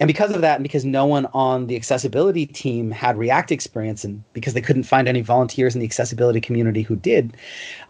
And 0.01 0.07
because 0.07 0.33
of 0.33 0.43
that, 0.43 0.57
and 0.57 0.63
because 0.63 0.85
no 0.85 1.07
one 1.07 1.27
on 1.35 1.67
the 1.67 1.75
accessibility 1.75 2.47
team 2.47 2.93
had 2.93 3.19
React 3.19 3.51
experience, 3.51 4.05
and 4.05 4.23
because 4.33 4.55
they 4.55 4.61
couldn't 4.61 4.85
find 4.85 5.09
any 5.09 5.23
volunteers 5.23 5.75
in 5.75 5.81
the 5.81 5.87
accessibility 5.87 6.41
community 6.41 6.83
who 6.83 6.95
did, 6.95 7.37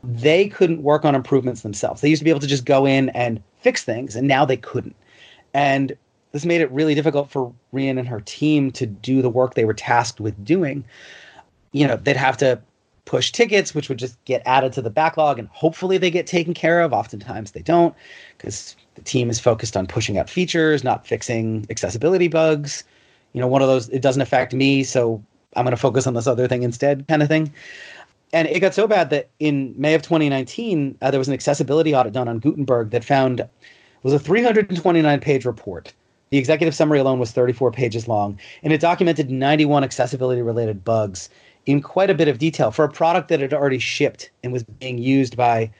they 0.03 0.49
couldn't 0.49 0.83
work 0.83 1.05
on 1.05 1.15
improvements 1.15 1.61
themselves. 1.61 2.01
They 2.01 2.09
used 2.09 2.21
to 2.21 2.25
be 2.25 2.31
able 2.31 2.41
to 2.41 2.47
just 2.47 2.65
go 2.65 2.87
in 2.87 3.11
and 3.11 3.43
fix 3.61 3.85
things, 3.85 4.17
and 4.17 4.27
now 4.27 4.47
they 4.47 4.57
couldn't. 4.57 4.97
And 5.53 5.95
this 6.33 6.47
made 6.47 6.63
it 6.63 6.71
really 6.71 6.95
difficult 6.95 7.31
for 7.31 7.53
Rian 7.75 7.99
and 7.99 8.09
her 8.09 8.21
team 8.21 8.71
to 8.73 8.87
do 8.87 9.21
the 9.21 9.31
work 9.31 9.55
they 9.55 9.65
were 9.67 9.75
tasked 9.75 10.21
with 10.21 10.43
doing. 10.45 10.85
You 11.73 11.87
know, 11.87 11.97
they'd 11.97 12.17
have 12.17 12.39
to 12.39 12.61
push 13.09 13.33
tickets, 13.33 13.75
which 13.75 13.89
would 13.89 13.99
just 13.99 14.23
get 14.27 14.43
added 14.45 14.71
to 14.75 14.83
the 14.83 14.91
backlog, 14.91 15.39
and 15.39 15.49
hopefully 15.49 15.97
they 15.97 16.11
get 16.11 16.27
taken 16.27 16.53
care 16.53 16.83
of. 16.83 16.93
Oftentimes 16.93 17.53
they 17.53 17.63
don't, 17.63 17.95
because 18.37 18.77
the 18.97 19.01
team 19.01 19.31
is 19.31 19.41
focused 19.41 19.79
on 19.79 19.87
pushing 19.87 20.19
out 20.19 20.29
features, 20.29 20.85
not 20.85 21.07
fixing 21.07 21.67
accessibility 21.71 22.29
bugs. 22.29 22.85
You 23.33 23.41
know, 23.41 23.47
one 23.47 23.63
of 23.63 23.69
those, 23.69 23.89
it 23.89 24.03
doesn't 24.03 24.21
affect 24.21 24.53
me, 24.53 24.85
so 24.85 25.25
I'm 25.57 25.65
going 25.65 25.75
to 25.75 25.81
focus 25.81 26.07
on 26.07 26.13
this 26.13 26.27
other 26.27 26.47
thing 26.47 26.63
instead, 26.63 27.09
kind 27.09 27.23
of 27.23 27.29
thing. 27.29 27.51
And 28.35 28.47
it 28.47 28.61
got 28.61 28.75
so 28.75 28.87
bad 28.87 29.09
that 29.09 29.31
in 29.41 29.75
May 29.79 29.95
of 29.95 30.03
2019, 30.03 30.99
uh, 31.01 31.11
there 31.11 31.19
was 31.19 31.29
an 31.29 31.35
accessibility 31.35 31.95
audit 31.95 32.13
done 32.13 32.29
on 32.29 32.41
Gutenberg 32.41 32.91
that 32.91 33.05
found 33.05 33.49
was 34.03 34.13
a 34.13 34.19
329 34.19 35.21
page 35.21 35.47
report. 35.47 35.95
The 36.29 36.37
executive 36.37 36.75
summary 36.75 36.99
alone 36.99 37.19
was 37.19 37.33
34 37.33 37.73
pages 37.73 38.07
long, 38.07 38.39
and 38.63 38.71
it 38.71 38.83
documented 38.83 39.31
91 39.31 39.83
accessibility 39.83 40.43
related 40.43 40.85
bugs 40.85 41.31
in 41.69 41.83
quite 41.83 42.09
a 42.09 42.15
bit 42.15 42.29
of 42.29 42.39
detail 42.39 42.71
for 42.71 42.87
a 42.87 42.89
product 42.89 43.29
that 43.29 43.41
had 43.41 43.53
already 43.53 43.79
shipped 43.79 44.31
and 44.43 44.55
was 44.55 44.63
being 44.63 44.97
used 44.97 45.37
by 45.37 45.71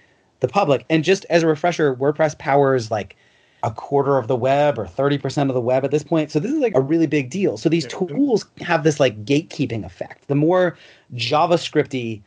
the 0.41 0.47
public. 0.47 0.85
And 0.91 1.03
just 1.03 1.25
as 1.31 1.43
a 1.43 1.47
refresher, 1.47 1.95
WordPress 1.95 2.39
powers 2.39 2.91
like 2.91 3.17
a 3.63 3.71
quarter 3.71 4.19
of 4.19 4.29
the 4.29 4.37
web 4.37 4.79
or 4.79 4.85
30% 4.85 5.49
of 5.49 5.55
the 5.55 5.63
web 5.63 5.87
at 5.87 5.91
this 5.91 6.05
point. 6.05 6.31
So 6.31 6.41
this 6.41 6.53
is 6.53 6.59
like 6.59 6.75
a 6.77 6.81
really 6.81 7.07
big 7.07 7.31
deal. 7.31 7.57
So 7.57 7.71
these 7.71 7.87
tools 7.87 8.45
have 8.61 8.85
this 8.85 9.01
like 9.01 9.25
gatekeeping 9.25 9.83
effect. 9.83 10.29
The 10.29 10.35
more 10.35 10.77
JavaScripty 11.15 12.21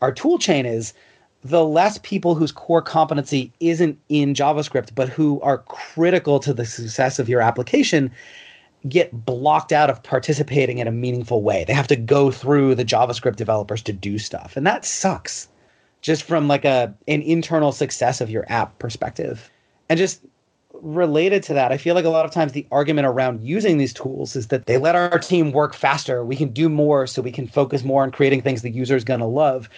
our 0.00 0.12
tool 0.12 0.38
chain 0.38 0.64
is, 0.64 0.94
the 1.42 1.64
less 1.64 1.98
people 2.04 2.36
whose 2.36 2.52
core 2.52 2.82
competency 2.82 3.52
isn't 3.58 3.98
in 4.08 4.32
JavaScript, 4.32 4.94
but 4.94 5.08
who 5.08 5.40
are 5.40 5.58
critical 5.58 6.38
to 6.38 6.54
the 6.54 6.64
success 6.64 7.18
of 7.18 7.28
your 7.28 7.40
application 7.40 8.12
get 8.88 9.24
blocked 9.24 9.72
out 9.72 9.90
of 9.90 10.02
participating 10.02 10.78
in 10.78 10.86
a 10.86 10.92
meaningful 10.92 11.42
way. 11.42 11.64
They 11.66 11.72
have 11.72 11.88
to 11.88 11.96
go 11.96 12.30
through 12.30 12.74
the 12.74 12.84
JavaScript 12.84 13.36
developers 13.36 13.82
to 13.82 13.92
do 13.92 14.18
stuff. 14.18 14.56
And 14.56 14.66
that 14.66 14.84
sucks. 14.84 15.48
Just 16.00 16.22
from 16.22 16.46
like 16.46 16.64
a 16.64 16.94
an 17.08 17.22
internal 17.22 17.72
success 17.72 18.20
of 18.20 18.30
your 18.30 18.44
app 18.48 18.78
perspective. 18.78 19.50
And 19.88 19.98
just 19.98 20.20
related 20.80 21.42
to 21.44 21.54
that, 21.54 21.72
I 21.72 21.76
feel 21.76 21.96
like 21.96 22.04
a 22.04 22.10
lot 22.10 22.24
of 22.24 22.30
times 22.30 22.52
the 22.52 22.66
argument 22.70 23.06
around 23.06 23.42
using 23.42 23.78
these 23.78 23.92
tools 23.92 24.36
is 24.36 24.48
that 24.48 24.66
they 24.66 24.78
let 24.78 24.94
our 24.94 25.18
team 25.18 25.50
work 25.50 25.74
faster. 25.74 26.24
We 26.24 26.36
can 26.36 26.50
do 26.50 26.68
more 26.68 27.06
so 27.06 27.20
we 27.20 27.32
can 27.32 27.48
focus 27.48 27.82
more 27.82 28.02
on 28.02 28.12
creating 28.12 28.42
things 28.42 28.62
the 28.62 28.70
user 28.70 28.94
is 28.94 29.04
going 29.04 29.20
to 29.20 29.26
love. 29.26 29.68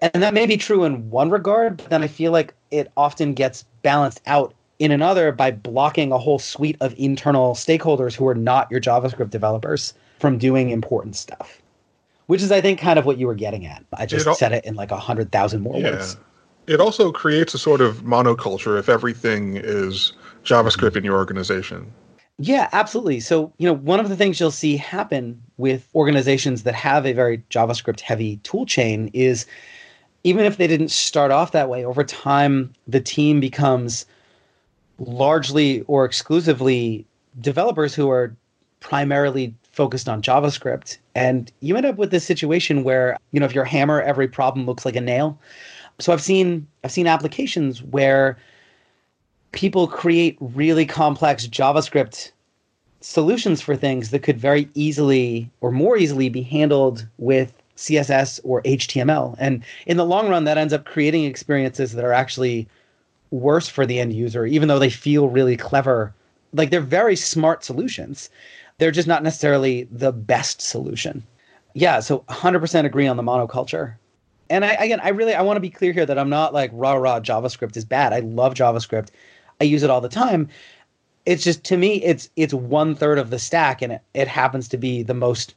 And 0.00 0.22
that 0.22 0.34
may 0.34 0.46
be 0.46 0.56
true 0.56 0.84
in 0.84 1.10
one 1.10 1.30
regard, 1.30 1.78
but 1.78 1.90
then 1.90 2.02
I 2.02 2.06
feel 2.06 2.30
like 2.30 2.54
it 2.70 2.92
often 2.96 3.34
gets 3.34 3.64
balanced 3.82 4.20
out 4.26 4.54
in 4.78 4.90
another 4.90 5.32
by 5.32 5.50
blocking 5.50 6.12
a 6.12 6.18
whole 6.18 6.38
suite 6.38 6.76
of 6.80 6.94
internal 6.98 7.54
stakeholders 7.54 8.14
who 8.14 8.26
are 8.26 8.34
not 8.34 8.70
your 8.70 8.80
JavaScript 8.80 9.30
developers 9.30 9.94
from 10.18 10.38
doing 10.38 10.70
important 10.70 11.16
stuff. 11.16 11.62
Which 12.26 12.42
is, 12.42 12.50
I 12.50 12.60
think, 12.60 12.80
kind 12.80 12.98
of 12.98 13.06
what 13.06 13.18
you 13.18 13.26
were 13.26 13.34
getting 13.34 13.66
at. 13.66 13.84
I 13.92 14.04
just 14.04 14.26
it 14.26 14.30
al- 14.30 14.34
said 14.34 14.52
it 14.52 14.64
in 14.64 14.74
like 14.74 14.90
a 14.90 14.96
hundred 14.96 15.30
thousand 15.30 15.62
more 15.62 15.78
yeah. 15.78 15.92
words. 15.92 16.16
It 16.66 16.80
also 16.80 17.12
creates 17.12 17.54
a 17.54 17.58
sort 17.58 17.80
of 17.80 17.98
monoculture 17.98 18.78
if 18.78 18.88
everything 18.88 19.56
is 19.56 20.12
JavaScript 20.44 20.96
in 20.96 21.04
your 21.04 21.16
organization. 21.16 21.92
Yeah, 22.38 22.68
absolutely. 22.72 23.20
So, 23.20 23.52
you 23.58 23.66
know, 23.66 23.72
one 23.72 24.00
of 24.00 24.08
the 24.08 24.16
things 24.16 24.40
you'll 24.40 24.50
see 24.50 24.76
happen 24.76 25.40
with 25.56 25.88
organizations 25.94 26.64
that 26.64 26.74
have 26.74 27.06
a 27.06 27.12
very 27.12 27.38
JavaScript 27.50 28.00
heavy 28.00 28.38
tool 28.38 28.66
chain 28.66 29.10
is 29.14 29.46
even 30.24 30.44
if 30.44 30.56
they 30.56 30.66
didn't 30.66 30.90
start 30.90 31.30
off 31.30 31.52
that 31.52 31.68
way, 31.68 31.84
over 31.84 32.02
time, 32.02 32.72
the 32.88 33.00
team 33.00 33.38
becomes 33.38 34.04
largely 34.98 35.82
or 35.82 36.04
exclusively 36.04 37.06
developers 37.40 37.94
who 37.94 38.10
are 38.10 38.34
primarily 38.80 39.54
focused 39.72 40.08
on 40.08 40.22
JavaScript. 40.22 40.98
And 41.14 41.52
you 41.60 41.76
end 41.76 41.86
up 41.86 41.96
with 41.96 42.10
this 42.10 42.24
situation 42.24 42.84
where, 42.84 43.16
you 43.32 43.40
know, 43.40 43.46
if 43.46 43.54
your 43.54 43.64
hammer, 43.64 44.00
every 44.00 44.28
problem 44.28 44.64
looks 44.66 44.84
like 44.84 44.96
a 44.96 45.00
nail. 45.00 45.38
So 45.98 46.12
I've 46.12 46.22
seen 46.22 46.66
I've 46.84 46.92
seen 46.92 47.06
applications 47.06 47.82
where 47.82 48.38
people 49.52 49.86
create 49.86 50.36
really 50.40 50.86
complex 50.86 51.46
JavaScript 51.46 52.32
solutions 53.00 53.60
for 53.62 53.76
things 53.76 54.10
that 54.10 54.22
could 54.22 54.38
very 54.38 54.68
easily 54.74 55.50
or 55.60 55.70
more 55.70 55.96
easily 55.96 56.28
be 56.28 56.42
handled 56.42 57.06
with 57.18 57.52
CSS 57.76 58.40
or 58.44 58.62
HTML. 58.62 59.36
And 59.38 59.62
in 59.86 59.96
the 59.96 60.04
long 60.04 60.28
run, 60.28 60.44
that 60.44 60.58
ends 60.58 60.72
up 60.72 60.84
creating 60.84 61.24
experiences 61.24 61.92
that 61.92 62.04
are 62.04 62.12
actually 62.12 62.66
worse 63.30 63.68
for 63.68 63.86
the 63.86 64.00
end 64.00 64.12
user, 64.12 64.46
even 64.46 64.68
though 64.68 64.78
they 64.78 64.90
feel 64.90 65.28
really 65.28 65.56
clever. 65.56 66.14
Like 66.52 66.70
they're 66.70 66.80
very 66.80 67.16
smart 67.16 67.64
solutions. 67.64 68.30
They're 68.78 68.90
just 68.90 69.08
not 69.08 69.22
necessarily 69.22 69.88
the 69.90 70.12
best 70.12 70.60
solution. 70.60 71.24
Yeah, 71.74 72.00
so 72.00 72.20
100% 72.28 72.84
agree 72.84 73.06
on 73.06 73.16
the 73.16 73.22
monoculture. 73.22 73.94
And 74.48 74.64
I 74.64 74.72
again, 74.74 75.00
I 75.00 75.08
really 75.08 75.34
I 75.34 75.42
want 75.42 75.56
to 75.56 75.60
be 75.60 75.70
clear 75.70 75.92
here 75.92 76.06
that 76.06 76.18
I'm 76.18 76.30
not 76.30 76.54
like 76.54 76.70
rah 76.72 76.94
rah 76.94 77.20
JavaScript 77.20 77.76
is 77.76 77.84
bad. 77.84 78.12
I 78.12 78.20
love 78.20 78.54
JavaScript. 78.54 79.08
I 79.60 79.64
use 79.64 79.82
it 79.82 79.90
all 79.90 80.00
the 80.00 80.08
time. 80.08 80.48
It's 81.24 81.42
just 81.42 81.64
to 81.64 81.76
me, 81.76 82.02
it's 82.02 82.30
it's 82.36 82.54
one 82.54 82.94
third 82.94 83.18
of 83.18 83.30
the 83.30 83.38
stack, 83.38 83.82
and 83.82 83.94
it, 83.94 84.02
it 84.14 84.28
happens 84.28 84.68
to 84.68 84.76
be 84.76 85.02
the 85.02 85.14
most 85.14 85.54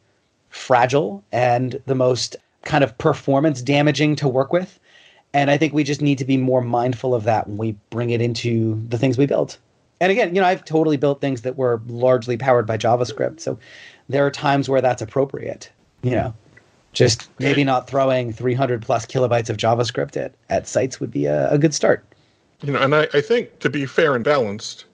fragile 0.50 1.24
and 1.32 1.80
the 1.86 1.96
most 1.96 2.36
kind 2.64 2.84
of 2.84 2.98
performance 2.98 3.62
damaging 3.62 4.16
to 4.18 4.28
work 4.28 4.52
with. 4.52 4.80
And 5.34 5.52
I 5.52 5.58
think 5.58 5.74
we 5.74 5.84
just 5.84 6.02
need 6.02 6.18
to 6.18 6.26
be 6.26 6.38
more 6.38 6.62
mindful 6.62 7.14
of 7.14 7.24
that 7.24 7.48
when 7.48 7.58
we 7.58 7.76
bring 7.90 8.10
it 8.10 8.22
into 8.22 8.82
the 8.90 8.98
things 8.98 9.18
we 9.18 9.26
build. 9.26 9.58
And 10.02 10.12
again, 10.12 10.34
you 10.34 10.42
know, 10.42 10.48
I've 10.48 10.66
totally 10.66 10.98
built 10.98 11.22
things 11.22 11.42
that 11.42 11.58
were 11.58 11.82
largely 11.88 12.38
powered 12.38 12.66
by 12.66 12.78
JavaScript. 12.78 13.40
So 13.40 13.60
there 14.08 14.26
are 14.26 14.32
times 14.32 14.70
where 14.70 14.82
that's 14.82 15.02
appropriate, 15.02 15.70
you 16.02 16.12
know. 16.12 16.34
Just 16.92 17.30
maybe 17.40 17.64
not 17.64 17.88
throwing 17.88 18.34
300 18.34 18.82
plus 18.82 19.06
kilobytes 19.06 19.50
of 19.50 19.58
JavaScript 19.58 20.18
at, 20.18 20.34
at 20.50 20.68
sites 20.68 21.00
would 21.00 21.12
be 21.12 21.28
a, 21.28 21.52
a 21.52 21.58
good 21.60 21.76
start. 21.76 22.04
You 22.62 22.74
know, 22.74 22.80
and 22.80 22.96
I, 22.96 23.08
I 23.14 23.22
think 23.22 23.60
to 23.60 23.70
be 23.70 23.86
fair 23.86 24.16
and 24.16 24.24
balanced, 24.24 24.86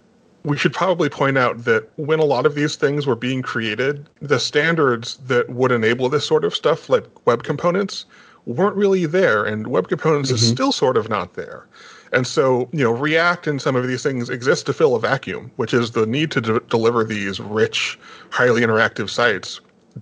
we 0.44 0.58
should 0.58 0.74
probably 0.74 1.10
point 1.10 1.38
out 1.38 1.64
that 1.64 1.90
when 1.96 2.20
a 2.20 2.26
lot 2.26 2.46
of 2.46 2.54
these 2.54 2.76
things 2.76 3.08
were 3.08 3.16
being 3.16 3.42
created, 3.42 4.08
the 4.22 4.40
standards 4.40 5.18
that 5.26 5.50
would 5.50 5.72
enable 5.72 6.10
this 6.10 6.26
sort 6.26 6.44
of 6.44 6.54
stuff, 6.54 6.90
like 6.90 7.06
web 7.26 7.44
components, 7.44 8.06
weren't 8.46 8.76
really 8.76 9.06
there, 9.06 9.44
and 9.44 9.68
web 9.68 9.88
components 9.88 10.30
mm-hmm. 10.30 10.36
is 10.36 10.48
still 10.48 10.72
sort 10.72 10.98
of 10.98 11.10
not 11.10 11.34
there. 11.34 11.68
And 12.12 12.26
so, 12.26 12.70
you 12.72 12.84
know, 12.84 12.92
React 12.92 13.48
and 13.48 13.62
some 13.62 13.76
of 13.76 13.88
these 13.88 14.04
things 14.04 14.30
exist 14.30 14.66
to 14.68 14.74
fill 14.74 14.96
a 14.96 15.00
vacuum, 15.00 15.52
which 15.58 15.74
is 15.74 15.92
the 15.92 16.06
need 16.06 16.32
to 16.32 16.42
de- 16.42 16.60
deliver 16.62 17.04
these 17.04 17.40
rich, 17.40 18.00
highly 18.30 18.62
interactive 18.62 19.10
sites 19.10 19.60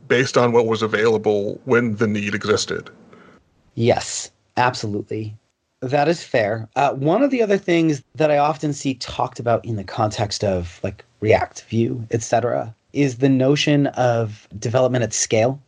based 0.07 0.37
on 0.37 0.51
what 0.51 0.67
was 0.67 0.81
available 0.81 1.59
when 1.65 1.95
the 1.95 2.07
need 2.07 2.35
existed. 2.35 2.89
Yes, 3.75 4.31
absolutely. 4.57 5.35
That 5.81 6.07
is 6.07 6.23
fair. 6.23 6.69
Uh, 6.75 6.93
one 6.93 7.23
of 7.23 7.31
the 7.31 7.41
other 7.41 7.57
things 7.57 8.03
that 8.15 8.31
I 8.31 8.37
often 8.37 8.73
see 8.73 8.93
talked 8.95 9.39
about 9.39 9.65
in 9.65 9.75
the 9.75 9.83
context 9.83 10.43
of 10.43 10.79
like 10.83 11.03
React, 11.19 11.63
Vue, 11.63 12.05
etc., 12.11 12.73
is 12.93 13.17
the 13.17 13.29
notion 13.29 13.87
of 13.87 14.47
development 14.59 15.03
at 15.03 15.13
scale. 15.13 15.59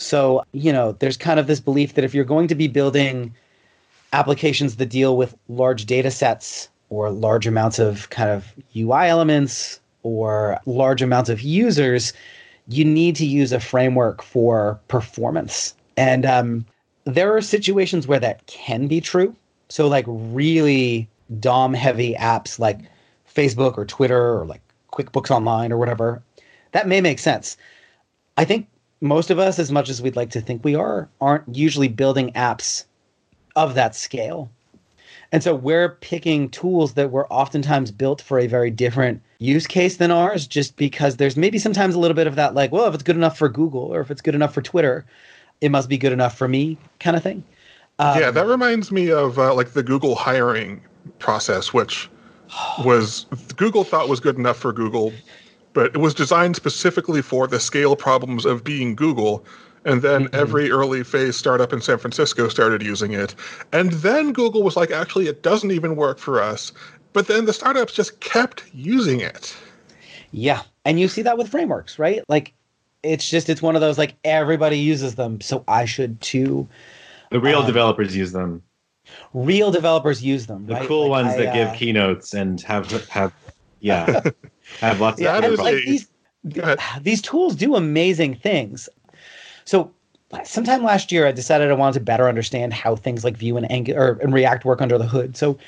So, 0.00 0.42
you 0.52 0.72
know, 0.72 0.92
there's 0.92 1.18
kind 1.18 1.38
of 1.38 1.46
this 1.46 1.60
belief 1.60 1.94
that 1.94 2.04
if 2.04 2.14
you're 2.14 2.24
going 2.24 2.48
to 2.48 2.54
be 2.54 2.68
building 2.68 3.34
applications 4.14 4.76
that 4.76 4.86
deal 4.86 5.16
with 5.16 5.36
large 5.48 5.84
data 5.84 6.10
sets 6.10 6.70
or 6.88 7.10
large 7.10 7.46
amounts 7.46 7.78
of 7.78 8.08
kind 8.08 8.30
of 8.30 8.46
UI 8.74 9.08
elements 9.08 9.78
or 10.02 10.58
large 10.64 11.02
amounts 11.02 11.28
of 11.28 11.42
users, 11.42 12.14
you 12.66 12.82
need 12.82 13.14
to 13.16 13.26
use 13.26 13.52
a 13.52 13.60
framework 13.60 14.22
for 14.22 14.80
performance. 14.88 15.74
And 15.98 16.24
um, 16.24 16.64
there 17.04 17.36
are 17.36 17.42
situations 17.42 18.08
where 18.08 18.20
that 18.20 18.46
can 18.46 18.86
be 18.86 19.02
true. 19.02 19.36
So, 19.68 19.86
like, 19.86 20.06
really 20.08 21.08
DOM 21.40 21.74
heavy 21.74 22.14
apps 22.14 22.58
like 22.58 22.78
Facebook 23.32 23.76
or 23.76 23.84
Twitter 23.84 24.40
or 24.40 24.46
like 24.46 24.62
QuickBooks 24.94 25.30
Online 25.30 25.72
or 25.72 25.76
whatever, 25.76 26.22
that 26.72 26.88
may 26.88 27.02
make 27.02 27.18
sense. 27.18 27.58
I 28.38 28.46
think 28.46 28.66
most 29.00 29.30
of 29.30 29.38
us, 29.38 29.58
as 29.58 29.72
much 29.72 29.88
as 29.88 30.02
we'd 30.02 30.16
like 30.16 30.30
to 30.30 30.40
think 30.40 30.64
we 30.64 30.74
are, 30.74 31.08
aren't 31.20 31.54
usually 31.54 31.88
building 31.88 32.32
apps 32.32 32.84
of 33.56 33.74
that 33.74 33.94
scale. 33.94 34.50
And 35.32 35.42
so 35.42 35.54
we're 35.54 35.90
picking 36.00 36.48
tools 36.50 36.94
that 36.94 37.10
were 37.10 37.32
oftentimes 37.32 37.90
built 37.90 38.20
for 38.20 38.38
a 38.38 38.46
very 38.46 38.70
different 38.70 39.22
use 39.38 39.66
case 39.66 39.96
than 39.96 40.10
ours, 40.10 40.46
just 40.46 40.76
because 40.76 41.16
there's 41.16 41.36
maybe 41.36 41.58
sometimes 41.58 41.94
a 41.94 41.98
little 41.98 42.16
bit 42.16 42.26
of 42.26 42.34
that, 42.34 42.54
like, 42.54 42.72
well, 42.72 42.86
if 42.86 42.94
it's 42.94 43.02
good 43.02 43.16
enough 43.16 43.38
for 43.38 43.48
Google 43.48 43.82
or 43.94 44.00
if 44.00 44.10
it's 44.10 44.20
good 44.20 44.34
enough 44.34 44.52
for 44.52 44.60
Twitter, 44.60 45.06
it 45.60 45.70
must 45.70 45.88
be 45.88 45.96
good 45.96 46.12
enough 46.12 46.36
for 46.36 46.48
me 46.48 46.76
kind 46.98 47.16
of 47.16 47.22
thing. 47.22 47.44
Um, 47.98 48.18
yeah, 48.18 48.30
that 48.30 48.46
reminds 48.46 48.90
me 48.90 49.10
of 49.10 49.38
uh, 49.38 49.54
like 49.54 49.70
the 49.72 49.82
Google 49.82 50.14
hiring 50.14 50.80
process, 51.18 51.72
which 51.72 52.08
was 52.84 53.26
Google 53.56 53.84
thought 53.84 54.08
was 54.08 54.20
good 54.20 54.36
enough 54.36 54.56
for 54.56 54.72
Google, 54.72 55.12
but 55.72 55.94
it 55.94 55.98
was 55.98 56.14
designed 56.14 56.56
specifically 56.56 57.22
for 57.22 57.46
the 57.46 57.60
scale 57.60 57.96
problems 57.96 58.44
of 58.44 58.64
being 58.64 58.94
Google. 58.94 59.44
And 59.84 60.02
then 60.02 60.24
mm-hmm. 60.24 60.36
every 60.36 60.70
early 60.70 61.04
phase 61.04 61.36
startup 61.36 61.72
in 61.72 61.80
San 61.80 61.98
Francisco 61.98 62.48
started 62.48 62.82
using 62.82 63.12
it. 63.12 63.34
And 63.72 63.92
then 63.92 64.32
Google 64.32 64.62
was 64.62 64.76
like, 64.76 64.90
actually, 64.90 65.26
it 65.26 65.42
doesn't 65.42 65.70
even 65.70 65.96
work 65.96 66.18
for 66.18 66.40
us. 66.42 66.72
But 67.12 67.28
then 67.28 67.46
the 67.46 67.52
startups 67.52 67.92
just 67.92 68.20
kept 68.20 68.64
using 68.74 69.20
it. 69.20 69.56
Yeah. 70.32 70.62
And 70.84 71.00
you 71.00 71.08
see 71.08 71.22
that 71.22 71.38
with 71.38 71.48
frameworks, 71.48 71.98
right? 71.98 72.22
Like, 72.28 72.52
it's 73.02 73.28
just, 73.28 73.48
it's 73.48 73.62
one 73.62 73.74
of 73.74 73.80
those 73.80 73.96
like 73.96 74.14
everybody 74.24 74.78
uses 74.78 75.14
them. 75.14 75.40
So 75.40 75.64
I 75.66 75.86
should 75.86 76.20
too. 76.20 76.68
The 77.30 77.40
real 77.40 77.60
um, 77.60 77.66
developers 77.66 78.14
use 78.14 78.32
them 78.32 78.62
real 79.34 79.70
developers 79.70 80.22
use 80.22 80.46
them. 80.46 80.66
The 80.66 80.74
right? 80.74 80.88
cool 80.88 81.08
like 81.08 81.24
ones 81.24 81.34
I, 81.34 81.36
that 81.38 81.48
uh, 81.48 81.52
give 81.54 81.78
keynotes 81.78 82.34
and 82.34 82.60
have 82.62 82.90
have 83.08 83.32
yeah 83.80 84.20
have 84.80 85.00
lots 85.00 85.20
yeah, 85.20 85.38
of 85.38 85.58
like 85.58 85.84
these 85.84 86.08
these 87.02 87.22
tools 87.22 87.54
do 87.54 87.74
amazing 87.74 88.34
things. 88.34 88.88
So 89.64 89.92
sometime 90.44 90.82
last 90.82 91.12
year, 91.12 91.26
I 91.26 91.32
decided 91.32 91.70
I 91.70 91.74
wanted 91.74 91.94
to 91.94 92.04
better 92.04 92.28
understand 92.28 92.72
how 92.72 92.96
things 92.96 93.24
like 93.24 93.36
Vue 93.36 93.56
and 93.56 93.70
Angular 93.70 94.18
and 94.22 94.32
React 94.32 94.64
work 94.64 94.80
under 94.80 94.98
the 94.98 95.06
hood. 95.06 95.36
So 95.36 95.58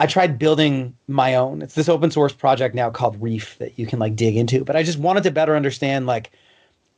I 0.00 0.06
tried 0.06 0.38
building 0.38 0.94
my 1.08 1.34
own. 1.34 1.62
It's 1.62 1.74
this 1.74 1.88
open 1.88 2.10
source 2.10 2.32
project 2.32 2.74
now 2.74 2.90
called 2.90 3.20
Reef 3.20 3.56
that 3.58 3.78
you 3.78 3.86
can 3.86 3.98
like 3.98 4.16
dig 4.16 4.36
into. 4.36 4.64
But 4.64 4.76
I 4.76 4.82
just 4.82 4.98
wanted 4.98 5.22
to 5.24 5.30
better 5.30 5.56
understand 5.56 6.06
like 6.06 6.30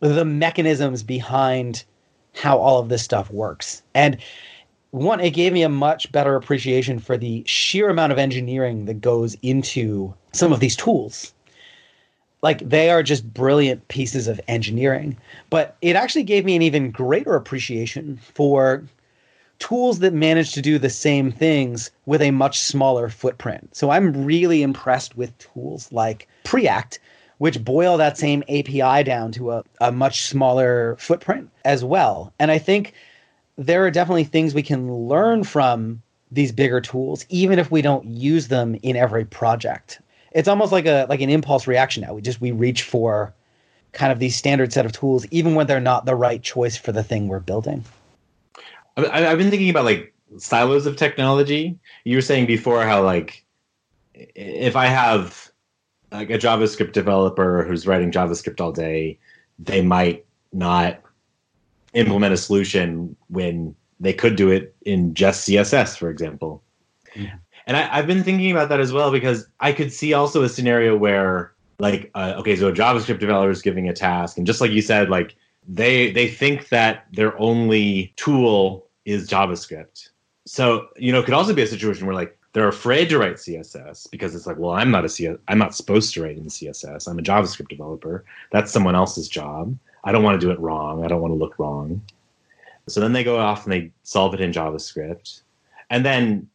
the 0.00 0.24
mechanisms 0.24 1.02
behind 1.02 1.84
how 2.34 2.58
all 2.58 2.78
of 2.78 2.88
this 2.88 3.02
stuff 3.02 3.30
works. 3.30 3.82
And 3.94 4.18
one, 4.90 5.20
it 5.20 5.30
gave 5.30 5.52
me 5.52 5.62
a 5.62 5.68
much 5.68 6.10
better 6.12 6.34
appreciation 6.34 6.98
for 6.98 7.16
the 7.16 7.42
sheer 7.46 7.90
amount 7.90 8.12
of 8.12 8.18
engineering 8.18 8.86
that 8.86 9.00
goes 9.00 9.36
into 9.42 10.14
some 10.32 10.52
of 10.52 10.60
these 10.60 10.76
tools. 10.76 11.34
Like 12.42 12.68
they 12.68 12.90
are 12.90 13.02
just 13.02 13.32
brilliant 13.32 13.86
pieces 13.88 14.28
of 14.28 14.40
engineering. 14.48 15.16
But 15.50 15.76
it 15.82 15.96
actually 15.96 16.22
gave 16.24 16.44
me 16.44 16.56
an 16.56 16.62
even 16.62 16.90
greater 16.90 17.34
appreciation 17.34 18.18
for 18.34 18.84
tools 19.58 19.98
that 19.98 20.12
manage 20.12 20.52
to 20.52 20.62
do 20.62 20.78
the 20.78 20.90
same 20.90 21.32
things 21.32 21.90
with 22.06 22.22
a 22.22 22.30
much 22.30 22.60
smaller 22.60 23.08
footprint. 23.08 23.74
So 23.74 23.90
I'm 23.90 24.24
really 24.24 24.62
impressed 24.62 25.16
with 25.16 25.36
tools 25.38 25.90
like 25.90 26.28
Preact, 26.44 26.98
which 27.38 27.64
boil 27.64 27.96
that 27.96 28.18
same 28.18 28.42
API 28.48 29.02
down 29.02 29.32
to 29.32 29.52
a, 29.52 29.64
a 29.80 29.92
much 29.92 30.22
smaller 30.22 30.96
footprint 30.98 31.50
as 31.64 31.84
well. 31.84 32.32
And 32.38 32.50
I 32.50 32.58
think 32.58 32.94
there 33.56 33.84
are 33.84 33.90
definitely 33.90 34.24
things 34.24 34.54
we 34.54 34.62
can 34.62 34.92
learn 34.92 35.44
from 35.44 36.02
these 36.30 36.52
bigger 36.52 36.80
tools, 36.80 37.24
even 37.28 37.58
if 37.58 37.70
we 37.70 37.82
don't 37.82 38.04
use 38.04 38.48
them 38.48 38.76
in 38.82 38.96
every 38.96 39.24
project. 39.24 40.00
It's 40.32 40.48
almost 40.48 40.72
like 40.72 40.86
a 40.86 41.06
like 41.08 41.20
an 41.20 41.30
impulse 41.30 41.66
reaction 41.66 42.02
now. 42.02 42.14
We 42.14 42.22
just 42.22 42.40
we 42.40 42.52
reach 42.52 42.82
for 42.82 43.34
kind 43.92 44.12
of 44.12 44.18
these 44.18 44.36
standard 44.36 44.72
set 44.72 44.86
of 44.86 44.92
tools, 44.92 45.26
even 45.30 45.54
when 45.54 45.66
they're 45.66 45.80
not 45.80 46.04
the 46.04 46.14
right 46.14 46.42
choice 46.42 46.76
for 46.76 46.92
the 46.92 47.02
thing 47.02 47.28
we're 47.28 47.40
building. 47.40 47.84
I've 48.96 49.38
been 49.38 49.50
thinking 49.50 49.70
about 49.70 49.84
like 49.84 50.12
silos 50.38 50.86
of 50.86 50.96
technology. 50.96 51.78
You 52.04 52.16
were 52.16 52.22
saying 52.22 52.46
before 52.46 52.84
how 52.84 53.02
like 53.02 53.44
if 54.14 54.76
I 54.76 54.86
have 54.86 55.50
like 56.10 56.30
a 56.30 56.38
JavaScript 56.38 56.92
developer 56.92 57.64
who's 57.64 57.86
writing 57.86 58.10
JavaScript 58.10 58.60
all 58.60 58.72
day, 58.72 59.18
they 59.58 59.82
might 59.82 60.24
not 60.52 61.00
implement 61.94 62.34
a 62.34 62.36
solution 62.36 63.16
when 63.28 63.74
they 64.00 64.12
could 64.12 64.36
do 64.36 64.50
it 64.50 64.74
in 64.82 65.14
just 65.14 65.48
CSS, 65.48 65.96
for 65.96 66.10
example. 66.10 66.62
Yeah. 67.14 67.34
And 67.68 67.76
I, 67.76 67.82
have 67.82 68.06
been 68.06 68.24
thinking 68.24 68.50
about 68.50 68.70
that 68.70 68.80
as 68.80 68.94
well 68.94 69.12
because 69.12 69.46
I 69.60 69.72
could 69.72 69.92
see 69.92 70.14
also 70.14 70.42
a 70.42 70.48
scenario 70.48 70.96
where, 70.96 71.52
like, 71.78 72.10
uh, 72.14 72.32
okay, 72.38 72.56
so 72.56 72.68
a 72.68 72.72
JavaScript 72.72 73.20
developer 73.20 73.50
is 73.50 73.60
giving 73.60 73.90
a 73.90 73.92
task, 73.92 74.38
and 74.38 74.46
just 74.46 74.62
like 74.62 74.70
you 74.70 74.80
said, 74.80 75.10
like 75.10 75.36
they 75.68 76.10
they 76.10 76.28
think 76.28 76.70
that 76.70 77.04
their 77.12 77.38
only 77.38 78.14
tool 78.16 78.86
is 79.04 79.28
JavaScript. 79.28 80.08
So 80.46 80.88
you 80.96 81.12
know, 81.12 81.20
it 81.20 81.26
could 81.26 81.34
also 81.34 81.52
be 81.52 81.60
a 81.60 81.66
situation 81.66 82.06
where 82.06 82.14
like 82.14 82.38
they're 82.54 82.68
afraid 82.68 83.10
to 83.10 83.18
write 83.18 83.34
CSS 83.34 84.10
because 84.10 84.34
it's 84.34 84.46
like, 84.46 84.56
well, 84.56 84.72
I'm 84.72 84.90
not 84.90 85.04
a 85.04 85.08
CS, 85.08 85.36
I'm 85.48 85.58
not 85.58 85.74
supposed 85.74 86.14
to 86.14 86.22
write 86.22 86.38
in 86.38 86.46
CSS. 86.46 87.06
I'm 87.06 87.18
a 87.18 87.22
JavaScript 87.22 87.68
developer. 87.68 88.24
That's 88.50 88.72
someone 88.72 88.94
else's 88.94 89.28
job. 89.28 89.76
I 90.04 90.12
don't 90.12 90.22
want 90.22 90.40
to 90.40 90.46
do 90.46 90.50
it 90.50 90.58
wrong. 90.58 91.04
I 91.04 91.08
don't 91.08 91.20
want 91.20 91.32
to 91.32 91.38
look 91.38 91.58
wrong. 91.58 92.00
So 92.88 93.00
then 93.00 93.12
they 93.12 93.24
go 93.24 93.38
off 93.38 93.64
and 93.64 93.72
they 93.72 93.92
solve 94.04 94.32
it 94.32 94.40
in 94.40 94.52
JavaScript. 94.52 95.42
And 95.90 96.04
then 96.04 96.48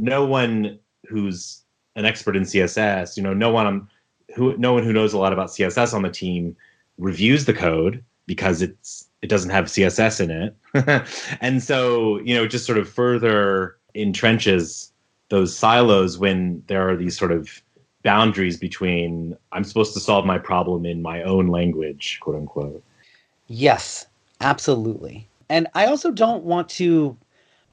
no 0.00 0.24
one 0.24 0.78
who's 1.08 1.62
an 1.96 2.04
expert 2.04 2.36
in 2.36 2.42
CSS, 2.42 3.16
you 3.16 3.22
know, 3.22 3.34
no 3.34 3.50
one 3.50 3.88
who 4.34 4.56
no 4.56 4.72
one 4.72 4.82
who 4.82 4.92
knows 4.92 5.12
a 5.12 5.18
lot 5.18 5.32
about 5.32 5.48
CSS 5.48 5.94
on 5.94 6.02
the 6.02 6.10
team 6.10 6.56
reviews 6.98 7.44
the 7.44 7.54
code 7.54 8.04
because 8.26 8.62
it's 8.62 9.08
it 9.22 9.28
doesn't 9.28 9.50
have 9.50 9.66
CSS 9.66 10.20
in 10.20 10.30
it. 10.30 11.08
and 11.40 11.62
so, 11.62 12.20
you 12.20 12.34
know, 12.34 12.44
it 12.44 12.48
just 12.48 12.66
sort 12.66 12.78
of 12.78 12.88
further 12.88 13.76
entrenches 13.96 14.90
those 15.28 15.56
silos 15.56 16.18
when 16.18 16.62
there 16.68 16.88
are 16.88 16.96
these 16.96 17.18
sort 17.18 17.32
of 17.32 17.62
boundaries 18.02 18.56
between 18.56 19.36
I'm 19.52 19.64
supposed 19.64 19.92
to 19.94 20.00
solve 20.00 20.24
my 20.24 20.38
problem 20.38 20.86
in 20.86 21.02
my 21.02 21.22
own 21.22 21.48
language, 21.48 22.18
quote 22.20 22.36
unquote. 22.36 22.82
Yes, 23.48 24.06
absolutely. 24.40 25.26
And 25.48 25.66
I 25.74 25.86
also 25.86 26.10
don't 26.10 26.44
want 26.44 26.68
to 26.70 27.16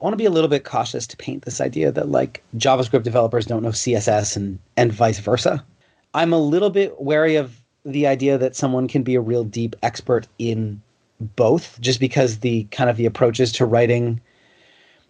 I 0.00 0.04
want 0.04 0.12
to 0.12 0.18
be 0.18 0.26
a 0.26 0.30
little 0.30 0.50
bit 0.50 0.64
cautious 0.64 1.06
to 1.06 1.16
paint 1.16 1.44
this 1.44 1.60
idea 1.60 1.90
that 1.90 2.10
like 2.10 2.42
JavaScript 2.56 3.02
developers 3.02 3.46
don't 3.46 3.62
know 3.62 3.70
CSS 3.70 4.36
and 4.36 4.58
and 4.76 4.92
vice 4.92 5.18
versa. 5.18 5.64
I'm 6.12 6.32
a 6.32 6.38
little 6.38 6.70
bit 6.70 7.00
wary 7.00 7.36
of 7.36 7.60
the 7.84 8.06
idea 8.06 8.36
that 8.36 8.56
someone 8.56 8.88
can 8.88 9.02
be 9.02 9.14
a 9.14 9.20
real 9.20 9.44
deep 9.44 9.74
expert 9.82 10.26
in 10.38 10.82
both 11.20 11.80
just 11.80 11.98
because 11.98 12.40
the 12.40 12.64
kind 12.64 12.90
of 12.90 12.96
the 12.96 13.06
approaches 13.06 13.52
to 13.52 13.64
writing 13.64 14.20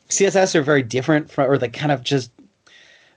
CSS 0.08 0.54
are 0.54 0.62
very 0.62 0.82
different 0.82 1.30
from 1.30 1.50
or 1.50 1.58
the 1.58 1.68
kind 1.68 1.90
of 1.90 2.04
just 2.04 2.30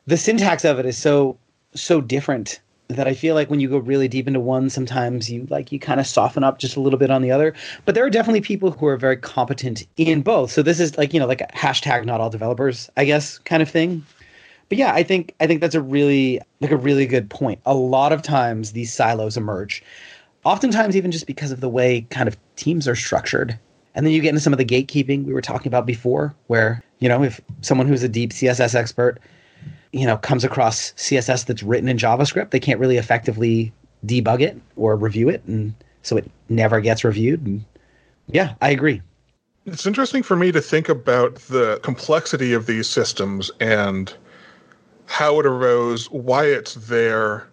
the 0.07 0.17
syntax 0.17 0.65
of 0.65 0.79
it 0.79 0.87
is 0.87 0.97
so 0.97 1.37
so 1.75 2.01
different 2.01 2.59
that 2.89 3.07
I 3.07 3.13
feel 3.13 3.35
like 3.35 3.51
when 3.51 3.59
you 3.59 3.69
go 3.69 3.77
really 3.77 4.07
deep 4.07 4.27
into 4.27 4.39
one, 4.39 4.69
sometimes 4.69 5.29
you 5.29 5.45
like 5.49 5.71
you 5.71 5.79
kind 5.79 5.99
of 5.99 6.07
soften 6.07 6.43
up 6.43 6.57
just 6.57 6.75
a 6.75 6.79
little 6.79 6.97
bit 6.97 7.11
on 7.11 7.21
the 7.21 7.31
other. 7.31 7.53
But 7.85 7.93
there 7.93 8.03
are 8.03 8.09
definitely 8.09 8.41
people 8.41 8.71
who 8.71 8.87
are 8.87 8.97
very 8.97 9.15
competent 9.15 9.85
in 9.97 10.21
both. 10.21 10.51
So 10.51 10.63
this 10.63 10.79
is 10.79 10.97
like 10.97 11.13
you 11.13 11.19
know 11.19 11.27
like 11.27 11.41
a 11.41 11.47
hashtag 11.53 12.05
not 12.05 12.19
all 12.19 12.31
developers, 12.31 12.89
I 12.97 13.05
guess, 13.05 13.37
kind 13.39 13.61
of 13.61 13.69
thing. 13.69 14.03
But 14.69 14.79
yeah, 14.79 14.93
I 14.93 15.03
think 15.03 15.35
I 15.39 15.45
think 15.45 15.61
that's 15.61 15.75
a 15.75 15.81
really 15.81 16.41
like 16.61 16.71
a 16.71 16.77
really 16.77 17.05
good 17.05 17.29
point. 17.29 17.59
A 17.65 17.75
lot 17.75 18.11
of 18.11 18.23
times 18.23 18.71
these 18.71 18.91
silos 18.91 19.37
emerge, 19.37 19.83
oftentimes 20.43 20.97
even 20.97 21.11
just 21.11 21.27
because 21.27 21.51
of 21.51 21.61
the 21.61 21.69
way 21.69 22.01
kind 22.09 22.27
of 22.27 22.37
teams 22.55 22.87
are 22.87 22.95
structured. 22.95 23.57
And 23.93 24.05
then 24.05 24.13
you 24.13 24.21
get 24.21 24.29
into 24.29 24.41
some 24.41 24.53
of 24.53 24.59
the 24.59 24.65
gatekeeping 24.65 25.25
we 25.25 25.33
were 25.33 25.41
talking 25.41 25.67
about 25.67 25.85
before, 25.85 26.33
where 26.47 26.83
you 26.99 27.07
know 27.07 27.23
if 27.23 27.39
someone 27.61 27.87
who's 27.87 28.01
a 28.01 28.09
deep 28.09 28.31
CSS 28.31 28.73
expert 28.73 29.19
you 29.91 30.05
know 30.05 30.17
comes 30.17 30.43
across 30.43 30.91
css 30.93 31.45
that's 31.45 31.63
written 31.63 31.89
in 31.89 31.97
javascript 31.97 32.51
they 32.51 32.59
can't 32.59 32.79
really 32.79 32.97
effectively 32.97 33.71
debug 34.05 34.41
it 34.41 34.59
or 34.75 34.95
review 34.95 35.29
it 35.29 35.43
and 35.45 35.73
so 36.03 36.17
it 36.17 36.29
never 36.49 36.79
gets 36.79 37.03
reviewed 37.03 37.45
and 37.45 37.63
yeah 38.27 38.53
i 38.61 38.69
agree. 38.69 39.01
It's 39.65 39.85
interesting 39.85 40.23
for 40.23 40.35
me 40.35 40.51
to 40.51 40.61
think 40.61 40.89
about 40.89 41.35
the 41.35 41.79
complexity 41.83 42.53
of 42.53 42.65
these 42.65 42.87
systems 42.87 43.51
and 43.59 44.11
how 45.05 45.39
it 45.39 45.45
arose 45.45 46.09
why 46.11 46.45
it's 46.45 46.73
there. 46.75 47.47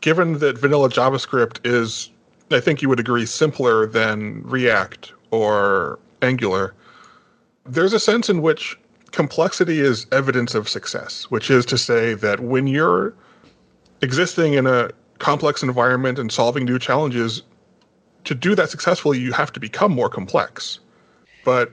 Given 0.00 0.38
that 0.38 0.56
vanilla 0.56 0.88
JavaScript 0.88 1.58
is, 1.66 2.10
I 2.50 2.60
think 2.60 2.80
you 2.80 2.88
would 2.88 3.00
agree, 3.00 3.26
simpler 3.26 3.86
than 3.86 4.42
React 4.44 5.12
or 5.30 5.98
Angular, 6.22 6.74
there's 7.66 7.92
a 7.92 8.00
sense 8.00 8.30
in 8.30 8.40
which 8.40 8.77
complexity 9.12 9.80
is 9.80 10.06
evidence 10.12 10.54
of 10.54 10.68
success, 10.68 11.24
which 11.30 11.50
is 11.50 11.64
to 11.66 11.78
say 11.78 12.14
that 12.14 12.40
when 12.40 12.66
you're 12.66 13.14
existing 14.02 14.54
in 14.54 14.66
a 14.66 14.90
complex 15.18 15.62
environment 15.62 16.18
and 16.18 16.30
solving 16.30 16.64
new 16.64 16.78
challenges, 16.78 17.42
to 18.24 18.34
do 18.34 18.54
that 18.54 18.70
successfully, 18.70 19.18
you 19.18 19.32
have 19.32 19.52
to 19.52 19.60
become 19.60 19.92
more 19.92 20.08
complex. 20.08 20.78
But 21.44 21.72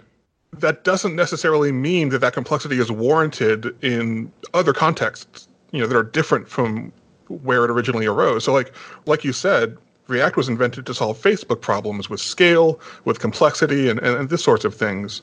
that 0.54 0.84
doesn't 0.84 1.16
necessarily 1.16 1.72
mean 1.72 2.10
that 2.10 2.20
that 2.20 2.34
complexity 2.34 2.80
is 2.80 2.92
warranted 2.92 3.76
in 3.84 4.32
other 4.54 4.74
contexts, 4.74 5.48
you 5.72 5.82
know, 5.82 5.88
that 5.88 5.98
are 5.98 6.04
different 6.04 6.48
from 6.48 6.92
where 7.28 7.66
it 7.66 7.72
originally 7.72 8.06
arose. 8.06 8.44
So, 8.44 8.54
like, 8.54 8.74
like 9.06 9.24
you 9.24 9.34
said, 9.34 9.78
React 10.08 10.38
was 10.38 10.48
invented 10.48 10.86
to 10.86 10.94
solve 10.94 11.20
Facebook 11.22 11.62
problems 11.62 12.10
with 12.10 12.22
scale, 12.22 12.80
with 13.06 13.20
complexity, 13.20 13.90
and, 13.90 14.00
and, 14.00 14.16
and 14.18 14.30
this 14.30 14.44
sorts 14.44 14.64
of 14.64 14.76
things. 14.76 15.22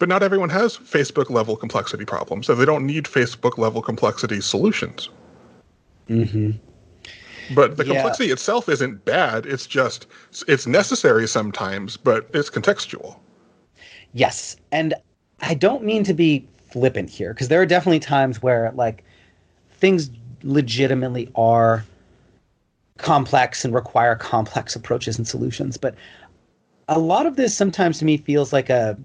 But 0.00 0.08
not 0.08 0.22
everyone 0.22 0.48
has 0.48 0.78
Facebook 0.78 1.28
level 1.30 1.56
complexity 1.56 2.06
problems, 2.06 2.46
so 2.46 2.54
they 2.54 2.64
don't 2.64 2.86
need 2.86 3.04
Facebook 3.04 3.58
level 3.58 3.82
complexity 3.82 4.40
solutions. 4.40 5.10
Mm-hmm. 6.08 6.52
But 7.54 7.76
the 7.76 7.84
Yeah. 7.84 7.92
complexity 7.94 8.30
itself 8.30 8.68
isn't 8.68 9.04
bad. 9.04 9.44
It's 9.44 9.66
just 9.66 10.06
it's 10.48 10.66
necessary 10.66 11.28
sometimes, 11.28 11.98
but 11.98 12.28
it's 12.32 12.48
contextual. 12.48 13.16
Yes. 14.14 14.56
And 14.72 14.94
I 15.42 15.52
don't 15.54 15.84
mean 15.84 16.02
to 16.04 16.14
be 16.14 16.46
flippant 16.70 17.10
here 17.10 17.34
because 17.34 17.48
there 17.48 17.60
are 17.60 17.66
definitely 17.66 18.00
times 18.00 18.42
where 18.42 18.72
like 18.74 19.04
things 19.70 20.10
legitimately 20.42 21.28
are 21.34 21.84
complex 22.96 23.66
and 23.66 23.74
require 23.74 24.16
complex 24.16 24.74
approaches 24.74 25.18
and 25.18 25.28
solutions. 25.28 25.76
But 25.76 25.94
a 26.88 26.98
lot 26.98 27.26
of 27.26 27.36
this 27.36 27.54
sometimes 27.54 27.98
to 27.98 28.06
me 28.06 28.16
feels 28.16 28.52
like 28.52 28.70
a 28.70 28.96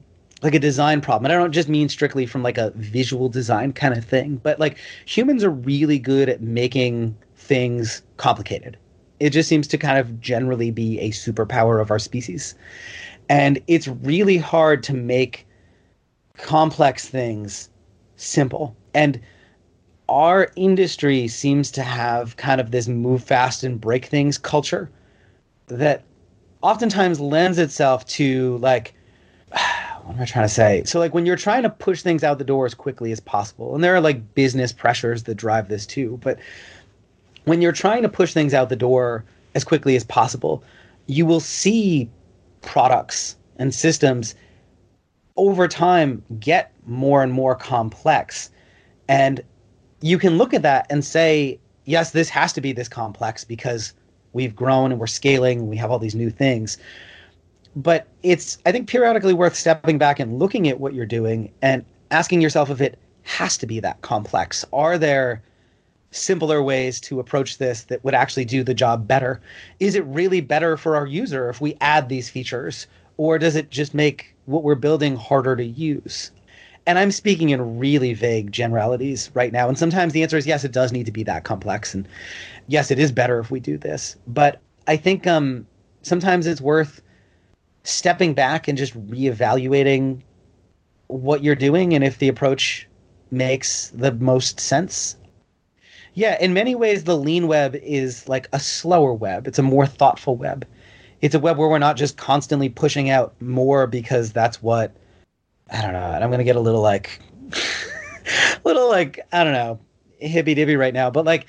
like 0.45 0.53
a 0.53 0.59
design 0.59 1.01
problem. 1.01 1.25
And 1.25 1.33
I 1.33 1.41
don't 1.41 1.51
just 1.51 1.67
mean 1.67 1.89
strictly 1.89 2.27
from 2.27 2.43
like 2.43 2.59
a 2.59 2.69
visual 2.75 3.29
design 3.29 3.73
kind 3.73 3.97
of 3.97 4.05
thing, 4.05 4.39
but 4.43 4.59
like 4.59 4.77
humans 5.05 5.43
are 5.43 5.49
really 5.49 5.97
good 5.97 6.29
at 6.29 6.39
making 6.39 7.17
things 7.35 8.03
complicated. 8.17 8.77
It 9.19 9.31
just 9.31 9.49
seems 9.49 9.67
to 9.69 9.77
kind 9.77 9.97
of 9.97 10.21
generally 10.21 10.69
be 10.69 10.99
a 10.99 11.09
superpower 11.09 11.81
of 11.81 11.89
our 11.89 11.97
species. 11.97 12.53
And 13.27 13.59
it's 13.65 13.87
really 13.87 14.37
hard 14.37 14.83
to 14.83 14.93
make 14.93 15.47
complex 16.37 17.09
things 17.09 17.71
simple. 18.15 18.75
And 18.93 19.19
our 20.09 20.51
industry 20.55 21.27
seems 21.27 21.71
to 21.71 21.81
have 21.81 22.37
kind 22.37 22.61
of 22.61 22.69
this 22.69 22.87
move 22.87 23.23
fast 23.23 23.63
and 23.63 23.81
break 23.81 24.05
things 24.05 24.37
culture 24.37 24.91
that 25.67 26.03
oftentimes 26.61 27.19
lends 27.19 27.57
itself 27.57 28.05
to 28.05 28.59
like 28.59 28.93
what 30.05 30.15
am 30.15 30.21
I 30.21 30.25
trying 30.25 30.45
to 30.45 30.53
say? 30.53 30.83
So 30.85 30.99
like 30.99 31.15
when 31.15 31.25
you're 31.25 31.35
trying 31.35 31.63
to 31.63 31.69
push 31.69 32.03
things 32.03 32.23
out 32.23 32.37
the 32.37 32.43
door 32.43 32.65
as 32.67 32.75
quickly 32.75 33.11
as 33.11 33.19
possible, 33.19 33.73
and 33.73 33.83
there 33.83 33.95
are 33.95 34.01
like 34.01 34.35
business 34.35 34.71
pressures 34.71 35.23
that 35.23 35.35
drive 35.35 35.67
this 35.67 35.85
too, 35.85 36.19
but 36.21 36.37
when 37.45 37.61
you're 37.61 37.71
trying 37.71 38.03
to 38.03 38.09
push 38.09 38.31
things 38.31 38.53
out 38.53 38.69
the 38.69 38.75
door 38.75 39.25
as 39.55 39.63
quickly 39.63 39.95
as 39.95 40.03
possible, 40.03 40.63
you 41.07 41.25
will 41.25 41.39
see 41.39 42.07
products 42.61 43.35
and 43.57 43.73
systems 43.73 44.35
over 45.37 45.67
time 45.67 46.23
get 46.39 46.71
more 46.85 47.23
and 47.23 47.33
more 47.33 47.55
complex. 47.55 48.51
And 49.07 49.41
you 50.01 50.19
can 50.19 50.37
look 50.37 50.53
at 50.53 50.61
that 50.61 50.85
and 50.89 51.03
say, 51.03 51.59
yes, 51.85 52.11
this 52.11 52.29
has 52.29 52.53
to 52.53 52.61
be 52.61 52.73
this 52.73 52.87
complex 52.87 53.43
because 53.43 53.93
we've 54.33 54.55
grown 54.55 54.91
and 54.91 54.99
we're 54.99 55.07
scaling, 55.07 55.59
and 55.59 55.67
we 55.67 55.77
have 55.77 55.89
all 55.89 55.99
these 55.99 56.15
new 56.15 56.29
things. 56.29 56.77
But 57.75 58.07
it's, 58.23 58.57
I 58.65 58.71
think, 58.71 58.87
periodically 58.87 59.33
worth 59.33 59.55
stepping 59.55 59.97
back 59.97 60.19
and 60.19 60.39
looking 60.39 60.67
at 60.69 60.79
what 60.79 60.93
you're 60.93 61.05
doing 61.05 61.51
and 61.61 61.83
asking 62.11 62.41
yourself 62.41 62.69
if 62.69 62.79
it 62.79 62.97
has 63.23 63.57
to 63.57 63.65
be 63.65 63.79
that 63.81 64.01
complex. 64.01 64.63
Are 64.71 64.97
there 64.97 65.41
simpler 66.11 66.63
ways 66.63 67.01
to 67.01 67.19
approach 67.19 67.57
this 67.57 67.83
that 67.83 68.03
would 68.03 68.13
actually 68.13 68.45
do 68.45 68.63
the 68.63 68.73
job 68.73 69.07
better? 69.07 69.41
Is 69.79 69.95
it 69.95 70.05
really 70.05 70.41
better 70.41 70.77
for 70.77 70.95
our 70.95 71.05
user 71.05 71.49
if 71.49 71.59
we 71.59 71.75
add 71.81 72.07
these 72.07 72.29
features? 72.29 72.87
Or 73.17 73.37
does 73.37 73.55
it 73.55 73.69
just 73.69 73.93
make 73.93 74.35
what 74.45 74.63
we're 74.63 74.75
building 74.75 75.15
harder 75.15 75.55
to 75.55 75.65
use? 75.65 76.31
And 76.87 76.99
I'm 76.99 77.11
speaking 77.11 77.49
in 77.49 77.79
really 77.79 78.13
vague 78.13 78.51
generalities 78.51 79.31
right 79.33 79.51
now. 79.51 79.67
And 79.67 79.77
sometimes 79.77 80.13
the 80.13 80.21
answer 80.21 80.37
is 80.37 80.45
yes, 80.45 80.63
it 80.63 80.71
does 80.71 80.91
need 80.91 81.07
to 81.07 81.11
be 81.11 81.23
that 81.23 81.43
complex. 81.43 81.93
And 81.93 82.07
yes, 82.67 82.91
it 82.91 82.99
is 82.99 83.11
better 83.11 83.39
if 83.39 83.49
we 83.49 83.59
do 83.59 83.77
this. 83.77 84.15
But 84.27 84.61
I 84.87 84.95
think 84.95 85.25
um, 85.25 85.65
sometimes 86.03 86.45
it's 86.45 86.61
worth 86.61 87.01
stepping 87.85 88.33
back 88.33 88.67
and 88.67 88.77
just 88.77 88.93
reevaluating 89.09 90.21
what 91.07 91.43
you're 91.43 91.55
doing 91.55 91.93
and 91.93 92.03
if 92.03 92.17
the 92.17 92.27
approach 92.27 92.87
makes 93.31 93.89
the 93.89 94.11
most 94.13 94.59
sense. 94.59 95.15
Yeah, 96.13 96.37
in 96.39 96.53
many 96.53 96.75
ways, 96.75 97.03
the 97.03 97.17
lean 97.17 97.47
web 97.47 97.75
is 97.75 98.27
like 98.27 98.47
a 98.53 98.59
slower 98.59 99.13
web. 99.13 99.47
It's 99.47 99.59
a 99.59 99.63
more 99.63 99.85
thoughtful 99.85 100.37
web. 100.37 100.65
It's 101.21 101.35
a 101.35 101.39
web 101.39 101.57
where 101.57 101.67
we're 101.67 101.79
not 101.79 101.97
just 101.97 102.17
constantly 102.17 102.69
pushing 102.69 103.09
out 103.09 103.39
more 103.41 103.85
because 103.87 104.31
that's 104.31 104.61
what 104.61 104.95
I 105.71 105.81
don't 105.81 105.93
know. 105.93 105.99
I'm 105.99 106.31
gonna 106.31 106.43
get 106.43 106.55
a 106.55 106.61
little 106.61 106.81
like, 106.81 107.19
little 108.63 108.89
like 108.89 109.19
I 109.31 109.43
don't 109.43 109.53
know, 109.53 109.79
hippy 110.19 110.53
dippy 110.53 110.75
right 110.75 110.93
now, 110.93 111.09
but 111.09 111.25
like, 111.25 111.47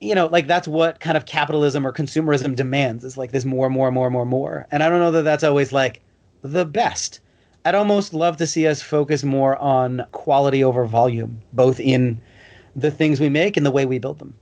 you 0.00 0.14
know, 0.14 0.26
like 0.26 0.46
that's 0.46 0.68
what 0.68 1.00
kind 1.00 1.16
of 1.16 1.26
capitalism 1.26 1.86
or 1.86 1.92
consumerism 1.92 2.54
demands 2.54 3.04
is 3.04 3.16
like 3.16 3.32
this 3.32 3.44
more, 3.44 3.70
more, 3.70 3.90
more, 3.90 4.10
more, 4.10 4.26
more. 4.26 4.66
And 4.70 4.82
I 4.82 4.88
don't 4.88 5.00
know 5.00 5.12
that 5.12 5.22
that's 5.22 5.44
always 5.44 5.72
like 5.72 6.02
the 6.42 6.64
best. 6.64 7.20
I'd 7.64 7.74
almost 7.74 8.14
love 8.14 8.36
to 8.36 8.46
see 8.46 8.66
us 8.66 8.82
focus 8.82 9.24
more 9.24 9.56
on 9.56 10.04
quality 10.12 10.62
over 10.62 10.84
volume, 10.84 11.40
both 11.52 11.80
in 11.80 12.20
the 12.76 12.90
things 12.90 13.20
we 13.20 13.28
make 13.28 13.56
and 13.56 13.64
the 13.66 13.70
way 13.70 13.86
we 13.86 13.98
build 13.98 14.18
them. 14.18 14.34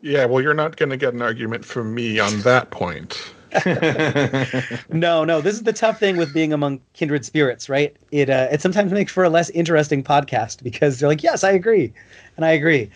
Yeah, 0.00 0.24
well, 0.26 0.42
you're 0.42 0.54
not 0.54 0.76
going 0.76 0.90
to 0.90 0.96
get 0.96 1.14
an 1.14 1.22
argument 1.22 1.64
from 1.64 1.94
me 1.94 2.18
on 2.18 2.40
that 2.40 2.70
point. 2.70 3.32
No, 4.92 5.24
no, 5.24 5.40
this 5.40 5.54
is 5.54 5.62
the 5.62 5.72
tough 5.72 5.98
thing 5.98 6.16
with 6.16 6.32
being 6.32 6.52
among 6.52 6.80
kindred 6.92 7.24
spirits, 7.24 7.68
right? 7.68 7.96
It 8.10 8.28
uh, 8.30 8.48
it 8.50 8.60
sometimes 8.60 8.92
makes 8.92 9.12
for 9.12 9.24
a 9.24 9.30
less 9.30 9.50
interesting 9.50 10.02
podcast 10.02 10.62
because 10.62 10.98
they're 10.98 11.08
like, 11.08 11.22
yes, 11.22 11.42
I 11.44 11.52
agree, 11.52 11.92
and 12.36 12.44
I 12.44 12.50
agree. 12.52 12.90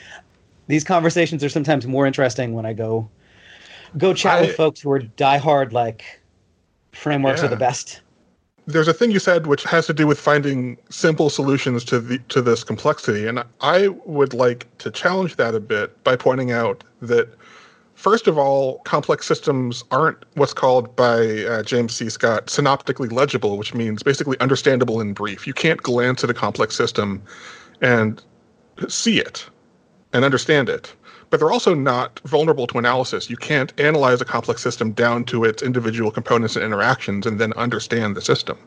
These 0.70 0.84
conversations 0.84 1.42
are 1.42 1.48
sometimes 1.48 1.84
more 1.86 2.06
interesting 2.06 2.54
when 2.54 2.64
I 2.64 2.72
go 2.72 3.10
go 3.98 4.14
chat 4.14 4.38
I- 4.38 4.40
with 4.42 4.56
folks 4.56 4.80
who 4.80 4.90
are 4.92 5.00
diehard 5.00 5.72
like 5.72 6.20
frameworks 6.92 7.42
are 7.42 7.48
the 7.48 7.56
best. 7.56 8.00
There's 8.66 8.86
a 8.86 8.94
thing 8.94 9.10
you 9.10 9.18
said 9.18 9.48
which 9.48 9.64
has 9.64 9.86
to 9.86 9.92
do 9.92 10.06
with 10.06 10.20
finding 10.20 10.76
simple 10.88 11.28
solutions 11.28 11.82
to 11.86 11.98
the 11.98 12.18
to 12.28 12.40
this 12.40 12.62
complexity, 12.62 13.26
and 13.26 13.42
I 13.60 13.88
would 14.04 14.32
like 14.32 14.66
to 14.78 14.92
challenge 14.92 15.36
that 15.36 15.56
a 15.56 15.60
bit 15.60 16.04
by 16.04 16.14
pointing 16.14 16.52
out 16.52 16.84
that 17.02 17.28
first 17.94 18.28
of 18.28 18.38
all, 18.38 18.78
complex 18.80 19.26
systems 19.26 19.82
aren't 19.90 20.18
what's 20.34 20.54
called 20.54 20.94
by 20.94 21.44
uh, 21.44 21.64
James 21.64 21.96
C. 21.96 22.08
Scott 22.08 22.48
synoptically 22.48 23.08
legible, 23.08 23.58
which 23.58 23.74
means 23.74 24.04
basically 24.04 24.38
understandable 24.38 25.00
in 25.00 25.14
brief. 25.14 25.48
You 25.48 25.54
can't 25.54 25.82
glance 25.82 26.22
at 26.22 26.30
a 26.30 26.34
complex 26.34 26.76
system 26.76 27.22
and 27.80 28.22
see 28.88 29.18
it 29.18 29.50
and 30.12 30.24
understand 30.24 30.68
it. 30.68 30.94
But 31.30 31.38
they're 31.38 31.52
also 31.52 31.74
not 31.74 32.20
vulnerable 32.24 32.66
to 32.68 32.78
analysis. 32.78 33.30
You 33.30 33.36
can't 33.36 33.78
analyze 33.78 34.20
a 34.20 34.24
complex 34.24 34.62
system 34.62 34.90
down 34.92 35.24
to 35.26 35.44
its 35.44 35.62
individual 35.62 36.10
components 36.10 36.56
and 36.56 36.64
interactions 36.64 37.24
and 37.24 37.38
then 37.38 37.52
understand 37.52 38.16
the 38.16 38.20
system. 38.20 38.58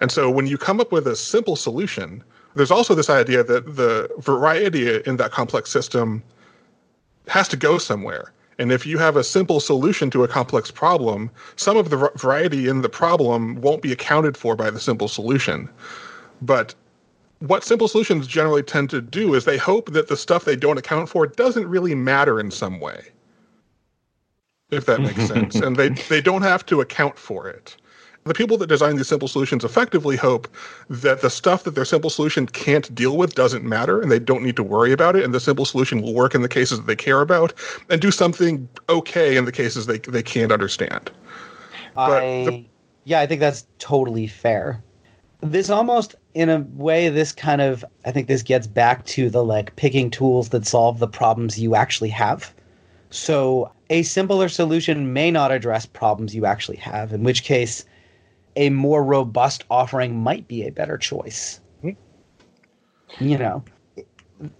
And 0.00 0.10
so 0.10 0.28
when 0.28 0.46
you 0.46 0.58
come 0.58 0.80
up 0.80 0.90
with 0.90 1.06
a 1.06 1.14
simple 1.14 1.54
solution, 1.54 2.24
there's 2.54 2.72
also 2.72 2.94
this 2.94 3.08
idea 3.08 3.44
that 3.44 3.76
the 3.76 4.10
variety 4.18 5.00
in 5.06 5.16
that 5.16 5.30
complex 5.30 5.70
system 5.70 6.22
has 7.28 7.46
to 7.48 7.56
go 7.56 7.78
somewhere. 7.78 8.32
And 8.58 8.70
if 8.70 8.84
you 8.84 8.98
have 8.98 9.16
a 9.16 9.24
simple 9.24 9.60
solution 9.60 10.10
to 10.10 10.24
a 10.24 10.28
complex 10.28 10.70
problem, 10.70 11.30
some 11.56 11.76
of 11.76 11.90
the 11.90 12.10
variety 12.16 12.68
in 12.68 12.82
the 12.82 12.88
problem 12.88 13.60
won't 13.60 13.80
be 13.80 13.92
accounted 13.92 14.36
for 14.36 14.54
by 14.56 14.70
the 14.70 14.80
simple 14.80 15.08
solution. 15.08 15.68
But 16.42 16.74
what 17.42 17.64
simple 17.64 17.88
solutions 17.88 18.28
generally 18.28 18.62
tend 18.62 18.88
to 18.90 19.00
do 19.00 19.34
is 19.34 19.44
they 19.44 19.58
hope 19.58 19.92
that 19.92 20.06
the 20.06 20.16
stuff 20.16 20.44
they 20.44 20.54
don't 20.54 20.78
account 20.78 21.08
for 21.08 21.26
doesn't 21.26 21.66
really 21.66 21.94
matter 21.94 22.38
in 22.38 22.52
some 22.52 22.78
way. 22.78 23.02
If 24.70 24.86
that 24.86 25.00
makes 25.00 25.26
sense. 25.26 25.56
And 25.56 25.76
they, 25.76 25.88
they 25.88 26.20
don't 26.20 26.42
have 26.42 26.64
to 26.66 26.80
account 26.80 27.18
for 27.18 27.48
it. 27.48 27.76
The 28.24 28.34
people 28.34 28.56
that 28.58 28.68
design 28.68 28.94
these 28.94 29.08
simple 29.08 29.26
solutions 29.26 29.64
effectively 29.64 30.16
hope 30.16 30.46
that 30.88 31.20
the 31.20 31.30
stuff 31.30 31.64
that 31.64 31.74
their 31.74 31.84
simple 31.84 32.10
solution 32.10 32.46
can't 32.46 32.94
deal 32.94 33.16
with 33.16 33.34
doesn't 33.34 33.64
matter 33.64 34.00
and 34.00 34.12
they 34.12 34.20
don't 34.20 34.44
need 34.44 34.54
to 34.54 34.62
worry 34.62 34.92
about 34.92 35.16
it. 35.16 35.24
And 35.24 35.34
the 35.34 35.40
simple 35.40 35.64
solution 35.64 36.00
will 36.00 36.14
work 36.14 36.36
in 36.36 36.42
the 36.42 36.48
cases 36.48 36.78
that 36.78 36.86
they 36.86 36.94
care 36.94 37.20
about 37.20 37.52
and 37.90 38.00
do 38.00 38.12
something 38.12 38.68
okay 38.88 39.36
in 39.36 39.46
the 39.46 39.52
cases 39.52 39.86
they, 39.86 39.98
they 39.98 40.22
can't 40.22 40.52
understand. 40.52 41.10
But 41.96 42.22
I 42.22 42.44
the- 42.44 42.64
yeah, 43.04 43.18
I 43.18 43.26
think 43.26 43.40
that's 43.40 43.66
totally 43.80 44.28
fair. 44.28 44.80
This 45.42 45.70
almost 45.70 46.14
in 46.34 46.48
a 46.48 46.60
way 46.74 47.08
this 47.08 47.32
kind 47.32 47.60
of 47.60 47.84
I 48.04 48.12
think 48.12 48.28
this 48.28 48.42
gets 48.42 48.66
back 48.66 49.04
to 49.06 49.28
the 49.28 49.44
like 49.44 49.74
picking 49.76 50.10
tools 50.10 50.50
that 50.50 50.66
solve 50.66 50.98
the 50.98 51.08
problems 51.08 51.58
you 51.58 51.74
actually 51.74 52.10
have. 52.10 52.54
So 53.10 53.70
a 53.90 54.02
simpler 54.02 54.48
solution 54.48 55.12
may 55.12 55.30
not 55.30 55.52
address 55.52 55.84
problems 55.84 56.34
you 56.34 56.46
actually 56.46 56.78
have, 56.78 57.12
in 57.12 57.24
which 57.24 57.42
case 57.42 57.84
a 58.56 58.70
more 58.70 59.04
robust 59.04 59.64
offering 59.70 60.22
might 60.22 60.48
be 60.48 60.66
a 60.66 60.70
better 60.70 60.96
choice. 60.96 61.60
Mm-hmm. 61.82 63.24
You 63.24 63.38
know, 63.38 63.64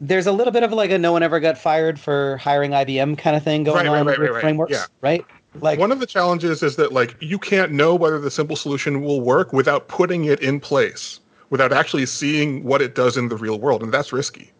there's 0.00 0.26
a 0.26 0.32
little 0.32 0.52
bit 0.52 0.62
of 0.62 0.72
like 0.72 0.90
a 0.90 0.98
no 0.98 1.12
one 1.12 1.22
ever 1.22 1.40
got 1.40 1.58
fired 1.58 1.98
for 1.98 2.36
hiring 2.36 2.72
IBM 2.72 3.18
kind 3.18 3.36
of 3.36 3.42
thing 3.42 3.64
going 3.64 3.86
right, 3.86 3.98
on 3.98 4.06
right, 4.06 4.18
right, 4.18 4.32
with 4.32 4.40
frameworks, 4.40 4.72
yeah. 4.72 4.84
right? 5.00 5.24
Like 5.60 5.78
one 5.78 5.92
of 5.92 6.00
the 6.00 6.06
challenges 6.06 6.62
is 6.62 6.76
that 6.76 6.92
like 6.92 7.16
you 7.20 7.38
can't 7.38 7.72
know 7.72 7.94
whether 7.94 8.18
the 8.18 8.30
simple 8.30 8.56
solution 8.56 9.02
will 9.02 9.20
work 9.20 9.52
without 9.52 9.88
putting 9.88 10.24
it 10.24 10.40
in 10.40 10.60
place, 10.60 11.20
without 11.50 11.72
actually 11.72 12.06
seeing 12.06 12.64
what 12.64 12.80
it 12.80 12.94
does 12.94 13.16
in 13.16 13.28
the 13.28 13.36
real 13.36 13.60
world, 13.60 13.82
and 13.82 13.92
that's 13.92 14.12
risky. 14.12 14.52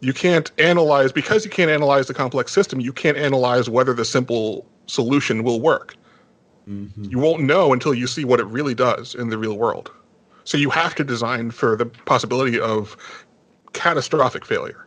You 0.00 0.12
can't 0.12 0.50
analyze 0.58 1.10
because 1.10 1.44
you 1.44 1.50
can't 1.50 1.70
analyze 1.70 2.06
the 2.06 2.14
complex 2.14 2.52
system. 2.52 2.80
You 2.80 2.92
can't 2.92 3.16
analyze 3.16 3.68
whether 3.68 3.92
the 3.92 4.04
simple 4.04 4.64
solution 4.86 5.42
will 5.42 5.60
work. 5.60 5.96
Mm-hmm. 6.68 7.04
You 7.04 7.18
won't 7.18 7.42
know 7.42 7.72
until 7.72 7.94
you 7.94 8.06
see 8.06 8.24
what 8.24 8.38
it 8.38 8.46
really 8.46 8.74
does 8.74 9.14
in 9.14 9.30
the 9.30 9.38
real 9.38 9.58
world. 9.58 9.90
So 10.44 10.56
you 10.56 10.70
have 10.70 10.94
to 10.94 11.04
design 11.04 11.50
for 11.50 11.76
the 11.76 11.86
possibility 11.86 12.60
of 12.60 12.96
catastrophic 13.72 14.44
failure. 14.44 14.86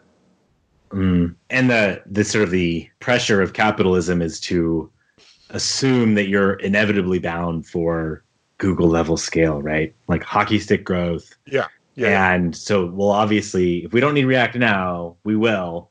Mm. 0.92 1.36
And 1.50 1.70
the 1.70 2.02
the 2.06 2.24
sort 2.24 2.44
of 2.44 2.52
the 2.52 2.90
pressure 3.00 3.42
of 3.42 3.54
capitalism 3.54 4.22
is 4.22 4.40
to 4.42 4.90
assume 5.52 6.16
that 6.16 6.28
you're 6.28 6.54
inevitably 6.54 7.20
bound 7.20 7.68
for 7.68 8.24
Google 8.58 8.88
level 8.88 9.18
scale, 9.18 9.62
right? 9.62 9.94
Like 10.08 10.24
hockey 10.24 10.60
stick 10.60 10.84
growth. 10.84 11.36
Yeah. 11.46 11.68
Yeah. 11.96 12.34
And 12.34 12.56
so, 12.56 12.86
well, 12.88 13.10
obviously, 13.10 13.86
if 13.86 13.94
we 13.94 14.00
don't 14.00 14.14
need 14.14 14.26
React 14.26 14.56
now, 14.56 15.16
we 15.24 15.36
will, 15.36 15.90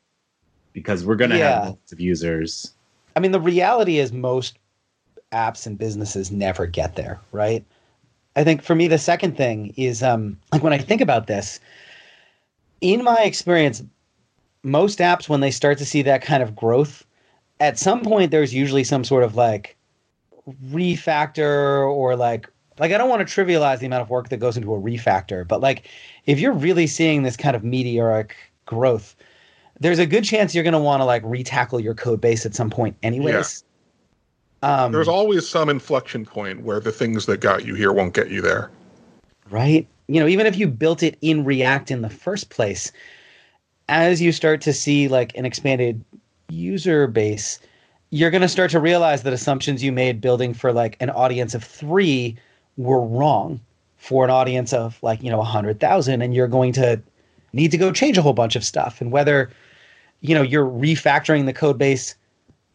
because 0.73 1.05
we're 1.05 1.17
going 1.17 1.31
to 1.31 1.39
yeah. 1.39 1.61
have 1.61 1.69
lots 1.71 1.93
of 1.93 2.01
users. 2.01 2.73
I 3.17 3.21
mean, 3.21 3.33
the 3.33 3.41
reality 3.41 3.99
is 3.99 4.13
most 4.13 4.59
apps 5.33 5.67
and 5.67 5.77
businesses 5.77 6.31
never 6.31 6.67
get 6.67 6.97
there, 6.97 7.21
right? 7.33 7.65
I 8.37 8.45
think 8.45 8.63
for 8.63 8.75
me, 8.75 8.89
the 8.89 8.99
second 8.99 9.37
thing 9.37 9.75
is 9.77 10.03
um, 10.03 10.39
like 10.53 10.63
when 10.63 10.73
I 10.73 10.79
think 10.79 11.01
about 11.01 11.27
this, 11.27 11.61
in 12.81 13.05
my 13.05 13.19
experience, 13.23 13.83
most 14.63 15.01
apps, 15.01 15.29
when 15.29 15.41
they 15.41 15.51
start 15.51 15.79
to 15.79 15.85
see 15.85 16.03
that 16.03 16.23
kind 16.23 16.43
of 16.43 16.57
growth, 16.57 17.05
at 17.61 17.79
some 17.79 18.03
point, 18.03 18.31
there's 18.31 18.53
usually 18.53 18.85
some 18.85 19.05
sort 19.05 19.23
of 19.23 19.37
like 19.37 19.77
refactor 20.71 21.87
or 21.87 22.17
like 22.17 22.49
like 22.79 22.93
I 22.93 22.99
don't 22.99 23.11
want 23.11 23.27
to 23.27 23.45
trivialize 23.45 23.79
the 23.79 23.87
amount 23.87 24.03
of 24.03 24.11
work 24.11 24.31
that 24.31 24.39
goes 24.39 24.57
into 24.57 24.75
a 24.75 24.81
refactor, 24.81 25.47
but 25.47 25.61
like 25.61 25.89
if 26.27 26.41
you're 26.41 26.53
really 26.53 26.87
seeing 26.87 27.23
this 27.23 27.37
kind 27.37 27.55
of 27.55 27.63
meteoric 27.63 28.35
growth, 28.65 29.15
there's 29.79 29.99
a 29.99 30.07
good 30.07 30.25
chance 30.25 30.55
you're 30.55 30.65
going 30.65 30.73
to 30.73 30.79
want 30.79 31.01
to 31.01 31.05
like 31.05 31.23
retackle 31.23 31.83
your 31.83 31.95
code 31.95 32.21
base 32.21 32.47
at 32.47 32.55
some 32.55 32.71
point 32.71 32.97
anyways. 33.03 33.63
Yeah. 34.63 34.85
Um, 34.85 34.93
there's 34.93 35.09
always 35.09 35.49
some 35.49 35.69
inflection 35.69 36.25
point 36.25 36.63
where 36.63 36.81
the 36.81 36.93
things 36.93 37.27
that 37.27 37.39
got 37.39 37.65
you 37.65 37.75
here 37.75 37.93
won't 37.93 38.15
get 38.15 38.31
you 38.31 38.41
there. 38.43 38.71
Right? 39.51 39.87
You 40.07 40.21
know, 40.21 40.27
even 40.27 40.47
if 40.47 40.57
you 40.57 40.67
built 40.67 41.03
it 41.03 41.17
in 41.23 41.45
React 41.45 41.91
in 41.91 42.03
the 42.03 42.11
first 42.11 42.51
place, 42.51 42.93
as 43.89 44.21
you 44.21 44.33
start 44.33 44.61
to 44.63 44.73
see 44.73 45.09
like 45.09 45.37
an 45.37 45.45
expanded 45.45 46.05
user 46.51 47.07
base, 47.07 47.59
you're 48.11 48.31
going 48.31 48.43
to 48.43 48.49
start 48.49 48.71
to 48.73 48.81
realize 48.81 49.23
that 49.23 49.33
assumptions 49.33 49.83
you 49.83 49.93
made 49.93 50.21
building 50.21 50.55
for 50.55 50.73
like 50.73 50.97
an 51.01 51.11
audience 51.11 51.55
of 51.55 51.63
3 51.65 52.37
were 52.77 53.01
wrong 53.05 53.61
for 53.97 54.25
an 54.25 54.31
audience 54.31 54.73
of 54.73 54.99
like 55.03 55.23
you 55.23 55.31
know 55.31 55.39
100000 55.39 56.23
and 56.23 56.35
you're 56.35 56.49
going 56.49 56.73
to 56.73 57.01
need 57.53 57.71
to 57.71 57.77
go 57.77 57.93
change 57.93 58.17
a 58.17 58.23
whole 58.23 58.33
bunch 58.33 58.57
of 58.57 58.65
stuff. 58.65 59.01
And 59.01 59.13
whether 59.13 59.51
you 60.21 60.35
know 60.35 60.43
you're 60.43 60.67
refactoring 60.67 61.47
the 61.47 61.53
code 61.53 61.79
base 61.79 62.15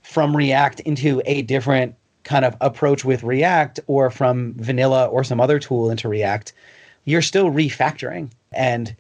from 0.02 0.36
react 0.36 0.80
into 0.82 1.22
a 1.26 1.42
different 1.42 1.96
kind 2.24 2.46
of 2.46 2.56
approach 2.62 3.06
with 3.06 3.24
react 3.24 3.80
or 3.88 4.10
from 4.10 4.54
vanilla 4.56 5.06
or 5.06 5.24
some 5.24 5.40
other 5.40 5.60
tool 5.60 5.90
into 5.90 6.08
react 6.08 6.54
you're 7.06 7.22
still 7.22 7.52
refactoring. 7.52 8.30
And 8.52 8.96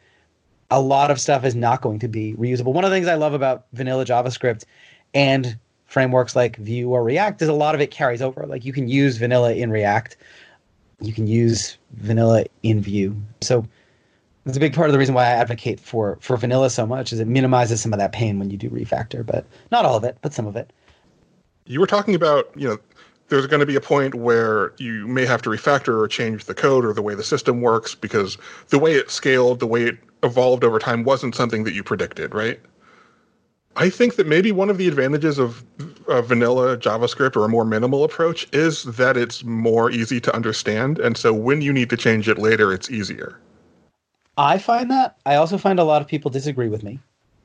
a 0.72 0.82
lot 0.82 1.12
of 1.12 1.20
stuff 1.20 1.46
is 1.46 1.56
not 1.56 1.82
going 1.82 2.00
to 2.00 2.08
be 2.08 2.34
reusable 2.36 2.74
one 2.74 2.84
of 2.84 2.90
the 2.90 2.96
things 2.96 3.08
i 3.08 3.16
love 3.16 3.34
about 3.34 3.66
vanilla 3.74 4.06
javascript 4.06 4.64
and 5.14 5.58
frameworks 5.86 6.36
like 6.36 6.58
vue 6.58 6.90
or 6.90 7.04
react 7.04 7.42
is 7.42 7.48
a 7.48 7.54
lot 7.54 7.76
of 7.76 7.82
it 7.82 7.92
carries 7.92 8.22
over 8.22 8.46
like 8.48 8.66
you 8.66 8.74
can 8.74 8.88
use 8.88 9.18
vanilla 9.18 9.54
in 9.54 9.70
react 9.70 10.18
you 11.00 11.14
can 11.14 11.28
use 11.28 11.78
vanilla 11.94 12.46
in 12.64 12.82
Vue. 12.82 13.16
So 13.42 13.66
that's 14.46 14.58
a 14.58 14.60
big 14.60 14.74
part 14.74 14.90
of 14.90 14.94
the 14.94 15.00
reason 15.00 15.16
why 15.16 15.26
I 15.26 15.30
advocate 15.30 15.80
for 15.80 16.18
for 16.22 16.38
vanilla 16.38 16.70
so 16.70 16.86
much 16.86 17.12
is 17.12 17.20
it 17.20 17.28
minimizes 17.28 17.82
some 17.82 17.94
of 17.94 18.00
that 18.00 18.12
pain 18.12 18.40
when 18.40 18.50
you 18.50 18.58
do 18.58 18.70
refactor, 18.70 19.26
but 19.26 19.46
not 19.72 19.86
all 19.86 19.98
of 19.98 20.04
it, 20.04 20.18
but 20.22 20.34
some 20.34 20.46
of 20.46 20.56
it. 20.56 20.72
You 21.66 21.80
were 21.80 21.88
talking 21.88 22.14
about, 22.14 22.52
you 22.56 22.68
know, 22.68 22.78
there's 23.30 23.48
going 23.48 23.60
to 23.60 23.66
be 23.66 23.76
a 23.76 23.82
point 23.82 24.14
where 24.14 24.74
you 24.78 25.08
may 25.08 25.26
have 25.26 25.42
to 25.44 25.50
refactor 25.50 26.00
or 26.00 26.08
change 26.08 26.46
the 26.46 26.54
code 26.54 26.86
or 26.86 26.94
the 26.94 27.02
way 27.02 27.16
the 27.16 27.24
system 27.24 27.62
works 27.62 27.96
because 27.96 28.38
the 28.70 28.78
way 28.78 28.94
it 28.94 29.10
scaled, 29.10 29.60
the 29.60 29.68
way 29.68 29.86
it 29.86 29.98
evolved 30.26 30.64
over 30.64 30.80
time 30.80 31.04
wasn't 31.04 31.36
something 31.36 31.64
that 31.64 31.74
you 31.74 31.84
predicted, 31.84 32.34
right? 32.34 32.60
I 33.78 33.90
think 33.90 34.16
that 34.16 34.26
maybe 34.26 34.52
one 34.52 34.70
of 34.70 34.78
the 34.78 34.88
advantages 34.88 35.38
of 35.38 35.64
vanilla 36.08 36.78
JavaScript 36.78 37.36
or 37.36 37.46
a 37.46 37.50
more 37.50 37.66
minimal 37.66 38.04
approach 38.04 38.48
is 38.54 38.84
that 38.84 39.18
it's 39.18 39.44
more 39.44 39.92
easy 39.92 40.22
to 40.22 40.34
understand. 40.34 40.98
And 41.00 41.18
so 41.18 41.34
when 41.34 41.62
you 41.62 41.74
need 41.74 41.90
to 41.90 41.98
change 41.98 42.30
it 42.30 42.38
later, 42.38 42.74
it's 42.74 42.90
easier. 42.90 43.38
I 44.38 44.58
find 44.58 44.90
that. 44.92 45.18
I 45.26 45.36
also 45.36 45.58
find 45.58 45.80
a 45.80 45.84
lot 45.84 46.02
of 46.02 46.08
people 46.08 46.32
disagree 46.32 46.70
with 46.70 46.84
me. 46.84 47.00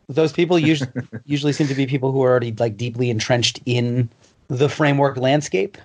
Those 0.08 0.32
people 0.32 0.58
usually 0.58 0.90
usually 1.24 1.52
seem 1.52 1.66
to 1.68 1.74
be 1.74 1.86
people 1.86 2.12
who 2.12 2.22
are 2.22 2.30
already 2.30 2.52
like 2.52 2.76
deeply 2.76 3.10
entrenched 3.10 3.60
in 3.66 4.08
the 4.48 4.68
framework 4.68 5.16
landscape. 5.16 5.78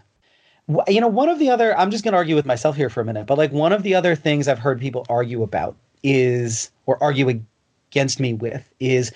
You 0.88 1.02
know, 1.02 1.08
one 1.08 1.30
of 1.30 1.38
the 1.40 1.50
other 1.50 1.78
I'm 1.78 1.92
just 1.92 2.04
going 2.04 2.14
to 2.14 2.18
argue 2.18 2.36
with 2.36 2.46
myself 2.46 2.76
here 2.76 2.90
for 2.90 3.02
a 3.02 3.06
minute, 3.06 3.26
but 3.28 3.38
like 3.38 3.52
one 3.52 3.72
of 3.72 3.84
the 3.84 3.96
other 3.96 4.16
things 4.16 4.48
I've 4.48 4.60
heard 4.60 4.80
people 4.80 5.06
argue 5.10 5.44
about 5.44 5.76
is 6.04 6.72
or 6.86 7.02
argue 7.04 7.30
against 7.92 8.20
me 8.20 8.34
with 8.34 8.70
is 8.80 9.12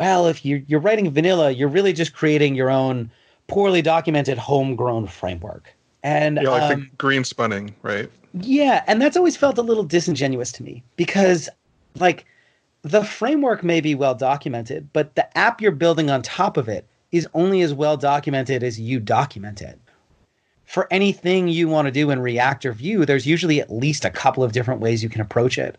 well, 0.00 0.26
if 0.26 0.44
you're, 0.44 0.62
you're 0.66 0.80
writing 0.80 1.10
vanilla, 1.10 1.50
you're 1.50 1.68
really 1.68 1.92
just 1.92 2.12
creating 2.12 2.54
your 2.54 2.70
own 2.70 3.10
poorly 3.46 3.82
documented 3.82 4.38
homegrown 4.38 5.06
framework. 5.06 5.72
And 6.02 6.40
yeah, 6.42 6.50
like 6.50 6.72
um, 6.74 6.90
the 6.90 6.96
Greenspunning, 6.96 7.72
right? 7.82 8.10
Yeah, 8.40 8.82
and 8.86 9.00
that's 9.00 9.16
always 9.16 9.36
felt 9.36 9.58
a 9.58 9.62
little 9.62 9.84
disingenuous 9.84 10.50
to 10.52 10.62
me 10.62 10.82
because, 10.96 11.48
like, 11.98 12.24
the 12.82 13.04
framework 13.04 13.62
may 13.62 13.80
be 13.80 13.94
well 13.94 14.14
documented, 14.14 14.88
but 14.92 15.14
the 15.14 15.38
app 15.38 15.60
you're 15.60 15.70
building 15.70 16.10
on 16.10 16.22
top 16.22 16.56
of 16.56 16.68
it 16.68 16.86
is 17.12 17.28
only 17.34 17.60
as 17.60 17.74
well 17.74 17.96
documented 17.96 18.64
as 18.64 18.80
you 18.80 18.98
document 18.98 19.62
it. 19.62 19.78
For 20.64 20.88
anything 20.90 21.48
you 21.48 21.68
want 21.68 21.86
to 21.86 21.92
do 21.92 22.10
in 22.10 22.20
React 22.20 22.66
or 22.66 22.72
Vue, 22.72 23.04
there's 23.04 23.26
usually 23.26 23.60
at 23.60 23.70
least 23.70 24.04
a 24.04 24.10
couple 24.10 24.42
of 24.42 24.52
different 24.52 24.80
ways 24.80 25.02
you 25.02 25.10
can 25.10 25.20
approach 25.20 25.58
it. 25.58 25.76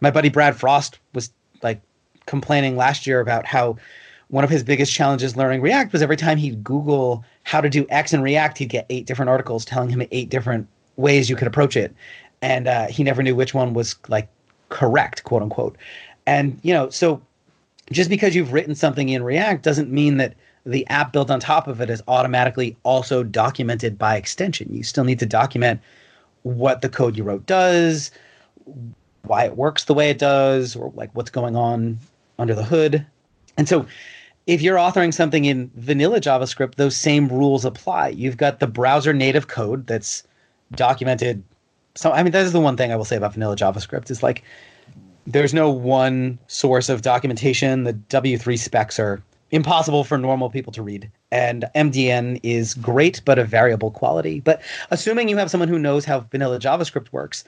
My 0.00 0.10
buddy 0.10 0.28
Brad 0.28 0.56
Frost 0.56 0.98
was 1.14 1.30
like 1.62 1.80
complaining 2.26 2.76
last 2.76 3.06
year 3.06 3.20
about 3.20 3.46
how 3.46 3.76
one 4.28 4.44
of 4.44 4.50
his 4.50 4.62
biggest 4.62 4.92
challenges 4.92 5.36
learning 5.36 5.60
React 5.60 5.92
was 5.92 6.02
every 6.02 6.16
time 6.16 6.36
he'd 6.36 6.64
Google 6.64 7.24
how 7.44 7.60
to 7.60 7.68
do 7.68 7.86
X 7.90 8.12
in 8.12 8.22
React, 8.22 8.58
he'd 8.58 8.68
get 8.68 8.86
eight 8.90 9.06
different 9.06 9.28
articles 9.28 9.64
telling 9.64 9.88
him 9.88 10.02
eight 10.10 10.28
different 10.28 10.66
ways 10.96 11.30
you 11.30 11.36
could 11.36 11.46
approach 11.46 11.76
it, 11.76 11.94
and 12.42 12.66
uh, 12.66 12.86
he 12.88 13.04
never 13.04 13.22
knew 13.22 13.36
which 13.36 13.54
one 13.54 13.74
was 13.74 13.94
like 14.08 14.28
correct, 14.68 15.24
quote 15.24 15.42
unquote. 15.42 15.76
And 16.26 16.58
you 16.62 16.74
know, 16.74 16.90
so 16.90 17.22
just 17.92 18.10
because 18.10 18.34
you've 18.34 18.52
written 18.52 18.74
something 18.74 19.08
in 19.08 19.22
React 19.22 19.62
doesn't 19.62 19.90
mean 19.90 20.16
that 20.16 20.34
the 20.64 20.84
app 20.88 21.12
built 21.12 21.30
on 21.30 21.38
top 21.38 21.68
of 21.68 21.80
it 21.80 21.88
is 21.88 22.02
automatically 22.08 22.76
also 22.82 23.22
documented 23.22 23.96
by 23.96 24.16
extension. 24.16 24.74
You 24.74 24.82
still 24.82 25.04
need 25.04 25.20
to 25.20 25.26
document 25.26 25.80
what 26.42 26.80
the 26.80 26.88
code 26.88 27.16
you 27.16 27.22
wrote 27.22 27.46
does, 27.46 28.10
why 29.26 29.44
it 29.44 29.56
works 29.56 29.84
the 29.84 29.94
way 29.94 30.10
it 30.10 30.18
does, 30.18 30.76
or 30.76 30.92
like 30.94 31.10
what's 31.14 31.30
going 31.30 31.56
on 31.56 31.98
under 32.38 32.54
the 32.54 32.64
hood. 32.64 33.04
And 33.56 33.68
so 33.68 33.86
if 34.46 34.62
you're 34.62 34.76
authoring 34.76 35.12
something 35.12 35.44
in 35.44 35.70
vanilla 35.76 36.20
JavaScript, 36.20 36.76
those 36.76 36.96
same 36.96 37.28
rules 37.28 37.64
apply. 37.64 38.08
You've 38.08 38.36
got 38.36 38.60
the 38.60 38.66
browser 38.66 39.12
native 39.12 39.48
code 39.48 39.86
that's 39.86 40.22
documented. 40.72 41.42
So, 41.94 42.12
I 42.12 42.22
mean, 42.22 42.32
that 42.32 42.44
is 42.44 42.52
the 42.52 42.60
one 42.60 42.76
thing 42.76 42.92
I 42.92 42.96
will 42.96 43.04
say 43.04 43.16
about 43.16 43.32
vanilla 43.32 43.56
JavaScript 43.56 44.10
is 44.10 44.22
like 44.22 44.44
there's 45.26 45.54
no 45.54 45.70
one 45.70 46.38
source 46.46 46.88
of 46.88 47.02
documentation. 47.02 47.84
The 47.84 47.94
W3 47.94 48.58
specs 48.58 49.00
are 49.00 49.22
impossible 49.50 50.04
for 50.04 50.18
normal 50.18 50.50
people 50.50 50.72
to 50.74 50.82
read. 50.82 51.10
And 51.32 51.64
MDN 51.74 52.40
is 52.42 52.74
great, 52.74 53.20
but 53.24 53.38
of 53.38 53.48
variable 53.48 53.90
quality. 53.90 54.40
But 54.40 54.62
assuming 54.90 55.28
you 55.28 55.36
have 55.36 55.50
someone 55.50 55.68
who 55.68 55.78
knows 55.78 56.04
how 56.04 56.20
vanilla 56.20 56.60
JavaScript 56.60 57.12
works, 57.12 57.44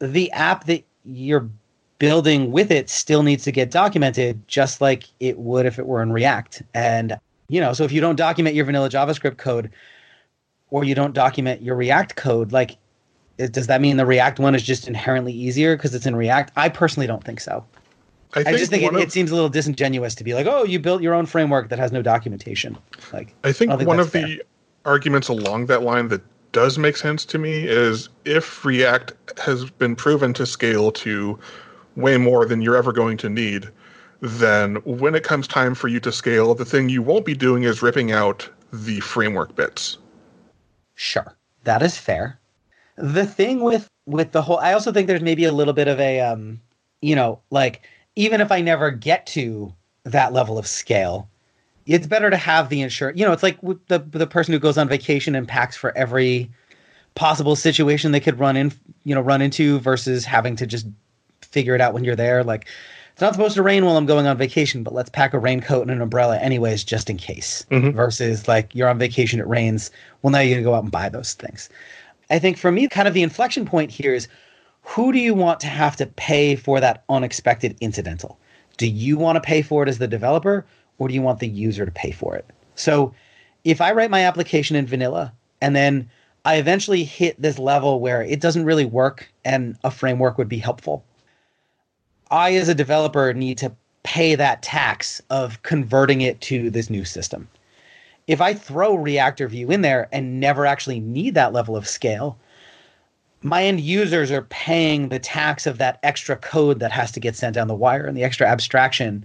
the 0.00 0.30
app 0.32 0.64
that 0.64 0.84
you're 1.04 1.48
building 1.98 2.50
with 2.50 2.70
it 2.70 2.88
still 2.90 3.22
needs 3.22 3.44
to 3.44 3.52
get 3.52 3.70
documented 3.70 4.46
just 4.48 4.80
like 4.80 5.04
it 5.20 5.38
would 5.38 5.66
if 5.66 5.78
it 5.78 5.86
were 5.86 6.02
in 6.02 6.12
React. 6.12 6.62
And, 6.74 7.20
you 7.48 7.60
know, 7.60 7.72
so 7.72 7.84
if 7.84 7.92
you 7.92 8.00
don't 8.00 8.16
document 8.16 8.56
your 8.56 8.64
vanilla 8.64 8.88
JavaScript 8.88 9.36
code 9.36 9.70
or 10.70 10.82
you 10.82 10.94
don't 10.94 11.12
document 11.12 11.62
your 11.62 11.76
React 11.76 12.16
code, 12.16 12.52
like, 12.52 12.76
uh, 13.38 13.46
does 13.48 13.66
that 13.66 13.80
mean 13.80 13.98
the 13.98 14.06
React 14.06 14.40
one 14.40 14.54
is 14.54 14.62
just 14.62 14.88
inherently 14.88 15.32
easier 15.32 15.76
because 15.76 15.94
it's 15.94 16.06
in 16.06 16.16
React? 16.16 16.52
I 16.56 16.70
personally 16.70 17.06
don't 17.06 17.22
think 17.22 17.40
so. 17.40 17.64
I, 18.34 18.40
I, 18.40 18.52
just 18.52 18.70
think 18.70 18.84
it, 18.84 18.92
one 18.92 19.02
it 19.02 19.12
seems 19.12 19.30
a 19.30 19.34
little 19.34 19.48
disingenuous 19.48 20.14
to 20.14 20.24
be 20.24 20.34
like, 20.34 20.46
oh, 20.46 20.62
you 20.64 20.78
built 20.78 21.02
your 21.02 21.14
own 21.14 21.26
framework 21.26 21.68
that 21.68 21.78
has 21.78 21.90
no 21.90 22.00
documentation. 22.00 22.78
Like, 23.12 23.34
I 23.42 23.52
think 23.52 23.72
I 23.72 23.76
think 23.76 23.88
one 23.88 23.98
of 23.98 24.12
the 24.12 24.42
arguments 24.84 25.28
along 25.28 25.66
that 25.66 25.82
line 25.82 26.08
that 26.08 26.22
does 26.52 26.78
make 26.78 26.96
sense 26.96 27.24
to 27.26 27.38
me 27.38 27.66
is 27.66 28.08
if 28.24 28.64
React 28.64 29.12
has 29.38 29.70
been 29.70 29.96
proven 29.96 30.32
to 30.34 30.46
scale 30.46 30.90
to 30.92 31.38
way 31.96 32.16
more 32.16 32.46
than 32.46 32.62
you're 32.62 32.76
ever 32.76 32.92
going 32.92 33.16
to 33.18 33.28
need, 33.28 33.68
then 34.20 34.76
when 34.84 35.14
it 35.14 35.24
comes 35.24 35.46
time 35.48 35.74
for 35.74 35.88
you 35.88 36.00
to 36.00 36.12
scale, 36.12 36.54
the 36.54 36.64
thing 36.64 36.88
you 36.88 37.02
won't 37.02 37.24
be 37.24 37.34
doing 37.34 37.62
is 37.62 37.82
ripping 37.82 38.12
out 38.12 38.48
the 38.72 39.00
framework 39.00 39.54
bits. 39.56 39.98
Sure, 40.94 41.36
that 41.64 41.82
is 41.82 41.96
fair. 41.96 42.38
The 42.96 43.26
thing 43.26 43.60
with 43.60 43.88
with 44.06 44.32
the 44.32 44.42
whole, 44.42 44.58
I 44.58 44.72
also 44.72 44.92
think 44.92 45.06
there's 45.06 45.22
maybe 45.22 45.44
a 45.44 45.52
little 45.52 45.72
bit 45.72 45.88
of 45.88 46.00
a, 46.00 46.20
um, 46.20 46.60
you 47.00 47.14
know, 47.14 47.40
like 47.50 47.82
even 48.16 48.40
if 48.40 48.52
I 48.52 48.60
never 48.60 48.90
get 48.90 49.26
to 49.28 49.72
that 50.04 50.32
level 50.32 50.58
of 50.58 50.66
scale, 50.66 51.28
it's 51.90 52.06
better 52.06 52.30
to 52.30 52.36
have 52.36 52.68
the 52.68 52.80
insurance. 52.80 53.18
You 53.18 53.26
know, 53.26 53.32
it's 53.32 53.42
like 53.42 53.60
the 53.60 53.98
the 53.98 54.26
person 54.26 54.52
who 54.52 54.60
goes 54.60 54.78
on 54.78 54.88
vacation 54.88 55.34
and 55.34 55.46
packs 55.46 55.76
for 55.76 55.96
every 55.96 56.50
possible 57.16 57.56
situation 57.56 58.12
they 58.12 58.20
could 58.20 58.38
run 58.38 58.56
in, 58.56 58.72
you 59.04 59.14
know, 59.14 59.20
run 59.20 59.42
into 59.42 59.80
versus 59.80 60.24
having 60.24 60.54
to 60.56 60.66
just 60.66 60.86
figure 61.42 61.74
it 61.74 61.80
out 61.80 61.92
when 61.92 62.04
you're 62.04 62.14
there. 62.14 62.44
Like, 62.44 62.68
it's 63.12 63.20
not 63.20 63.32
supposed 63.34 63.56
to 63.56 63.62
rain 63.62 63.84
while 63.84 63.96
I'm 63.96 64.06
going 64.06 64.28
on 64.28 64.38
vacation, 64.38 64.84
but 64.84 64.94
let's 64.94 65.10
pack 65.10 65.34
a 65.34 65.38
raincoat 65.38 65.82
and 65.82 65.90
an 65.90 66.00
umbrella 66.00 66.38
anyways, 66.38 66.84
just 66.84 67.10
in 67.10 67.16
case. 67.16 67.66
Mhm. 67.70 67.92
Versus 67.92 68.46
like 68.46 68.72
you're 68.74 68.88
on 68.88 68.98
vacation, 68.98 69.40
it 69.40 69.48
rains. 69.48 69.90
Well, 70.22 70.30
now 70.30 70.38
you're 70.38 70.54
gonna 70.54 70.64
go 70.64 70.74
out 70.74 70.84
and 70.84 70.92
buy 70.92 71.08
those 71.08 71.34
things. 71.34 71.68
I 72.30 72.38
think 72.38 72.56
for 72.56 72.70
me, 72.70 72.86
kind 72.86 73.08
of 73.08 73.14
the 73.14 73.24
inflection 73.24 73.66
point 73.66 73.90
here 73.90 74.14
is 74.14 74.28
who 74.82 75.12
do 75.12 75.18
you 75.18 75.34
want 75.34 75.58
to 75.60 75.66
have 75.66 75.96
to 75.96 76.06
pay 76.06 76.54
for 76.54 76.78
that 76.78 77.02
unexpected 77.08 77.76
incidental? 77.80 78.38
Do 78.76 78.86
you 78.86 79.18
want 79.18 79.36
to 79.36 79.40
pay 79.40 79.60
for 79.60 79.82
it 79.82 79.88
as 79.88 79.98
the 79.98 80.06
developer, 80.06 80.64
or 81.00 81.08
do 81.08 81.14
you 81.14 81.22
want 81.22 81.40
the 81.40 81.48
user 81.48 81.84
to 81.84 81.90
pay 81.90 82.12
for 82.12 82.36
it? 82.36 82.46
So 82.76 83.12
if 83.64 83.80
I 83.80 83.90
write 83.90 84.10
my 84.10 84.24
application 84.24 84.76
in 84.76 84.86
vanilla 84.86 85.32
and 85.60 85.74
then 85.74 86.08
I 86.44 86.56
eventually 86.56 87.02
hit 87.02 87.40
this 87.40 87.58
level 87.58 88.00
where 88.00 88.22
it 88.22 88.40
doesn't 88.40 88.64
really 88.64 88.84
work 88.84 89.28
and 89.44 89.76
a 89.82 89.90
framework 89.90 90.38
would 90.38 90.48
be 90.48 90.58
helpful, 90.58 91.02
I, 92.30 92.54
as 92.54 92.68
a 92.68 92.74
developer, 92.74 93.32
need 93.32 93.58
to 93.58 93.72
pay 94.02 94.34
that 94.36 94.62
tax 94.62 95.20
of 95.30 95.62
converting 95.62 96.20
it 96.20 96.40
to 96.42 96.70
this 96.70 96.88
new 96.88 97.04
system. 97.04 97.48
If 98.26 98.40
I 98.40 98.54
throw 98.54 98.94
React 98.94 99.40
or 99.40 99.48
Vue 99.48 99.70
in 99.70 99.80
there 99.80 100.08
and 100.12 100.38
never 100.38 100.64
actually 100.64 101.00
need 101.00 101.34
that 101.34 101.52
level 101.52 101.76
of 101.76 101.88
scale, 101.88 102.38
my 103.42 103.64
end 103.64 103.80
users 103.80 104.30
are 104.30 104.42
paying 104.42 105.08
the 105.08 105.18
tax 105.18 105.66
of 105.66 105.78
that 105.78 105.98
extra 106.02 106.36
code 106.36 106.78
that 106.80 106.92
has 106.92 107.10
to 107.12 107.20
get 107.20 107.36
sent 107.36 107.54
down 107.54 107.68
the 107.68 107.74
wire 107.74 108.06
and 108.06 108.16
the 108.16 108.24
extra 108.24 108.46
abstraction 108.46 109.24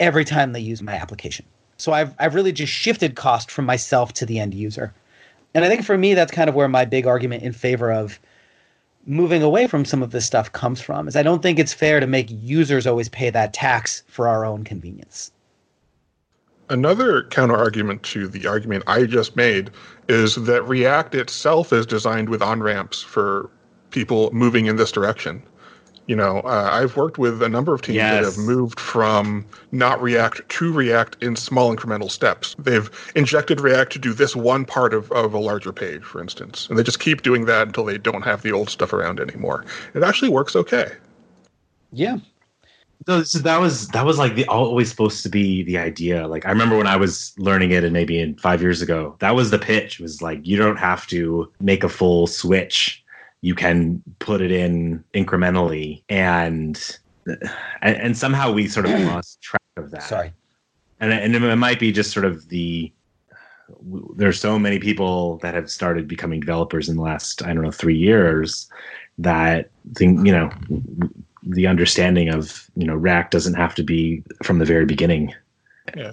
every 0.00 0.24
time 0.24 0.52
they 0.52 0.60
use 0.60 0.82
my 0.82 0.94
application. 0.94 1.44
So 1.76 1.92
I've 1.92 2.14
I've 2.18 2.34
really 2.34 2.52
just 2.52 2.72
shifted 2.72 3.16
cost 3.16 3.50
from 3.50 3.66
myself 3.66 4.12
to 4.14 4.26
the 4.26 4.38
end 4.38 4.54
user. 4.54 4.92
And 5.54 5.64
I 5.64 5.68
think 5.68 5.84
for 5.84 5.96
me 5.96 6.14
that's 6.14 6.32
kind 6.32 6.48
of 6.48 6.54
where 6.54 6.68
my 6.68 6.84
big 6.84 7.06
argument 7.06 7.42
in 7.42 7.52
favor 7.52 7.92
of 7.92 8.18
moving 9.06 9.42
away 9.42 9.66
from 9.66 9.84
some 9.84 10.02
of 10.02 10.10
this 10.10 10.26
stuff 10.26 10.52
comes 10.52 10.80
from 10.80 11.06
is 11.06 11.16
I 11.16 11.22
don't 11.22 11.42
think 11.42 11.58
it's 11.58 11.72
fair 11.72 12.00
to 12.00 12.06
make 12.06 12.26
users 12.30 12.86
always 12.86 13.08
pay 13.08 13.30
that 13.30 13.52
tax 13.52 14.02
for 14.08 14.26
our 14.28 14.44
own 14.44 14.64
convenience. 14.64 15.30
Another 16.68 17.22
counter 17.24 17.56
argument 17.56 18.02
to 18.04 18.26
the 18.26 18.46
argument 18.46 18.82
I 18.88 19.04
just 19.04 19.36
made 19.36 19.70
is 20.08 20.34
that 20.34 20.66
React 20.66 21.14
itself 21.14 21.72
is 21.72 21.86
designed 21.86 22.28
with 22.28 22.42
on 22.42 22.60
ramps 22.60 23.02
for 23.02 23.48
people 23.90 24.32
moving 24.32 24.66
in 24.66 24.74
this 24.74 24.90
direction. 24.90 25.42
You 26.06 26.14
know, 26.14 26.38
uh, 26.40 26.70
I've 26.72 26.96
worked 26.96 27.18
with 27.18 27.42
a 27.42 27.48
number 27.48 27.74
of 27.74 27.82
teams 27.82 27.98
that 27.98 28.22
have 28.22 28.38
moved 28.38 28.78
from 28.78 29.44
not 29.72 30.00
React 30.00 30.48
to 30.48 30.72
React 30.72 31.22
in 31.22 31.34
small 31.34 31.74
incremental 31.74 32.10
steps. 32.10 32.54
They've 32.58 32.88
injected 33.16 33.60
React 33.60 33.92
to 33.92 33.98
do 33.98 34.12
this 34.12 34.36
one 34.36 34.64
part 34.64 34.94
of, 34.94 35.10
of 35.10 35.34
a 35.34 35.38
larger 35.38 35.72
page, 35.72 36.04
for 36.04 36.20
instance, 36.20 36.68
and 36.68 36.78
they 36.78 36.84
just 36.84 37.00
keep 37.00 37.22
doing 37.22 37.46
that 37.46 37.66
until 37.66 37.84
they 37.84 37.98
don't 37.98 38.22
have 38.22 38.42
the 38.42 38.52
old 38.52 38.70
stuff 38.70 38.92
around 38.92 39.18
anymore. 39.18 39.64
It 39.94 40.04
actually 40.04 40.28
works 40.28 40.54
okay. 40.54 40.92
Yeah. 41.92 42.18
So, 43.06 43.22
so 43.22 43.38
that 43.40 43.60
was 43.60 43.88
that 43.88 44.04
was 44.04 44.18
like 44.18 44.34
the 44.34 44.46
always 44.46 44.90
supposed 44.90 45.22
to 45.22 45.28
be 45.28 45.62
the 45.62 45.78
idea. 45.78 46.26
Like 46.26 46.46
I 46.46 46.50
remember 46.50 46.76
when 46.76 46.86
I 46.86 46.96
was 46.96 47.34
learning 47.38 47.70
it, 47.70 47.84
and 47.84 47.92
maybe 47.92 48.18
in 48.18 48.36
five 48.36 48.60
years 48.60 48.82
ago, 48.82 49.14
that 49.20 49.34
was 49.34 49.50
the 49.50 49.58
pitch. 49.58 50.00
It 50.00 50.02
was 50.02 50.22
like 50.22 50.44
you 50.44 50.56
don't 50.56 50.76
have 50.76 51.06
to 51.08 51.52
make 51.60 51.84
a 51.84 51.88
full 51.88 52.26
switch. 52.26 53.04
You 53.46 53.54
can 53.54 54.02
put 54.18 54.40
it 54.40 54.50
in 54.50 55.04
incrementally, 55.14 56.02
and 56.08 56.98
and, 57.26 57.96
and 58.04 58.18
somehow 58.18 58.50
we 58.50 58.66
sort 58.66 58.86
of 58.86 58.92
lost 59.12 59.40
track 59.40 59.62
of 59.76 59.92
that. 59.92 60.02
Sorry. 60.02 60.32
and 60.98 61.12
and 61.12 61.32
it 61.36 61.56
might 61.56 61.78
be 61.78 61.92
just 61.92 62.10
sort 62.10 62.24
of 62.24 62.48
the 62.48 62.92
there's 64.16 64.40
so 64.40 64.58
many 64.58 64.80
people 64.80 65.36
that 65.38 65.54
have 65.54 65.70
started 65.70 66.08
becoming 66.08 66.40
developers 66.40 66.88
in 66.88 66.96
the 66.96 67.02
last 67.02 67.40
I 67.44 67.52
don't 67.54 67.62
know 67.62 67.70
three 67.70 67.96
years 67.96 68.68
that 69.18 69.70
think 69.94 70.26
you 70.26 70.32
know 70.32 70.50
the 71.44 71.68
understanding 71.68 72.28
of 72.30 72.68
you 72.74 72.84
know 72.84 72.96
React 72.96 73.30
doesn't 73.30 73.54
have 73.54 73.76
to 73.76 73.84
be 73.84 74.24
from 74.42 74.58
the 74.58 74.64
very 74.64 74.86
beginning. 74.86 75.32
Yeah. 75.96 76.12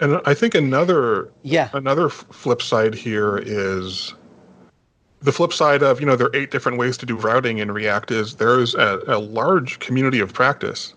And 0.00 0.20
I 0.26 0.34
think 0.34 0.54
another 0.54 1.30
Yeah. 1.42 1.70
another 1.72 2.10
flip 2.10 2.60
side 2.60 2.94
here 2.94 3.38
is 3.38 4.12
the 5.20 5.32
flip 5.32 5.52
side 5.52 5.82
of 5.82 6.00
you 6.00 6.06
know 6.06 6.16
there 6.16 6.28
are 6.28 6.36
eight 6.36 6.50
different 6.50 6.78
ways 6.78 6.96
to 6.96 7.06
do 7.06 7.16
routing 7.16 7.58
in 7.58 7.72
react 7.72 8.10
is 8.10 8.36
there's 8.36 8.74
a, 8.74 9.00
a 9.06 9.18
large 9.18 9.78
community 9.80 10.20
of 10.20 10.32
practice 10.32 10.94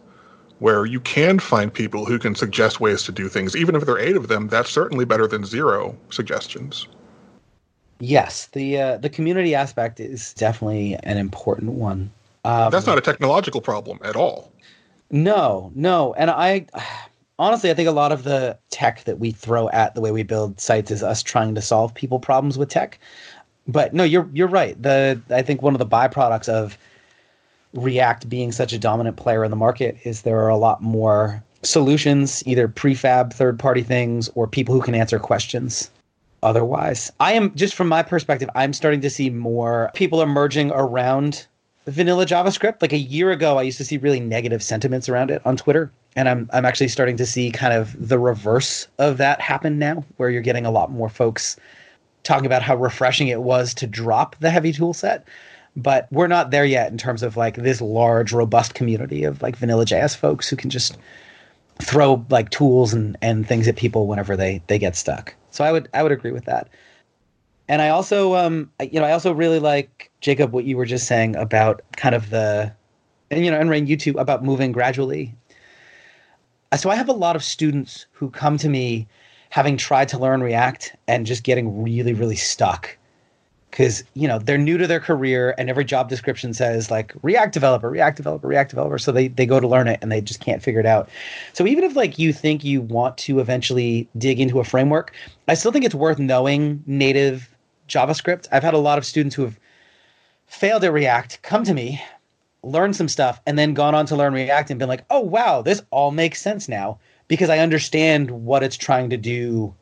where 0.60 0.86
you 0.86 1.00
can 1.00 1.40
find 1.40 1.74
people 1.74 2.06
who 2.06 2.20
can 2.20 2.36
suggest 2.36 2.80
ways 2.80 3.04
to 3.04 3.12
do 3.12 3.28
things 3.28 3.56
even 3.56 3.76
if 3.76 3.86
there 3.86 3.96
are 3.96 4.00
eight 4.00 4.16
of 4.16 4.28
them 4.28 4.48
that's 4.48 4.70
certainly 4.70 5.06
better 5.06 5.28
than 5.28 5.46
zero 5.46 5.96
suggestions 6.10 6.88
Yes, 8.04 8.48
the 8.48 8.80
uh, 8.80 8.98
the 8.98 9.10
community 9.10 9.54
aspect 9.54 10.00
is 10.00 10.34
definitely 10.34 10.98
an 11.04 11.18
important 11.18 11.74
one. 11.74 12.12
Um, 12.46 12.72
that's 12.72 12.88
not 12.88 12.98
a 12.98 13.02
technological 13.02 13.62
problem 13.62 14.00
at 14.04 14.16
all 14.16 14.52
No, 15.12 15.72
no. 15.76 16.14
And 16.16 16.32
I 16.32 16.66
honestly, 17.38 17.70
I 17.72 17.74
think 17.74 17.90
a 17.90 17.92
lot 17.92 18.12
of 18.12 18.24
the 18.24 18.58
tech 18.70 19.04
that 19.06 19.20
we 19.20 19.32
throw 19.32 19.70
at 19.70 19.96
the 19.96 20.02
way 20.02 20.12
we 20.12 20.24
build 20.24 20.60
sites 20.60 20.92
is 20.92 21.04
us 21.04 21.22
trying 21.22 21.56
to 21.56 21.62
solve 21.62 21.94
people 21.94 22.20
problems 22.20 22.58
with 22.58 22.70
tech. 22.70 23.00
But 23.68 23.94
no, 23.94 24.04
you're 24.04 24.30
you're 24.34 24.48
right. 24.48 24.82
The 24.82 25.22
I 25.30 25.42
think 25.42 25.62
one 25.62 25.76
of 25.76 25.80
the 25.80 25.86
byproducts 25.86 26.50
of 26.50 26.78
React 27.74 28.28
being 28.28 28.52
such 28.52 28.74
a 28.74 28.78
dominant 28.80 29.18
player 29.18 29.44
in 29.44 29.52
the 29.52 29.58
market 29.58 29.98
is 30.04 30.24
there 30.24 30.40
are 30.40 30.50
a 30.50 30.58
lot 30.58 30.82
more 30.82 31.44
solutions, 31.64 32.44
either 32.46 32.68
prefab 32.68 33.34
third 33.34 33.60
party 33.60 33.84
things 33.84 34.30
or 34.36 34.48
people 34.48 34.76
who 34.76 34.82
can 34.82 34.96
answer 34.96 35.20
questions 35.20 35.90
otherwise. 36.44 37.12
I 37.20 37.34
am 37.34 37.54
just 37.56 37.76
from 37.76 37.88
my 37.88 38.04
perspective, 38.04 38.50
I'm 38.56 38.74
starting 38.74 39.02
to 39.02 39.10
see 39.10 39.30
more 39.30 39.92
people 39.94 40.22
emerging 40.22 40.72
around 40.72 41.46
vanilla 41.88 42.26
JavaScript. 42.26 42.82
Like 42.82 42.94
a 42.94 42.98
year 42.98 43.32
ago, 43.32 43.58
I 43.58 43.64
used 43.64 43.78
to 43.78 43.86
see 43.86 43.98
really 43.98 44.20
negative 44.20 44.64
sentiments 44.64 45.08
around 45.08 45.32
it 45.32 45.42
on 45.46 45.58
Twitter. 45.58 45.92
And 46.16 46.28
I'm 46.28 46.50
I'm 46.52 46.66
actually 46.66 46.90
starting 46.90 47.16
to 47.18 47.26
see 47.26 47.52
kind 47.52 47.74
of 47.74 47.96
the 48.10 48.20
reverse 48.20 48.88
of 48.98 49.18
that 49.18 49.40
happen 49.40 49.80
now, 49.80 50.04
where 50.18 50.30
you're 50.30 50.42
getting 50.42 50.66
a 50.66 50.72
lot 50.72 50.92
more 50.92 51.10
folks 51.10 51.58
talking 52.24 52.46
about 52.46 52.62
how 52.62 52.76
refreshing 52.76 53.28
it 53.28 53.42
was 53.42 53.74
to 53.76 53.88
drop 53.88 54.36
the 54.40 54.50
heavy 54.50 54.72
tool 54.74 54.94
set. 54.94 55.28
But 55.76 56.08
we're 56.12 56.28
not 56.28 56.52
there 56.52 56.66
yet 56.66 56.92
in 56.92 56.98
terms 56.98 57.24
of 57.24 57.38
like 57.38 57.56
this 57.56 57.80
large, 57.80 58.34
robust 58.34 58.74
community 58.74 59.24
of 59.24 59.42
like 59.42 59.56
vanilla 59.56 59.86
JS 59.86 60.18
folks 60.18 60.50
who 60.50 60.56
can 60.58 60.70
just 60.70 60.98
throw 61.82 62.26
like 62.30 62.50
tools 62.50 62.94
and, 62.94 63.18
and 63.22 63.48
things 63.48 63.68
at 63.68 63.76
people 63.76 64.08
whenever 64.08 64.36
they 64.36 64.62
they 64.68 64.78
get 64.78 64.96
stuck. 64.96 65.34
So 65.52 65.64
I 65.64 65.72
would 65.72 65.90
I 65.94 66.04
would 66.04 66.12
agree 66.12 66.32
with 66.32 66.46
that. 66.46 66.68
And 67.68 67.82
I 67.82 67.90
also 67.90 68.36
um 68.36 68.70
I- 68.80 68.90
you 68.92 69.00
know 69.00 69.06
I 69.06 69.14
also 69.14 69.34
really 69.34 69.60
like 69.60 70.12
Jacob 70.20 70.52
what 70.52 70.66
you 70.66 70.78
were 70.78 70.86
just 70.86 71.08
saying 71.08 71.36
about 71.38 71.82
kind 71.96 72.16
of 72.16 72.30
the 72.30 72.74
and 73.32 73.46
you 73.46 73.52
know 73.52 73.60
and 73.60 73.70
Rein 73.70 73.88
you 73.88 73.98
too 73.98 74.14
about 74.18 74.44
moving 74.44 74.72
gradually. 74.72 75.34
So 76.78 76.90
I 76.90 76.96
have 76.96 77.10
a 77.10 77.14
lot 77.14 77.36
of 77.36 77.44
students 77.44 78.06
who 78.12 78.30
come 78.30 78.58
to 78.58 78.70
me 78.70 79.08
having 79.52 79.78
tried 79.78 80.10
to 80.10 80.18
learn 80.18 80.42
React 80.42 80.96
and 81.08 81.26
just 81.26 81.44
getting 81.44 81.84
really 81.84 82.14
really 82.14 82.36
stuck. 82.36 82.98
Because 83.70 84.04
you 84.16 84.28
know 84.28 84.40
they're 84.40 84.58
new 84.58 84.78
to 84.78 84.88
their 84.88 85.00
career 85.00 85.54
and 85.58 85.70
every 85.70 85.86
job 85.86 86.10
description 86.10 86.54
says 86.54 86.92
like 86.92 87.14
react 87.22 87.54
developer 87.54 87.90
react 87.90 88.18
developer 88.18 88.48
react 88.48 88.70
developer. 88.70 88.98
So 88.98 89.12
they, 89.12 89.28
they 89.30 89.46
go 89.46 89.60
to 89.60 89.68
learn 89.68 89.88
it 89.88 90.00
and 90.02 90.12
they 90.12 90.20
just 90.20 90.42
can't 90.42 90.62
figure 90.62 90.80
it 90.80 90.86
out. 90.86 91.10
So 91.54 91.66
even 91.68 91.84
if 91.84 91.96
like 91.96 92.18
you 92.18 92.34
think 92.34 92.64
you 92.64 92.82
want 92.82 93.18
to 93.20 93.40
eventually 93.40 94.10
dig 94.18 94.40
into 94.40 94.60
a 94.60 94.64
framework 94.64 95.14
i 95.48 95.54
still 95.54 95.72
think 95.72 95.86
it's 95.86 95.96
worth 95.96 96.20
knowing 96.20 96.84
native 96.86 97.52
javascript. 97.92 98.48
I've 98.52 98.64
had 98.64 98.74
a 98.74 98.80
lot 98.80 98.98
of 98.98 99.06
students 99.06 99.36
who 99.36 99.44
have 99.44 99.60
failed 100.48 100.84
at 100.84 100.94
react 100.94 101.42
come 101.44 101.64
to 101.66 101.74
me 101.74 102.02
learn 102.64 102.94
some 102.94 103.08
stuff 103.08 103.42
and 103.46 103.58
then 103.58 103.74
gone 103.74 103.96
on 103.96 104.06
to 104.06 104.16
learn 104.16 104.34
react 104.34 104.70
and 104.70 104.80
been 104.80 104.90
like 104.90 105.04
oh 105.10 105.20
wow 105.20 105.62
this 105.62 105.82
all 105.92 106.12
makes 106.12 106.42
sense 106.42 106.70
now 106.70 107.00
because 107.32 107.50
i 107.50 107.58
understand 107.58 108.30
what 108.30 108.62
it's 108.62 108.78
trying 108.78 109.10
to 109.10 109.18
do 109.18 109.74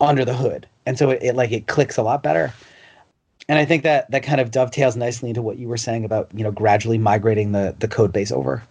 under 0.00 0.24
the 0.24 0.34
hood 0.34 0.68
and 0.86 0.96
so 0.96 1.10
it, 1.10 1.22
it 1.22 1.34
like 1.34 1.50
it 1.50 1.66
clicks 1.66 1.96
a 1.96 2.02
lot 2.02 2.22
better 2.22 2.52
and 3.50 3.58
I 3.58 3.64
think 3.64 3.82
that 3.82 4.08
that 4.12 4.22
kind 4.22 4.40
of 4.40 4.52
dovetails 4.52 4.94
nicely 4.94 5.28
into 5.28 5.42
what 5.42 5.58
you 5.58 5.66
were 5.66 5.76
saying 5.76 6.04
about 6.04 6.30
you 6.32 6.44
know 6.44 6.52
gradually 6.52 6.98
migrating 6.98 7.50
the 7.50 7.74
the 7.80 7.88
code 7.88 8.12
base 8.12 8.30
over. 8.30 8.62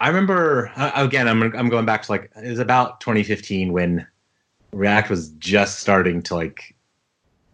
I 0.00 0.08
remember 0.08 0.72
uh, 0.74 0.90
again. 0.96 1.28
I'm 1.28 1.42
I'm 1.56 1.68
going 1.68 1.86
back 1.86 2.02
to 2.02 2.10
like 2.10 2.28
it 2.42 2.48
was 2.48 2.58
about 2.58 3.00
2015 3.00 3.72
when 3.72 4.04
React 4.72 5.10
was 5.10 5.28
just 5.38 5.78
starting 5.78 6.22
to 6.22 6.34
like 6.34 6.74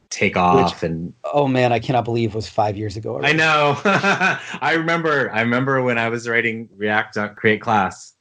take 0.09 0.34
off 0.34 0.82
Which, 0.82 0.90
and 0.90 1.12
oh 1.24 1.46
man, 1.46 1.74
I 1.74 1.78
cannot 1.78 2.07
believe 2.07 2.30
it 2.30 2.36
was 2.36 2.48
five 2.48 2.74
years 2.74 2.96
ago. 2.96 3.16
Already. 3.16 3.34
I 3.34 3.36
know. 3.36 3.78
I 3.84 4.72
remember. 4.74 5.30
I 5.32 5.42
remember 5.42 5.82
when 5.82 5.98
I 5.98 6.09
was 6.09 6.26
writing 6.26 6.70
React 6.74 7.36
create 7.36 7.61
class. 7.61 8.14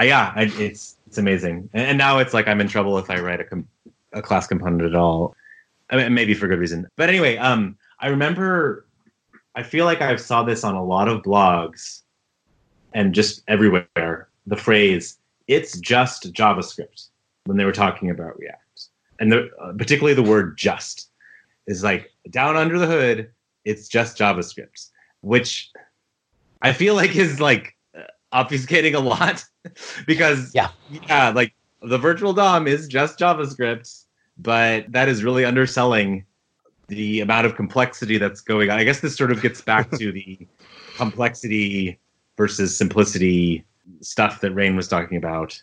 I, 0.00 0.04
yeah, 0.04 0.32
I, 0.34 0.44
it's 0.56 0.96
it's 1.06 1.18
amazing. 1.18 1.68
And, 1.74 1.88
and, 1.88 1.98
now 1.98 2.18
it's 2.18 2.32
like 2.32 2.48
I'm 2.48 2.58
in 2.62 2.68
trouble 2.68 2.96
if 2.96 3.10
I 3.10 3.20
write 3.20 3.38
a 3.38 3.44
com- 3.44 3.68
a 4.14 4.22
class 4.22 4.46
component 4.46 4.82
at 4.82 4.94
all. 4.94 5.36
I 5.90 5.96
mean, 5.96 6.14
maybe 6.14 6.32
for 6.32 6.48
good 6.48 6.58
reason. 6.58 6.88
But 6.96 7.10
anyway, 7.10 7.36
um, 7.36 7.76
I 8.00 8.08
remember. 8.08 8.86
I 9.56 9.62
feel 9.62 9.84
like 9.84 10.00
I've 10.00 10.20
saw 10.20 10.42
this 10.42 10.64
on 10.64 10.74
a 10.74 10.82
lot 10.82 11.08
of 11.08 11.22
blogs, 11.22 12.00
and 12.94 13.14
just 13.14 13.42
everywhere. 13.46 14.28
The 14.46 14.56
phrase 14.56 15.18
"it's 15.48 15.78
just 15.78 16.32
JavaScript" 16.32 17.08
when 17.44 17.58
they 17.58 17.66
were 17.66 17.72
talking 17.72 18.08
about 18.08 18.38
React, 18.38 18.86
and 19.18 19.30
the, 19.30 19.50
uh, 19.60 19.74
particularly 19.74 20.14
the 20.14 20.22
word 20.22 20.56
"just" 20.56 21.10
is 21.66 21.84
like 21.84 22.10
down 22.30 22.56
under 22.56 22.78
the 22.78 22.86
hood. 22.86 23.30
It's 23.66 23.86
just 23.86 24.16
JavaScript, 24.16 24.88
which 25.20 25.70
I 26.62 26.72
feel 26.72 26.94
like 26.94 27.14
is 27.16 27.38
like 27.38 27.76
obfuscating 28.32 28.94
a 28.94 29.00
lot 29.00 29.44
because 30.06 30.54
yeah, 30.54 30.68
yeah, 31.08 31.30
like 31.30 31.54
the 31.82 31.98
virtual 31.98 32.32
DOM 32.32 32.66
is 32.66 32.86
just 32.86 33.18
JavaScript, 33.18 34.04
but 34.38 34.90
that 34.92 35.08
is 35.08 35.24
really 35.24 35.44
underselling 35.44 36.24
the 36.88 37.20
amount 37.20 37.46
of 37.46 37.54
complexity 37.54 38.18
that's 38.18 38.40
going 38.40 38.70
on. 38.70 38.78
I 38.78 38.84
guess 38.84 39.00
this 39.00 39.16
sort 39.16 39.30
of 39.30 39.40
gets 39.40 39.60
back 39.60 39.90
to 39.98 40.12
the 40.12 40.46
complexity 40.96 41.98
versus 42.36 42.76
simplicity 42.76 43.64
stuff 44.00 44.40
that 44.40 44.52
Rein 44.52 44.76
was 44.76 44.88
talking 44.88 45.16
about. 45.16 45.60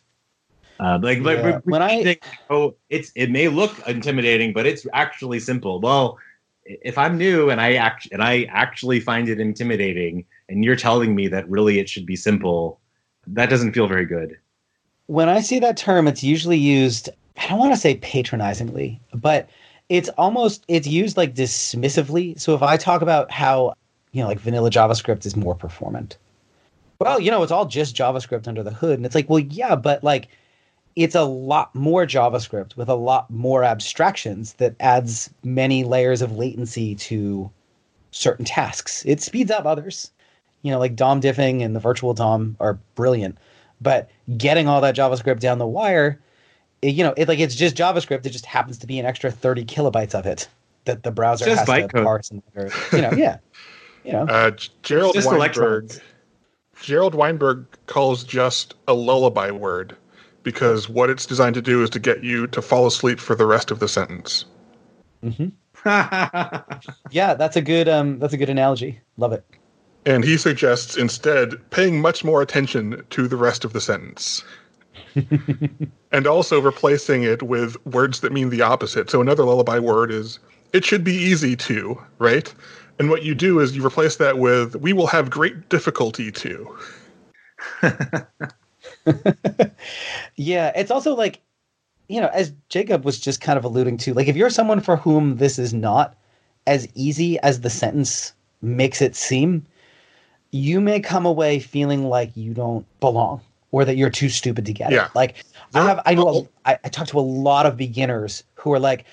Uh, 0.80 1.00
like, 1.02 1.20
yeah. 1.20 1.24
like 1.24 1.64
when 1.64 1.82
I 1.82 2.04
think, 2.04 2.24
oh, 2.50 2.76
it's 2.90 3.12
it 3.16 3.32
may 3.32 3.48
look 3.48 3.74
intimidating, 3.88 4.54
but 4.54 4.66
it's 4.66 4.86
actually 4.94 5.40
simple. 5.40 5.80
Well, 5.80 6.18
if 6.66 6.98
I'm 6.98 7.18
new 7.18 7.50
and 7.50 7.60
I 7.60 7.74
act 7.76 8.08
and 8.12 8.22
I 8.22 8.44
actually 8.44 9.00
find 9.00 9.28
it 9.30 9.40
intimidating, 9.40 10.26
and 10.50 10.64
you're 10.64 10.76
telling 10.76 11.16
me 11.16 11.28
that 11.28 11.50
really 11.50 11.80
it 11.80 11.90
should 11.90 12.06
be 12.06 12.16
simple, 12.16 12.80
that 13.28 13.50
doesn't 13.50 13.74
feel 13.74 13.88
very 13.88 14.06
good. 14.06 14.38
When 15.08 15.30
I 15.30 15.42
see 15.42 15.60
that 15.60 15.78
term, 15.78 16.08
it's 16.08 16.24
usually 16.24 16.58
used. 16.58 17.10
I 17.38 17.48
don't 17.48 17.60
want 17.60 17.74
to 17.74 17.80
say 17.80 17.98
patronizingly, 17.98 19.00
but 19.14 19.50
it's 19.90 20.10
almost 20.10 20.66
it's 20.68 20.88
used 20.88 21.18
like 21.18 21.36
dismissively. 21.36 22.40
So 22.40 22.54
if 22.56 22.62
I 22.62 22.78
talk 22.78 23.02
about 23.02 23.32
how 23.32 23.74
you 24.12 24.22
know 24.22 24.28
like 24.28 24.40
vanilla 24.40 24.70
JavaScript 24.70 25.26
is 25.26 25.36
more 25.36 25.56
performant, 25.56 26.18
well, 27.00 27.20
you 27.20 27.32
know 27.32 27.44
it's 27.44 27.52
all 27.52 27.66
just 27.66 27.96
JavaScript 27.96 28.48
under 28.48 28.64
the 28.64 28.74
hood, 28.74 29.00
and 29.00 29.06
it's 29.06 29.16
like, 29.16 29.30
well, 29.30 29.40
yeah, 29.40 29.76
but 29.76 30.04
like 30.04 30.28
it's 30.96 31.16
a 31.16 31.24
lot 31.24 31.74
more 31.76 32.06
JavaScript 32.06 32.76
with 32.76 32.90
a 32.90 32.96
lot 32.96 33.30
more 33.30 33.64
abstractions 33.64 34.54
that 34.54 34.76
adds 34.80 35.30
many 35.44 35.84
layers 35.84 36.24
of 36.24 36.36
latency 36.36 36.96
to 36.96 37.50
certain 38.10 38.46
tasks. 38.46 39.04
It 39.06 39.22
speeds 39.22 39.52
up 39.52 39.66
others. 39.66 40.12
You 40.68 40.74
know, 40.74 40.80
like 40.80 40.98
DOM 40.98 41.22
diffing 41.22 41.64
and 41.64 41.74
the 41.74 41.80
virtual 41.80 42.14
DOM 42.14 42.58
are 42.60 42.78
brilliant, 42.96 43.38
but 43.80 44.10
getting 44.38 44.68
all 44.68 44.82
that 44.82 44.98
JavaScript 44.98 45.40
down 45.40 45.60
the 45.60 45.66
wire, 45.66 46.20
it, 46.82 46.94
you 46.94 47.06
know, 47.06 47.14
it 47.16 47.30
like 47.30 47.40
it's 47.40 47.56
just 47.56 47.78
JavaScript. 47.78 48.26
It 48.26 48.32
just 48.32 48.46
happens 48.46 48.78
to 48.80 48.88
be 48.88 49.00
an 49.00 49.06
extra 49.06 49.32
thirty 49.32 49.64
kilobytes 49.64 50.14
of 50.14 50.26
it 50.26 50.50
that 50.84 51.04
the 51.04 51.12
browser 51.12 51.50
has 51.50 51.66
to 51.66 51.88
code. 51.88 52.04
parse 52.04 52.32
and 52.32 52.44
or, 52.54 52.70
you 52.92 53.02
know, 53.02 53.12
yeah, 53.14 53.38
you 54.04 54.12
know. 54.12 54.24
Uh, 54.24 54.52
Gerald 54.84 55.16
Weinberg. 55.24 55.94
Gerald 56.82 57.16
Weinberg 57.16 57.66
calls 57.86 58.26
just 58.26 58.76
a 58.90 58.94
lullaby 58.94 59.50
word 59.50 59.96
because 60.44 60.90
what 60.90 61.10
it's 61.10 61.26
designed 61.26 61.56
to 61.56 61.62
do 61.62 61.82
is 61.82 61.90
to 61.92 62.00
get 62.00 62.26
you 62.26 62.46
to 62.48 62.62
fall 62.62 62.86
asleep 62.86 63.20
for 63.22 63.36
the 63.36 63.46
rest 63.46 63.72
of 63.72 63.80
the 63.80 63.88
sentence. 63.88 64.44
Mm-hmm. 65.24 65.48
yeah, 67.12 67.34
that's 67.34 67.56
a 67.56 67.62
good 67.62 67.88
um, 67.88 68.20
that's 68.20 68.34
a 68.34 68.38
good 68.38 68.50
analogy. 68.50 69.00
Love 69.18 69.34
it. 69.34 69.46
And 70.08 70.24
he 70.24 70.38
suggests 70.38 70.96
instead 70.96 71.60
paying 71.70 72.00
much 72.00 72.24
more 72.24 72.42
attention 72.42 73.06
to 73.10 73.28
the 73.28 73.36
rest 73.36 73.66
of 73.66 73.74
the 73.74 73.82
sentence. 73.82 74.42
and 76.14 76.26
also 76.26 76.62
replacing 76.62 77.24
it 77.24 77.44
with 77.44 77.76
words 77.86 78.22
that 78.22 78.32
mean 78.32 78.50
the 78.50 78.62
opposite. 78.62 79.10
So 79.10 79.20
another 79.20 79.44
lullaby 79.44 79.80
word 79.80 80.10
is 80.10 80.40
it 80.72 80.86
should 80.86 81.04
be 81.04 81.14
easy 81.14 81.58
to, 81.58 82.02
right? 82.20 82.54
And 83.00 83.10
what 83.10 83.24
you 83.24 83.36
do 83.36 83.60
is 83.60 83.76
you 83.76 83.86
replace 83.86 84.16
that 84.16 84.38
with 84.38 84.78
we 84.78 84.94
will 84.94 85.08
have 85.08 85.30
great 85.30 85.68
difficulty 85.68 86.32
to. 86.32 86.78
yeah, 90.38 90.72
it's 90.74 90.90
also 90.90 91.16
like, 91.16 91.42
you 92.08 92.22
know, 92.22 92.30
as 92.30 92.54
Jacob 92.70 93.04
was 93.04 93.20
just 93.20 93.42
kind 93.42 93.58
of 93.58 93.66
alluding 93.66 93.98
to, 93.98 94.14
like 94.14 94.30
if 94.30 94.38
you're 94.38 94.50
someone 94.50 94.80
for 94.80 94.96
whom 94.96 95.36
this 95.36 95.60
is 95.60 95.74
not 95.74 96.16
as 96.66 96.88
easy 96.96 97.38
as 97.40 97.60
the 97.60 97.70
sentence 97.70 98.32
makes 98.62 99.02
it 99.02 99.14
seem, 99.14 99.66
you 100.52 100.80
may 100.82 101.00
come 101.00 101.26
away 101.26 101.60
feeling 101.60 102.10
like 102.10 102.36
you 102.36 102.54
don't 102.54 102.86
belong 103.00 103.42
or 103.72 103.86
that 103.86 103.98
you're 103.98 104.10
too 104.10 104.30
stupid 104.30 104.66
to 104.66 104.74
get 104.74 104.92
yeah. 104.92 105.06
it. 105.06 105.16
Like 105.16 105.44
I 105.74 105.86
have, 105.86 106.02
I 106.06 106.16
know, 106.16 106.28
oh. 106.28 106.48
I, 106.66 106.78
I 106.84 106.90
talk 106.90 107.08
to 107.08 107.20
a 107.20 107.22
lot 107.22 107.66
of 107.66 107.78
beginners 107.78 108.44
who 108.56 108.72
are 108.74 108.80
like, 108.80 109.06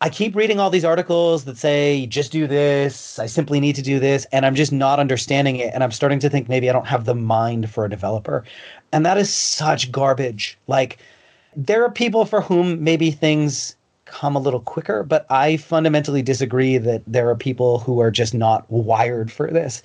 I 0.00 0.08
keep 0.08 0.36
reading 0.36 0.60
all 0.60 0.70
these 0.70 0.84
articles 0.84 1.44
that 1.44 1.58
say 1.58 2.06
just 2.06 2.30
do 2.30 2.46
this. 2.46 3.18
I 3.18 3.26
simply 3.26 3.58
need 3.58 3.74
to 3.74 3.82
do 3.82 3.98
this, 3.98 4.26
and 4.30 4.46
I'm 4.46 4.54
just 4.54 4.70
not 4.70 5.00
understanding 5.00 5.56
it. 5.56 5.74
And 5.74 5.82
I'm 5.82 5.90
starting 5.90 6.20
to 6.20 6.30
think 6.30 6.48
maybe 6.48 6.70
I 6.70 6.72
don't 6.72 6.86
have 6.86 7.04
the 7.04 7.16
mind 7.16 7.68
for 7.68 7.84
a 7.84 7.90
developer. 7.90 8.44
And 8.92 9.04
that 9.04 9.18
is 9.18 9.34
such 9.34 9.90
garbage. 9.90 10.56
Like, 10.68 10.98
there 11.56 11.84
are 11.84 11.90
people 11.90 12.26
for 12.26 12.40
whom 12.40 12.84
maybe 12.84 13.10
things 13.10 13.74
come 14.08 14.34
a 14.34 14.40
little 14.40 14.60
quicker, 14.60 15.02
but 15.02 15.26
I 15.30 15.56
fundamentally 15.56 16.22
disagree 16.22 16.78
that 16.78 17.02
there 17.06 17.28
are 17.28 17.36
people 17.36 17.78
who 17.78 18.00
are 18.00 18.10
just 18.10 18.34
not 18.34 18.68
wired 18.70 19.30
for 19.30 19.50
this. 19.50 19.82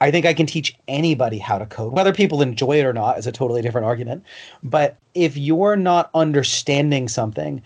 I 0.00 0.10
think 0.10 0.26
I 0.26 0.34
can 0.34 0.46
teach 0.46 0.76
anybody 0.88 1.38
how 1.38 1.58
to 1.58 1.66
code. 1.66 1.92
Whether 1.92 2.12
people 2.12 2.42
enjoy 2.42 2.78
it 2.78 2.84
or 2.84 2.92
not 2.92 3.18
is 3.18 3.26
a 3.26 3.32
totally 3.32 3.62
different 3.62 3.86
argument. 3.86 4.24
But 4.62 4.96
if 5.14 5.36
you're 5.36 5.76
not 5.76 6.10
understanding 6.14 7.08
something, 7.08 7.62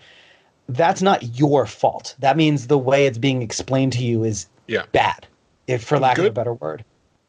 that's 0.69 1.01
not 1.01 1.37
your 1.37 1.65
fault. 1.65 2.15
That 2.19 2.37
means 2.37 2.67
the 2.67 2.77
way 2.77 3.05
it's 3.05 3.17
being 3.17 3.41
explained 3.41 3.93
to 3.93 4.03
you 4.03 4.23
is 4.23 4.47
yeah. 4.67 4.83
bad, 4.91 5.27
if 5.67 5.83
for 5.83 5.99
lack 5.99 6.17
good, 6.17 6.25
of 6.25 6.31
a 6.31 6.33
better 6.33 6.53
word. 6.53 6.83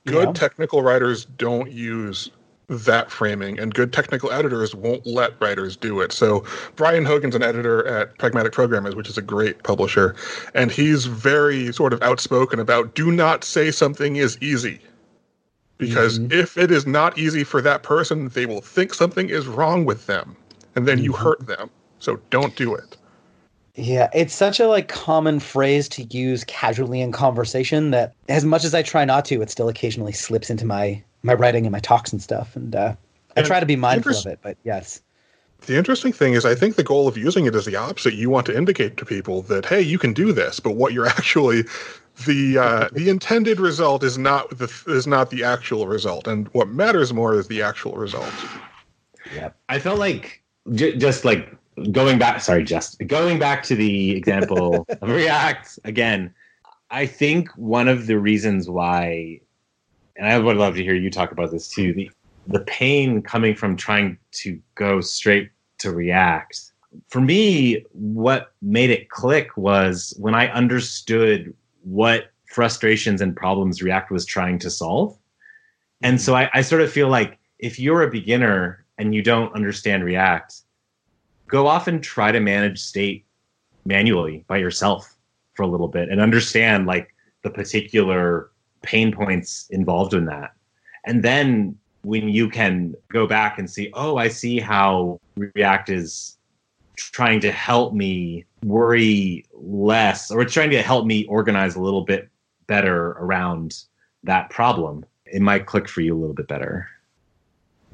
Good 0.07 0.27
know? 0.27 0.33
technical 0.33 0.83
writers 0.83 1.25
don't 1.25 1.71
use 1.71 2.31
that 2.69 3.11
framing, 3.11 3.59
and 3.59 3.73
good 3.75 3.93
technical 3.93 4.31
editors 4.31 4.75
won't 4.75 5.07
let 5.07 5.41
writers 5.41 5.77
do 5.77 6.01
it. 6.01 6.13
So 6.13 6.45
Brian 6.77 7.05
Hogan's 7.05 7.35
an 7.35 7.43
editor 7.43 7.87
at 7.87 8.17
Pragmatic 8.19 8.53
Programmers, 8.53 8.95
which 8.95 9.09
is 9.09 9.17
a 9.17 9.23
great 9.23 9.63
publisher, 9.63 10.15
and 10.55 10.71
he's 10.71 11.07
very 11.07 11.73
sort 11.73 11.93
of 11.93 12.03
outspoken 12.03 12.61
about 12.61 12.95
do 12.95 13.11
not 13.11 13.43
say 13.43 13.71
something 13.71 14.17
is 14.17 14.37
easy. 14.41 14.81
Because 15.79 16.19
mm-hmm. 16.19 16.33
if 16.33 16.59
it 16.59 16.71
is 16.71 16.87
not 16.87 17.17
easy 17.17 17.45
for 17.45 17.63
that 17.63 17.85
person, 17.85 18.29
they 18.31 18.47
will 18.47 18.61
think 18.61 18.93
something 18.93 19.31
is 19.31 19.47
wrong 19.47 19.85
with 19.85 20.07
them, 20.07 20.37
and 20.75 20.87
then 20.87 20.99
mm-hmm. 20.99 21.05
you 21.05 21.13
hurt 21.13 21.47
them. 21.47 21.71
So 22.01 22.21
don't 22.31 22.55
do 22.57 22.75
it. 22.75 22.97
Yeah, 23.77 24.11
it's 24.13 24.35
such 24.35 24.59
a 24.59 24.67
like 24.67 24.89
common 24.89 25.39
phrase 25.39 25.89
to 25.91 26.03
use 26.03 26.43
casually 26.45 27.01
in 27.01 27.13
conversation 27.13 27.93
that 27.93 28.13
as 28.29 28.45
much 28.45 28.65
as 28.65 28.75
I 28.75 28.83
try 28.83 29.05
not 29.05 29.25
to, 29.27 29.41
it 29.41 29.51
still 29.51 29.69
occasionally 29.69 30.13
slips 30.13 30.51
into 30.51 30.67
my 30.67 31.01
my 31.23 31.35
writing 31.35 31.67
and 31.67 31.73
my 31.73 31.81
talks 31.81 32.13
and 32.13 32.23
stuff. 32.23 32.57
And 32.57 32.75
uh, 32.75 32.95
I 33.37 33.43
try 33.43 33.61
to 33.61 33.67
be 33.67 33.77
mindful 33.77 34.17
of 34.17 34.27
it, 34.27 34.39
but 34.43 34.57
yes. 34.65 35.03
The 35.67 35.77
interesting 35.77 36.13
thing 36.13 36.35
is, 36.35 36.45
I 36.45 36.55
think 36.55 36.77
the 36.77 36.85
goal 36.85 37.09
of 37.09 37.19
using 37.19 37.47
it 37.47 37.55
is 37.55 37.65
the 37.65 37.75
opposite. 37.75 38.15
You 38.15 38.31
want 38.31 38.47
to 38.47 38.57
indicate 38.57 38.97
to 38.99 39.05
people 39.05 39.43
that, 39.43 39.67
hey, 39.67 39.81
you 39.81 39.99
can 39.99 40.13
do 40.13 40.33
this, 40.33 40.61
but 40.61 40.77
what 40.77 40.93
you're 40.93 41.07
actually 41.19 41.65
the 42.27 42.59
uh, 42.59 42.89
the 42.93 43.09
intended 43.09 43.61
result 43.61 44.03
is 44.03 44.19
not 44.19 44.51
the 44.59 44.73
is 44.89 45.07
not 45.07 45.31
the 45.31 45.45
actual 45.45 45.87
result, 45.87 46.27
and 46.27 46.49
what 46.49 46.69
matters 46.69 47.13
more 47.13 47.35
is 47.35 47.49
the 47.49 47.63
actual 47.63 47.93
result. 47.93 48.33
Yeah, 49.35 49.51
I 49.69 49.79
felt 49.79 49.99
like 49.99 50.43
j- 50.75 50.97
just 50.97 51.25
like 51.25 51.55
going 51.93 52.19
back. 52.19 52.41
Sorry, 52.41 52.65
just 52.65 52.99
going 53.07 53.39
back 53.39 53.63
to 53.65 53.77
the 53.77 54.17
example 54.17 54.87
of 55.01 55.09
React 55.09 55.79
again. 55.85 56.35
I 56.91 57.07
think 57.07 57.51
one 57.57 57.87
of 57.87 58.07
the 58.07 58.19
reasons 58.19 58.69
why 58.69 59.41
and 60.19 60.27
I 60.27 60.39
would 60.39 60.57
love 60.57 60.75
to 60.75 60.83
hear 60.83 60.95
you 60.95 61.11
talk 61.11 61.33
about 61.33 61.51
this 61.51 61.69
too. 61.69 61.95
The 61.95 62.11
the 62.49 62.61
pain 62.61 63.23
coming 63.23 63.55
from 63.55 63.77
trying 63.77 64.19
to 64.33 64.59
go 64.75 65.01
straight 65.01 65.51
to 65.79 65.93
React. 65.93 66.61
For 67.09 67.21
me, 67.21 67.85
what 67.93 68.53
made 68.63 68.91
it 68.91 69.11
click 69.11 69.57
was 69.57 70.15
when 70.19 70.35
I 70.35 70.49
understood 70.49 71.55
what 71.83 72.33
frustrations 72.47 73.21
and 73.21 73.37
problems 73.37 73.83
React 73.83 74.11
was 74.11 74.25
trying 74.25 74.59
to 74.61 74.71
solve. 74.71 75.17
And 76.03 76.17
mm-hmm. 76.17 76.23
so 76.23 76.35
I, 76.35 76.51
I 76.55 76.63
sort 76.63 76.81
of 76.81 76.91
feel 76.91 77.09
like 77.09 77.39
if 77.59 77.79
you're 77.79 78.03
a 78.03 78.11
beginner 78.11 78.87
and 78.97 79.15
you 79.15 79.23
don't 79.23 79.55
understand 79.55 80.05
React, 80.05 80.63
go 81.47 81.67
off 81.67 81.87
and 81.87 82.03
try 82.03 82.33
to 82.33 82.41
manage 82.41 82.81
state 82.81 83.27
manually 83.85 84.45
by 84.49 84.57
yourself 84.57 85.17
for 85.55 85.65
a 85.65 85.67
little 85.67 85.89
bit 85.89 86.09
and 86.09 86.21
understand 86.21 86.87
like 86.87 87.15
the 87.43 87.51
particular 87.51 88.51
pain 88.83 89.13
points 89.13 89.67
involved 89.71 90.15
in 90.15 90.27
that. 90.27 90.53
And 91.05 91.23
then 91.23 91.77
when 92.03 92.29
you 92.29 92.49
can 92.49 92.95
go 93.13 93.27
back 93.27 93.59
and 93.59 93.69
see, 93.71 93.91
oh, 93.95 94.17
I 94.17 94.29
see 94.29 94.61
how 94.61 95.21
React 95.37 95.91
is 95.91 96.37
trying 96.97 97.41
to 97.41 97.53
help 97.53 97.95
me 97.95 98.45
worry 98.65 99.45
less, 99.55 100.31
or 100.31 100.43
it's 100.43 100.53
trying 100.53 100.71
to 100.71 100.83
help 100.83 101.07
me 101.07 101.25
organize 101.27 101.77
a 101.77 101.81
little 101.81 102.03
bit 102.03 102.29
better 102.67 103.13
around 103.13 103.85
that 104.25 104.51
problem, 104.51 105.05
it 105.27 105.43
might 105.43 105.67
click 105.67 105.89
for 105.89 106.01
you 106.01 106.17
a 106.17 106.19
little 106.19 106.35
bit 106.35 106.49
better. 106.49 106.89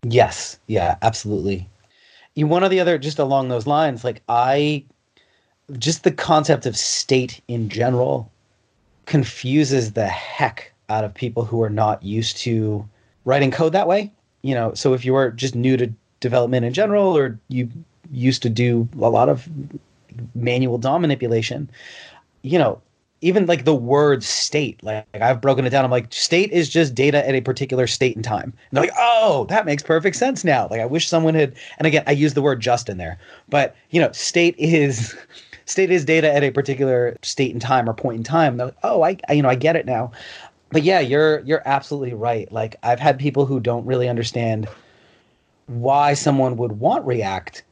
Yes. 0.03 0.59
Yeah, 0.67 0.97
absolutely. 1.03 1.69
One 2.37 2.65
of 2.65 2.71
the 2.71 2.81
other, 2.81 2.99
just 2.99 3.19
along 3.19 3.49
those 3.49 3.67
lines, 3.67 4.05
like 4.05 4.23
I, 4.29 4.85
just 5.79 6.03
the 6.05 6.11
concept 6.13 6.67
of 6.67 6.77
state 6.77 7.41
in 7.49 7.69
general 7.69 8.31
confuses 9.07 9.93
the 9.93 10.07
heck 10.07 10.74
out 10.95 11.05
of 11.05 11.13
people 11.13 11.45
who 11.45 11.63
are 11.63 11.71
not 11.71 12.03
used 12.03 12.37
to 12.39 12.89
writing 13.25 13.51
code 13.51 13.73
that 13.73 13.89
way. 13.89 14.13
You 14.43 14.55
know, 14.55 14.75
so 14.75 14.95
if 14.95 15.05
you 15.05 15.15
are 15.17 15.31
just 15.31 15.55
new 15.55 15.77
to 15.77 15.93
development 16.21 16.65
in 16.65 16.73
general, 16.73 17.17
or 17.17 17.39
you 17.49 17.69
used 18.13 18.43
to 18.43 18.51
do 18.51 18.89
a 19.01 19.11
lot 19.11 19.29
of 19.29 19.49
manual 20.35 20.79
DOM 20.79 21.03
manipulation, 21.03 21.69
you 22.43 22.59
know, 22.59 22.81
even 23.21 23.47
like 23.47 23.65
the 23.65 23.75
word 23.75 24.23
state, 24.23 24.83
like, 24.83 25.07
like, 25.15 25.23
I've 25.23 25.41
broken 25.41 25.65
it 25.65 25.71
down. 25.71 25.85
I'm 25.85 25.91
like, 25.91 26.13
state 26.13 26.53
is 26.53 26.69
just 26.69 26.95
data 26.95 27.27
at 27.27 27.35
a 27.35 27.41
particular 27.41 27.87
state 27.87 28.17
and 28.17 28.25
time. 28.25 28.53
And 28.53 28.53
they're 28.73 28.85
like, 28.85 28.97
oh, 28.99 29.47
that 29.49 29.65
makes 29.65 29.83
perfect 29.83 30.17
sense 30.17 30.45
now. 30.45 30.69
Like 30.71 30.81
I 30.81 30.87
wish 30.87 31.09
someone 31.09 31.35
had, 31.35 31.55
and 31.79 31.87
again, 31.87 32.05
I 32.07 32.13
use 32.13 32.35
the 32.35 32.43
word 32.43 32.61
just 32.61 32.91
in 32.91 32.99
there, 32.99 33.19
but 33.49 33.75
you 33.91 34.01
know, 34.01 34.13
state 34.13 34.55
is 34.59 35.17
state 35.65 35.91
is 35.91 36.05
data 36.05 36.33
at 36.33 36.45
a 36.45 36.51
particular 36.51 37.17
state 37.23 37.53
and 37.53 37.63
time 37.63 37.89
or 37.89 37.95
point 37.95 38.19
in 38.19 38.25
time. 38.25 38.59
Like, 38.59 38.75
oh, 38.83 39.03
I, 39.03 39.17
I, 39.29 39.33
you 39.33 39.43
know, 39.43 39.49
I 39.49 39.55
get 39.55 39.77
it 39.77 39.87
now. 39.87 40.13
But 40.71 40.83
yeah, 40.83 41.01
you're 41.01 41.41
you're 41.41 41.63
absolutely 41.65 42.15
right. 42.15 42.51
Like 42.51 42.77
I've 42.83 43.01
had 43.01 43.19
people 43.19 43.47
who 43.47 43.61
don't 43.61 43.87
really 43.87 44.09
understand 44.09 44.69
why 45.67 46.15
someone 46.15 46.57
would 46.57 46.73
want 46.73 47.07
React, 47.07 47.65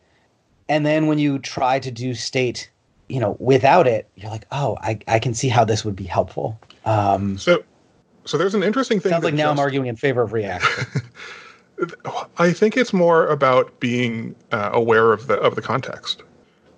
and 0.69 0.87
then 0.87 1.07
when 1.07 1.19
you 1.19 1.39
try 1.39 1.79
to 1.79 1.91
do 1.91 2.15
state 2.15 2.71
you 3.13 3.21
know, 3.21 3.37
without 3.39 3.87
it, 3.87 4.09
you're 4.15 4.31
like, 4.31 4.47
oh, 4.53 4.79
I, 4.81 4.99
I 5.07 5.19
can 5.19 5.35
see 5.35 5.49
how 5.49 5.67
this 5.67 5.85
would 5.85 5.95
be 5.95 6.05
helpful. 6.05 6.59
Um, 6.87 7.37
so, 7.37 7.63
so 8.25 8.39
there's 8.39 8.55
an 8.55 8.63
interesting 8.63 9.01
thing. 9.01 9.11
Sounds 9.11 9.23
like 9.23 9.35
now 9.35 9.51
just, 9.51 9.53
I'm 9.53 9.59
arguing 9.59 9.87
in 9.87 9.97
favor 9.97 10.23
of 10.23 10.33
React. 10.33 10.65
I 12.39 12.55
think 12.55 12.79
it's 12.79 12.95
more 12.95 13.27
about 13.27 13.79
being 13.81 14.35
uh, 14.51 14.71
aware 14.73 15.13
of 15.13 15.27
the 15.27 15.35
of 15.35 15.57
the 15.57 15.63
context. 15.63 16.23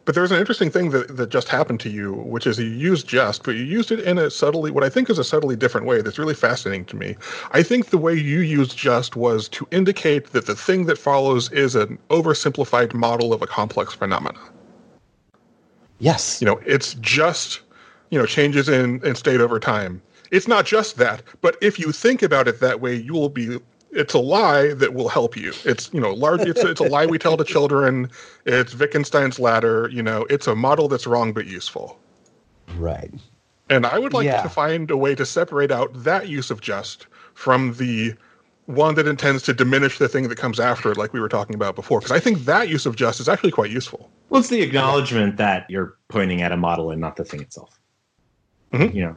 But 0.04 0.14
there's 0.14 0.30
an 0.30 0.38
interesting 0.38 0.70
thing 0.70 0.90
that, 0.90 1.16
that 1.16 1.30
just 1.30 1.48
happened 1.48 1.80
to 1.80 1.88
you, 1.88 2.12
which 2.12 2.46
is 2.46 2.58
you 2.58 2.66
used 2.66 3.08
just, 3.08 3.42
but 3.42 3.52
you 3.52 3.64
used 3.64 3.90
it 3.90 4.00
in 4.00 4.18
a 4.18 4.30
subtly, 4.30 4.70
what 4.70 4.84
I 4.84 4.90
think 4.90 5.08
is 5.08 5.18
a 5.18 5.24
subtly 5.24 5.56
different 5.56 5.86
way 5.86 6.02
that's 6.02 6.18
really 6.18 6.34
fascinating 6.34 6.84
to 6.86 6.96
me. 6.96 7.16
I 7.52 7.62
think 7.62 7.86
the 7.88 7.98
way 7.98 8.14
you 8.14 8.40
used 8.40 8.76
just 8.76 9.16
was 9.16 9.48
to 9.50 9.66
indicate 9.70 10.32
that 10.32 10.46
the 10.46 10.54
thing 10.54 10.84
that 10.86 10.98
follows 10.98 11.50
is 11.52 11.74
an 11.74 11.98
oversimplified 12.10 12.92
model 12.92 13.32
of 13.32 13.40
a 13.40 13.46
complex 13.46 13.94
phenomena. 13.94 14.38
Yes. 16.00 16.40
You 16.40 16.46
know, 16.46 16.60
it's 16.66 16.94
just, 16.94 17.60
you 18.10 18.18
know, 18.18 18.26
changes 18.26 18.68
in, 18.68 19.04
in 19.06 19.14
state 19.14 19.40
over 19.40 19.58
time. 19.58 20.02
It's 20.30 20.48
not 20.48 20.66
just 20.66 20.96
that, 20.96 21.22
but 21.40 21.56
if 21.62 21.78
you 21.78 21.92
think 21.92 22.22
about 22.22 22.48
it 22.48 22.60
that 22.60 22.80
way, 22.80 22.94
you 22.94 23.14
will 23.14 23.28
be 23.28 23.58
it's 23.94 24.14
a 24.14 24.18
lie 24.18 24.74
that 24.74 24.94
will 24.94 25.08
help 25.08 25.36
you. 25.36 25.52
It's 25.64 25.90
you 25.92 26.00
know 26.00 26.12
large. 26.12 26.42
It's 26.42 26.62
it's 26.62 26.80
a 26.80 26.84
lie 26.84 27.06
we 27.06 27.18
tell 27.18 27.36
to 27.36 27.44
children. 27.44 28.10
It's 28.44 28.74
Wittgenstein's 28.74 29.38
ladder. 29.38 29.88
You 29.92 30.02
know, 30.02 30.26
it's 30.28 30.46
a 30.46 30.54
model 30.54 30.88
that's 30.88 31.06
wrong 31.06 31.32
but 31.32 31.46
useful. 31.46 31.98
Right. 32.76 33.12
And 33.70 33.86
I 33.86 33.98
would 33.98 34.12
like 34.12 34.26
yeah. 34.26 34.42
to 34.42 34.48
find 34.48 34.90
a 34.90 34.96
way 34.96 35.14
to 35.14 35.24
separate 35.24 35.70
out 35.70 35.90
that 36.04 36.28
use 36.28 36.50
of 36.50 36.60
just 36.60 37.06
from 37.34 37.74
the 37.74 38.14
one 38.66 38.94
that 38.94 39.06
intends 39.06 39.42
to 39.42 39.54
diminish 39.54 39.98
the 39.98 40.08
thing 40.08 40.28
that 40.28 40.36
comes 40.36 40.58
after 40.58 40.90
it, 40.90 40.96
like 40.96 41.12
we 41.12 41.20
were 41.20 41.28
talking 41.28 41.54
about 41.54 41.74
before. 41.74 42.00
Because 42.00 42.12
I 42.12 42.20
think 42.20 42.44
that 42.44 42.68
use 42.68 42.86
of 42.86 42.96
just 42.96 43.20
is 43.20 43.28
actually 43.28 43.52
quite 43.52 43.70
useful. 43.70 44.10
Well, 44.28 44.40
it's 44.40 44.48
the 44.48 44.62
acknowledgement 44.62 45.36
that 45.36 45.68
you're 45.70 45.96
pointing 46.08 46.42
at 46.42 46.52
a 46.52 46.56
model 46.56 46.90
and 46.90 47.00
not 47.00 47.16
the 47.16 47.24
thing 47.24 47.40
itself. 47.40 47.78
Mm-hmm. 48.72 48.96
You 48.96 49.04
know, 49.04 49.16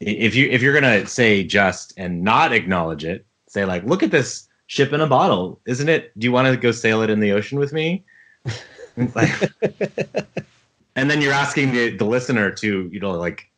if 0.00 0.34
you 0.34 0.48
if 0.48 0.62
you're 0.62 0.74
gonna 0.74 1.06
say 1.06 1.42
just 1.42 1.94
and 1.96 2.22
not 2.22 2.52
acknowledge 2.52 3.04
it, 3.04 3.26
say 3.56 3.64
like, 3.64 3.84
look 3.84 4.02
at 4.02 4.10
this 4.10 4.48
ship 4.66 4.92
in 4.92 5.00
a 5.00 5.06
bottle, 5.06 5.60
isn't 5.66 5.88
it? 5.88 6.16
Do 6.18 6.26
you 6.26 6.32
want 6.32 6.48
to 6.48 6.56
go 6.56 6.72
sail 6.72 7.02
it 7.02 7.10
in 7.10 7.20
the 7.20 7.32
ocean 7.32 7.58
with 7.58 7.72
me? 7.72 8.04
and 8.96 9.12
then 11.10 11.20
you're 11.20 11.32
asking 11.32 11.72
the, 11.72 11.96
the 11.96 12.04
listener 12.04 12.50
to 12.50 12.88
you 12.92 13.00
know 13.00 13.12
like 13.12 13.50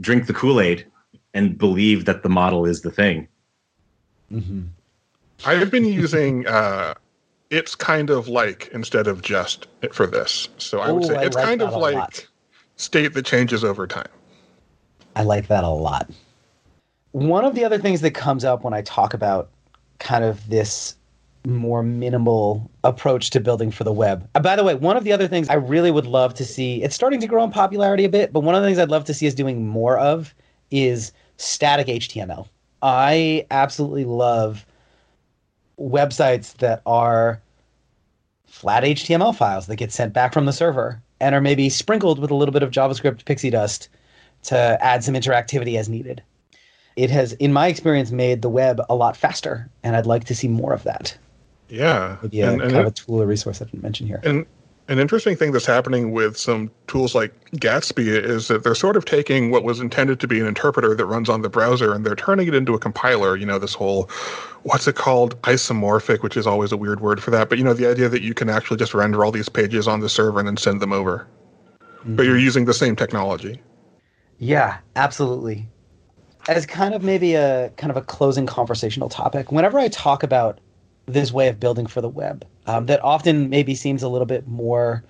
drink 0.00 0.26
the 0.26 0.32
Kool 0.32 0.60
Aid 0.60 0.86
and 1.34 1.58
believe 1.58 2.04
that 2.04 2.22
the 2.22 2.28
model 2.28 2.66
is 2.66 2.82
the 2.82 2.90
thing. 2.90 3.28
Mm-hmm. 4.32 4.62
I've 5.44 5.70
been 5.70 5.84
using 5.84 6.46
uh, 6.46 6.94
it's 7.50 7.74
kind 7.74 8.10
of 8.10 8.28
like 8.28 8.68
instead 8.72 9.06
of 9.06 9.22
just 9.22 9.66
for 9.92 10.06
this. 10.06 10.48
So 10.58 10.80
I 10.80 10.92
would 10.92 11.04
say 11.04 11.24
it's 11.24 11.36
like 11.36 11.44
kind 11.44 11.62
of 11.62 11.74
like 11.74 11.94
lot. 11.94 12.26
state 12.76 13.14
that 13.14 13.24
changes 13.24 13.64
over 13.64 13.86
time. 13.86 14.08
I 15.14 15.22
like 15.22 15.48
that 15.48 15.64
a 15.64 15.68
lot. 15.68 16.10
One 17.16 17.46
of 17.46 17.54
the 17.54 17.64
other 17.64 17.78
things 17.78 18.02
that 18.02 18.10
comes 18.10 18.44
up 18.44 18.62
when 18.62 18.74
I 18.74 18.82
talk 18.82 19.14
about 19.14 19.48
kind 20.00 20.22
of 20.22 20.50
this 20.50 20.94
more 21.46 21.82
minimal 21.82 22.70
approach 22.84 23.30
to 23.30 23.40
building 23.40 23.70
for 23.70 23.84
the 23.84 23.92
web. 23.92 24.28
Uh, 24.34 24.40
by 24.40 24.54
the 24.54 24.62
way, 24.62 24.74
one 24.74 24.98
of 24.98 25.04
the 25.04 25.12
other 25.12 25.26
things 25.26 25.48
I 25.48 25.54
really 25.54 25.90
would 25.90 26.04
love 26.04 26.34
to 26.34 26.44
see, 26.44 26.82
it's 26.82 26.94
starting 26.94 27.18
to 27.20 27.26
grow 27.26 27.42
in 27.42 27.50
popularity 27.50 28.04
a 28.04 28.10
bit, 28.10 28.34
but 28.34 28.40
one 28.40 28.54
of 28.54 28.60
the 28.60 28.68
things 28.68 28.78
I'd 28.78 28.90
love 28.90 29.06
to 29.06 29.14
see 29.14 29.24
is 29.24 29.34
doing 29.34 29.66
more 29.66 29.96
of 29.96 30.34
is 30.70 31.10
static 31.38 31.86
HTML. 31.86 32.48
I 32.82 33.46
absolutely 33.50 34.04
love 34.04 34.66
websites 35.80 36.58
that 36.58 36.82
are 36.84 37.40
flat 38.44 38.82
HTML 38.82 39.34
files 39.34 39.68
that 39.68 39.76
get 39.76 39.90
sent 39.90 40.12
back 40.12 40.34
from 40.34 40.44
the 40.44 40.52
server 40.52 41.00
and 41.20 41.34
are 41.34 41.40
maybe 41.40 41.70
sprinkled 41.70 42.18
with 42.18 42.30
a 42.30 42.34
little 42.34 42.52
bit 42.52 42.62
of 42.62 42.72
JavaScript 42.72 43.24
pixie 43.24 43.48
dust 43.48 43.88
to 44.42 44.76
add 44.84 45.02
some 45.02 45.14
interactivity 45.14 45.78
as 45.78 45.88
needed. 45.88 46.22
It 46.96 47.10
has, 47.10 47.32
in 47.34 47.52
my 47.52 47.68
experience, 47.68 48.10
made 48.10 48.42
the 48.42 48.48
web 48.48 48.80
a 48.88 48.94
lot 48.94 49.16
faster, 49.16 49.70
and 49.82 49.94
I'd 49.94 50.06
like 50.06 50.24
to 50.24 50.34
see 50.34 50.48
more 50.48 50.72
of 50.72 50.82
that. 50.84 51.16
Yeah, 51.68 52.16
maybe 52.22 52.40
a, 52.40 52.52
and, 52.52 52.62
and 52.62 52.72
kind 52.72 52.76
it, 52.76 52.80
of 52.80 52.86
a 52.86 52.90
tool 52.90 53.22
or 53.22 53.26
resource 53.26 53.60
I 53.60 53.66
didn't 53.66 53.82
mention 53.82 54.06
here. 54.06 54.20
And 54.24 54.46
an 54.88 54.98
interesting 54.98 55.36
thing 55.36 55.50
that's 55.50 55.66
happening 55.66 56.12
with 56.12 56.36
some 56.36 56.70
tools 56.86 57.14
like 57.14 57.32
Gatsby 57.50 58.06
is 58.06 58.48
that 58.48 58.62
they're 58.62 58.74
sort 58.74 58.96
of 58.96 59.04
taking 59.04 59.50
what 59.50 59.64
was 59.64 59.80
intended 59.80 60.20
to 60.20 60.28
be 60.28 60.38
an 60.38 60.46
interpreter 60.46 60.94
that 60.94 61.04
runs 61.06 61.28
on 61.28 61.42
the 61.42 61.48
browser 61.48 61.92
and 61.92 62.06
they're 62.06 62.14
turning 62.14 62.46
it 62.46 62.54
into 62.54 62.72
a 62.72 62.78
compiler. 62.78 63.36
You 63.36 63.46
know, 63.46 63.58
this 63.58 63.74
whole, 63.74 64.08
what's 64.62 64.86
it 64.86 64.94
called? 64.94 65.40
Isomorphic, 65.42 66.22
which 66.22 66.36
is 66.36 66.46
always 66.46 66.70
a 66.70 66.76
weird 66.76 67.00
word 67.00 67.20
for 67.20 67.32
that. 67.32 67.48
But, 67.48 67.58
you 67.58 67.64
know, 67.64 67.74
the 67.74 67.90
idea 67.90 68.08
that 68.08 68.22
you 68.22 68.32
can 68.32 68.48
actually 68.48 68.76
just 68.76 68.94
render 68.94 69.24
all 69.24 69.32
these 69.32 69.48
pages 69.48 69.88
on 69.88 70.00
the 70.00 70.08
server 70.08 70.38
and 70.38 70.46
then 70.46 70.56
send 70.56 70.80
them 70.80 70.92
over. 70.92 71.26
Mm-hmm. 71.80 72.14
But 72.14 72.26
you're 72.26 72.38
using 72.38 72.66
the 72.66 72.74
same 72.74 72.94
technology. 72.94 73.60
Yeah, 74.38 74.78
absolutely. 74.94 75.66
As 76.48 76.64
kind 76.64 76.94
of 76.94 77.02
maybe 77.02 77.34
a 77.34 77.70
kind 77.76 77.90
of 77.90 77.96
a 77.96 78.02
closing 78.02 78.46
conversational 78.46 79.08
topic, 79.08 79.50
whenever 79.50 79.78
I 79.78 79.88
talk 79.88 80.22
about 80.22 80.60
this 81.06 81.32
way 81.32 81.48
of 81.48 81.58
building 81.58 81.86
for 81.86 82.00
the 82.00 82.08
web 82.08 82.46
um, 82.66 82.86
that 82.86 83.02
often 83.02 83.48
maybe 83.48 83.74
seems 83.74 84.02
a 84.02 84.08
little 84.08 84.26
bit 84.26 84.46
more 84.46 85.04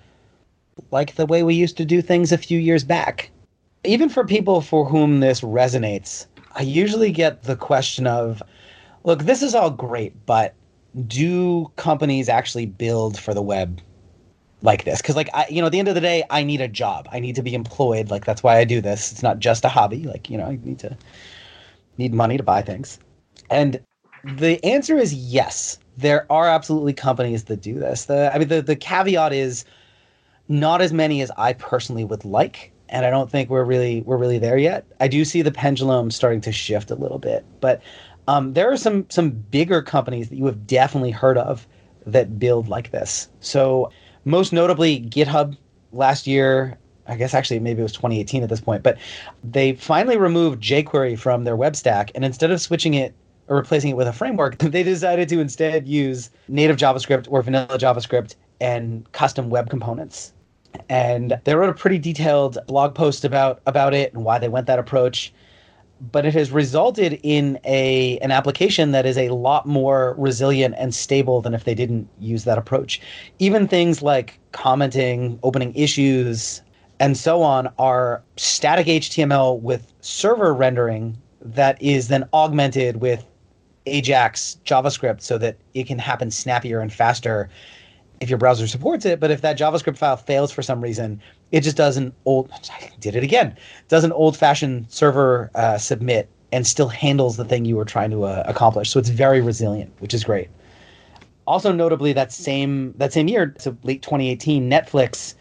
like 0.90 1.14
the 1.14 1.26
way 1.26 1.42
we 1.42 1.54
used 1.54 1.76
to 1.78 1.84
do 1.84 2.02
things 2.02 2.32
a 2.32 2.38
few 2.38 2.58
years 2.58 2.84
back. 2.84 3.30
Even 3.84 4.08
for 4.08 4.24
people 4.24 4.60
for 4.60 4.84
whom 4.84 5.20
this 5.20 5.40
resonates, 5.40 6.26
I 6.54 6.62
usually 6.62 7.12
get 7.12 7.44
the 7.44 7.56
question 7.56 8.06
of, 8.06 8.42
look, 9.04 9.24
this 9.24 9.42
is 9.42 9.54
all 9.54 9.70
great, 9.70 10.14
but 10.26 10.54
do 11.06 11.70
companies 11.76 12.28
actually 12.28 12.66
build 12.66 13.18
for 13.18 13.34
the 13.34 13.42
web 13.42 13.80
like 14.62 14.84
this? 14.84 15.00
Because, 15.00 15.16
like, 15.16 15.30
I, 15.34 15.46
you 15.48 15.60
know, 15.60 15.66
at 15.66 15.72
the 15.72 15.78
end 15.78 15.88
of 15.88 15.94
the 15.94 16.00
day, 16.00 16.24
I 16.30 16.42
need 16.42 16.60
a 16.60 16.68
job. 16.68 17.08
I 17.12 17.20
need 17.20 17.34
to 17.36 17.42
be 17.42 17.54
employed. 17.54 18.10
Like, 18.10 18.24
that's 18.24 18.42
why 18.42 18.58
I 18.58 18.64
do 18.64 18.80
this. 18.80 19.12
It's 19.12 19.22
not 19.22 19.38
just 19.38 19.64
a 19.64 19.68
hobby. 19.68 20.04
Like, 20.04 20.30
you 20.30 20.38
know, 20.38 20.46
I 20.46 20.58
need 20.62 20.78
to 20.80 20.96
need 21.98 22.14
money 22.14 22.36
to 22.36 22.42
buy 22.42 22.62
things. 22.62 22.98
And 23.50 23.80
the 24.24 24.62
answer 24.64 24.98
is 24.98 25.14
yes 25.14 25.78
there 25.96 26.30
are 26.30 26.48
absolutely 26.48 26.92
companies 26.92 27.44
that 27.44 27.60
do 27.62 27.78
this. 27.78 28.04
The 28.04 28.34
I 28.34 28.38
mean 28.38 28.48
the 28.48 28.62
the 28.62 28.76
caveat 28.76 29.32
is 29.32 29.64
not 30.48 30.80
as 30.80 30.92
many 30.92 31.22
as 31.22 31.30
I 31.36 31.54
personally 31.54 32.04
would 32.04 32.24
like, 32.24 32.72
and 32.88 33.04
I 33.04 33.10
don't 33.10 33.30
think 33.30 33.50
we're 33.50 33.64
really 33.64 34.02
we're 34.02 34.18
really 34.18 34.38
there 34.38 34.58
yet. 34.58 34.86
I 35.00 35.08
do 35.08 35.24
see 35.24 35.42
the 35.42 35.50
pendulum 35.50 36.10
starting 36.10 36.40
to 36.42 36.52
shift 36.52 36.90
a 36.90 36.94
little 36.94 37.18
bit, 37.18 37.44
but 37.60 37.82
um, 38.28 38.52
there 38.52 38.70
are 38.70 38.76
some 38.76 39.06
some 39.08 39.30
bigger 39.30 39.82
companies 39.82 40.28
that 40.28 40.36
you 40.36 40.46
have 40.46 40.66
definitely 40.66 41.12
heard 41.12 41.38
of 41.38 41.66
that 42.06 42.38
build 42.38 42.68
like 42.68 42.90
this. 42.90 43.28
So 43.40 43.90
most 44.26 44.52
notably, 44.52 45.00
GitHub 45.00 45.56
last 45.92 46.26
year. 46.26 46.76
I 47.08 47.14
guess 47.14 47.32
actually 47.32 47.60
maybe 47.60 47.80
it 47.80 47.84
was 47.84 47.92
2018 47.92 48.42
at 48.42 48.48
this 48.48 48.60
point, 48.60 48.82
but 48.82 48.98
they 49.44 49.74
finally 49.74 50.16
removed 50.16 50.60
jQuery 50.60 51.16
from 51.16 51.44
their 51.44 51.54
web 51.54 51.76
stack, 51.76 52.10
and 52.16 52.24
instead 52.24 52.50
of 52.50 52.60
switching 52.60 52.94
it 52.94 53.14
or 53.46 53.56
replacing 53.56 53.90
it 53.90 53.96
with 53.96 54.08
a 54.08 54.12
framework, 54.12 54.58
they 54.58 54.82
decided 54.82 55.28
to 55.28 55.38
instead 55.38 55.86
use 55.86 56.30
native 56.48 56.76
JavaScript 56.76 57.28
or 57.30 57.42
vanilla 57.42 57.78
JavaScript 57.78 58.34
and 58.60 59.10
custom 59.12 59.50
web 59.50 59.70
components. 59.70 60.32
And 60.88 61.40
they 61.44 61.54
wrote 61.54 61.70
a 61.70 61.74
pretty 61.74 61.98
detailed 61.98 62.58
blog 62.66 62.94
post 62.94 63.24
about 63.24 63.62
about 63.66 63.94
it 63.94 64.12
and 64.12 64.24
why 64.24 64.38
they 64.38 64.48
went 64.48 64.66
that 64.66 64.80
approach. 64.80 65.32
But 66.00 66.26
it 66.26 66.34
has 66.34 66.50
resulted 66.50 67.18
in 67.22 67.58
a 67.64 68.18
an 68.18 68.30
application 68.30 68.92
that 68.92 69.06
is 69.06 69.16
a 69.16 69.30
lot 69.30 69.66
more 69.66 70.14
resilient 70.18 70.74
and 70.78 70.94
stable 70.94 71.40
than 71.40 71.54
if 71.54 71.64
they 71.64 71.74
didn't 71.74 72.08
use 72.18 72.44
that 72.44 72.58
approach. 72.58 73.00
Even 73.38 73.66
things 73.66 74.02
like 74.02 74.38
commenting, 74.52 75.38
opening 75.42 75.74
issues, 75.74 76.62
and 77.00 77.16
so 77.16 77.42
on 77.42 77.72
are 77.78 78.22
static 78.36 78.86
HTML 78.86 79.60
with 79.60 79.92
server 80.00 80.54
rendering 80.54 81.16
that 81.40 81.80
is 81.80 82.08
then 82.08 82.28
augmented 82.32 83.00
with 83.00 83.24
Ajax 83.86 84.58
JavaScript 84.64 85.20
so 85.22 85.38
that 85.38 85.56
it 85.74 85.86
can 85.86 85.98
happen 85.98 86.30
snappier 86.30 86.80
and 86.80 86.92
faster 86.92 87.48
if 88.20 88.28
your 88.28 88.38
browser 88.38 88.66
supports 88.66 89.04
it. 89.04 89.20
But 89.20 89.30
if 89.30 89.42
that 89.42 89.58
JavaScript 89.58 89.98
file 89.98 90.16
fails 90.16 90.50
for 90.50 90.62
some 90.62 90.80
reason, 90.80 91.20
it 91.52 91.60
just 91.60 91.76
does 91.76 91.96
an 91.96 92.12
old 92.24 92.50
did 93.00 93.16
it 93.16 93.22
again 93.22 93.56
does 93.88 94.04
an 94.04 94.12
old 94.12 94.36
fashioned 94.36 94.86
server 94.90 95.50
uh, 95.54 95.78
submit 95.78 96.28
and 96.52 96.66
still 96.66 96.88
handles 96.88 97.36
the 97.36 97.44
thing 97.44 97.64
you 97.64 97.76
were 97.76 97.84
trying 97.84 98.10
to 98.10 98.24
uh, 98.24 98.42
accomplish. 98.46 98.90
So 98.90 98.98
it's 98.98 99.08
very 99.08 99.40
resilient, 99.40 99.92
which 99.98 100.14
is 100.14 100.24
great. 100.24 100.48
Also, 101.46 101.72
notably, 101.72 102.12
that 102.12 102.32
same 102.32 102.92
that 102.96 103.12
same 103.12 103.28
year, 103.28 103.54
so 103.58 103.76
late 103.84 104.02
2018, 104.02 104.68
Netflix 104.68 105.34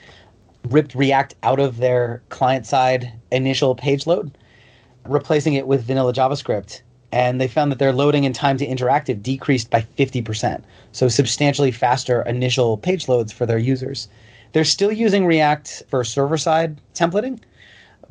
ripped 0.69 0.93
React 0.93 1.35
out 1.43 1.59
of 1.59 1.77
their 1.77 2.21
client 2.29 2.65
side 2.65 3.11
initial 3.31 3.75
page 3.75 4.05
load, 4.05 4.37
replacing 5.05 5.53
it 5.53 5.67
with 5.67 5.83
vanilla 5.83 6.13
JavaScript. 6.13 6.81
And 7.11 7.39
they 7.39 7.47
found 7.47 7.71
that 7.71 7.79
their 7.79 7.93
loading 7.93 8.25
and 8.25 8.35
time 8.35 8.57
to 8.57 8.67
interactive 8.67 9.23
decreased 9.23 9.69
by 9.69 9.85
50%. 9.97 10.61
So, 10.91 11.07
substantially 11.07 11.71
faster 11.71 12.21
initial 12.23 12.77
page 12.77 13.07
loads 13.07 13.31
for 13.31 13.45
their 13.45 13.57
users. 13.57 14.07
They're 14.55 14.63
still 14.63 14.93
using 14.93 15.25
React 15.25 15.83
for 15.89 16.01
server 16.05 16.37
side 16.37 16.79
templating, 16.93 17.41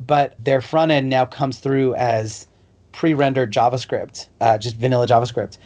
but 0.05 0.35
their 0.37 0.61
front 0.61 0.91
end 0.91 1.09
now 1.09 1.25
comes 1.25 1.57
through 1.57 1.95
as 1.95 2.45
pre 2.91 3.15
rendered 3.15 3.51
JavaScript, 3.51 4.27
uh, 4.41 4.59
just 4.59 4.75
vanilla 4.75 5.07
JavaScript. 5.07 5.57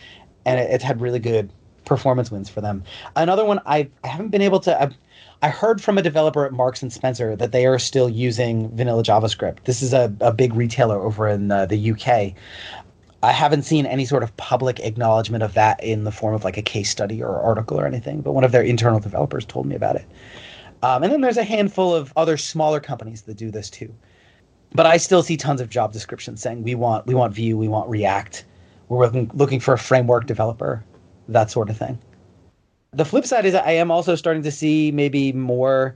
And 0.45 0.57
it, 0.57 0.71
it's 0.71 0.83
had 0.85 1.01
really 1.01 1.19
good 1.19 1.51
performance 1.83 2.31
wins 2.31 2.47
for 2.47 2.61
them. 2.61 2.85
Another 3.17 3.43
one 3.43 3.59
I, 3.65 3.89
I 4.05 4.07
haven't 4.07 4.29
been 4.29 4.41
able 4.41 4.61
to. 4.61 4.81
I've, 4.81 4.93
I 5.41 5.49
heard 5.49 5.81
from 5.81 5.97
a 5.97 6.01
developer 6.01 6.45
at 6.45 6.53
Marks 6.53 6.81
and 6.81 6.93
Spencer 6.93 7.35
that 7.35 7.51
they 7.51 7.65
are 7.65 7.77
still 7.77 8.07
using 8.07 8.73
vanilla 8.73 9.03
JavaScript. 9.03 9.65
This 9.65 9.81
is 9.81 9.91
a, 9.91 10.15
a 10.21 10.31
big 10.31 10.53
retailer 10.53 10.97
over 10.97 11.27
in 11.27 11.51
uh, 11.51 11.65
the 11.65 11.91
UK. 11.91 12.35
I 13.21 13.33
haven't 13.33 13.63
seen 13.63 13.85
any 13.85 14.05
sort 14.05 14.23
of 14.23 14.37
public 14.37 14.79
acknowledgement 14.79 15.43
of 15.43 15.55
that 15.55 15.83
in 15.83 16.05
the 16.05 16.11
form 16.13 16.33
of 16.33 16.45
like 16.45 16.55
a 16.55 16.61
case 16.61 16.89
study 16.89 17.21
or 17.21 17.41
article 17.41 17.77
or 17.77 17.85
anything, 17.85 18.21
but 18.21 18.31
one 18.31 18.45
of 18.45 18.53
their 18.53 18.63
internal 18.63 19.01
developers 19.01 19.43
told 19.43 19.65
me 19.65 19.75
about 19.75 19.97
it. 19.97 20.05
Um, 20.81 21.03
and 21.03 21.11
then 21.11 21.21
there's 21.21 21.37
a 21.37 21.43
handful 21.43 21.93
of 21.93 22.13
other 22.15 22.37
smaller 22.37 22.79
companies 22.79 23.23
that 23.23 23.35
do 23.35 23.51
this 23.51 23.69
too. 23.69 23.93
But 24.73 24.85
I 24.85 24.97
still 24.97 25.23
see 25.23 25.35
tons 25.35 25.61
of 25.61 25.69
job 25.69 25.91
descriptions 25.91 26.41
saying 26.41 26.63
we 26.63 26.75
want 26.75 27.07
we 27.07 27.15
want 27.15 27.33
Vue, 27.33 27.57
we 27.57 27.67
want 27.67 27.89
React, 27.89 28.45
we're 28.87 29.05
looking 29.05 29.31
looking 29.33 29.59
for 29.59 29.73
a 29.73 29.77
framework 29.77 30.25
developer, 30.25 30.83
that 31.27 31.49
sort 31.51 31.69
of 31.69 31.77
thing. 31.77 31.97
The 32.91 33.05
flip 33.05 33.25
side 33.25 33.45
is 33.45 33.55
I 33.55 33.71
am 33.71 33.91
also 33.91 34.15
starting 34.15 34.43
to 34.43 34.51
see 34.51 34.91
maybe 34.91 35.33
more 35.33 35.95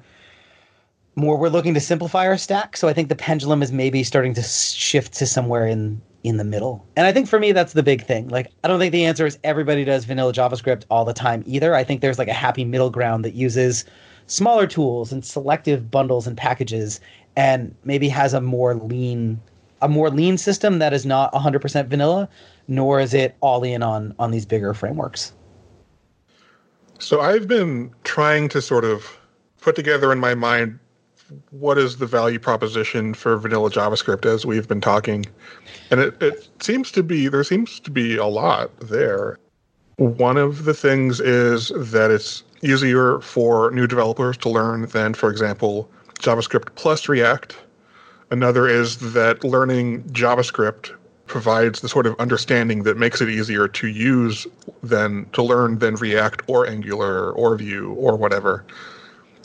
more 1.15 1.38
we're 1.38 1.49
looking 1.49 1.75
to 1.75 1.79
simplify 1.79 2.27
our 2.27 2.38
stack. 2.38 2.75
So 2.75 2.88
I 2.88 2.93
think 2.93 3.09
the 3.09 3.15
pendulum 3.15 3.61
is 3.61 3.71
maybe 3.71 4.03
starting 4.03 4.34
to 4.34 4.41
shift 4.41 5.13
to 5.15 5.25
somewhere 5.27 5.67
in 5.67 6.01
in 6.23 6.38
the 6.38 6.43
middle. 6.43 6.86
And 6.95 7.05
I 7.05 7.11
think 7.11 7.27
for 7.27 7.39
me 7.39 7.51
that's 7.51 7.73
the 7.73 7.84
big 7.84 8.03
thing. 8.03 8.27
Like 8.29 8.47
I 8.63 8.67
don't 8.67 8.79
think 8.79 8.91
the 8.91 9.05
answer 9.05 9.25
is 9.25 9.38
everybody 9.43 9.84
does 9.84 10.05
vanilla 10.05 10.34
JavaScript 10.34 10.86
all 10.89 11.05
the 11.05 11.13
time 11.13 11.43
either. 11.45 11.75
I 11.75 11.84
think 11.84 12.01
there's 12.01 12.17
like 12.17 12.27
a 12.27 12.34
happy 12.34 12.65
middle 12.65 12.89
ground 12.89 13.23
that 13.25 13.34
uses 13.34 13.86
smaller 14.28 14.67
tools 14.67 15.11
and 15.11 15.26
selective 15.26 15.89
bundles 15.91 16.28
and 16.28 16.38
packages 16.38 16.99
and 17.36 17.76
maybe 17.84 18.09
has 18.09 18.34
a 18.34 18.41
more 18.41 18.76
lean 18.76 19.39
a 19.82 19.89
more 19.89 20.09
lean 20.09 20.38
system 20.38 20.80
that 20.80 20.93
is 20.93 21.05
not 21.05 21.34
100% 21.34 21.88
vanilla 21.88 22.30
nor 22.67 23.01
is 23.01 23.13
it 23.13 23.36
all 23.41 23.63
in 23.63 23.84
on 23.84 24.13
on 24.19 24.32
these 24.32 24.45
bigger 24.45 24.74
frameworks. 24.74 25.34
So 26.99 27.19
I've 27.19 27.47
been 27.47 27.91
trying 28.03 28.47
to 28.49 28.61
sort 28.61 28.86
of 28.86 29.17
put 29.59 29.76
together 29.76 30.11
in 30.11 30.19
my 30.19 30.36
mind 30.36 30.80
what 31.51 31.78
is 31.78 31.97
the 31.97 32.05
value 32.05 32.39
proposition 32.39 33.13
for 33.13 33.38
vanilla 33.38 33.69
JavaScript 33.69 34.26
as 34.26 34.45
we've 34.45 34.67
been 34.67 34.82
talking. 34.82 35.26
And 35.89 35.99
it, 35.99 36.21
it 36.21 36.49
seems 36.61 36.91
to 36.91 37.03
be, 37.03 37.28
there 37.28 37.43
seems 37.43 37.80
to 37.82 37.91
be 37.91 38.17
a 38.17 38.26
lot 38.26 38.71
there. 38.80 39.39
One 39.97 40.38
of 40.38 40.65
the 40.65 40.74
things 40.74 41.19
is 41.19 41.71
that 41.76 42.11
it's 42.11 42.43
easier 42.64 43.20
for 43.20 43.72
new 43.72 43.88
developers 43.88 44.38
to 44.38 44.49
learn 44.49 44.88
than, 44.88 45.14
for 45.14 45.30
example, 45.30 45.89
JavaScript 46.20 46.70
plus 46.76 47.09
React. 47.09 47.57
Another 48.32 48.68
is 48.68 49.14
that 49.14 49.43
learning 49.43 50.03
JavaScript 50.03 50.91
provides 51.28 51.82
the 51.82 51.89
sort 51.89 52.05
of 52.05 52.16
understanding 52.20 52.84
that 52.84 52.97
makes 52.97 53.22
it 53.22 53.30
easier 53.30 53.68
to 53.68 53.88
use 53.88 54.45
than 54.82 55.26
to 55.34 55.43
learn 55.43 55.80
than 55.80 55.95
React 55.95 56.43
or 56.47 56.68
Angular 56.68 57.32
or 57.32 57.55
Vue 57.57 57.93
or 57.93 58.16
whatever. 58.16 58.66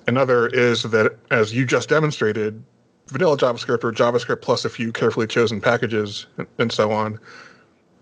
Another 0.07 0.49
is 0.49 0.85
that, 0.85 1.16
as 1.31 1.55
you 1.55 1.66
just 1.66 1.89
demonstrated, 1.89 2.62
vanilla 3.09 3.37
JavaScript 3.37 3.85
or 3.85 3.93
JavaScript 3.93 4.43
plus 4.43 4.64
a 4.64 4.71
few 4.71 4.93
carefully 4.93 5.27
chosen 5.27 5.61
packages 5.61 6.27
and 6.59 6.73
so 6.73 6.93
on 6.93 7.19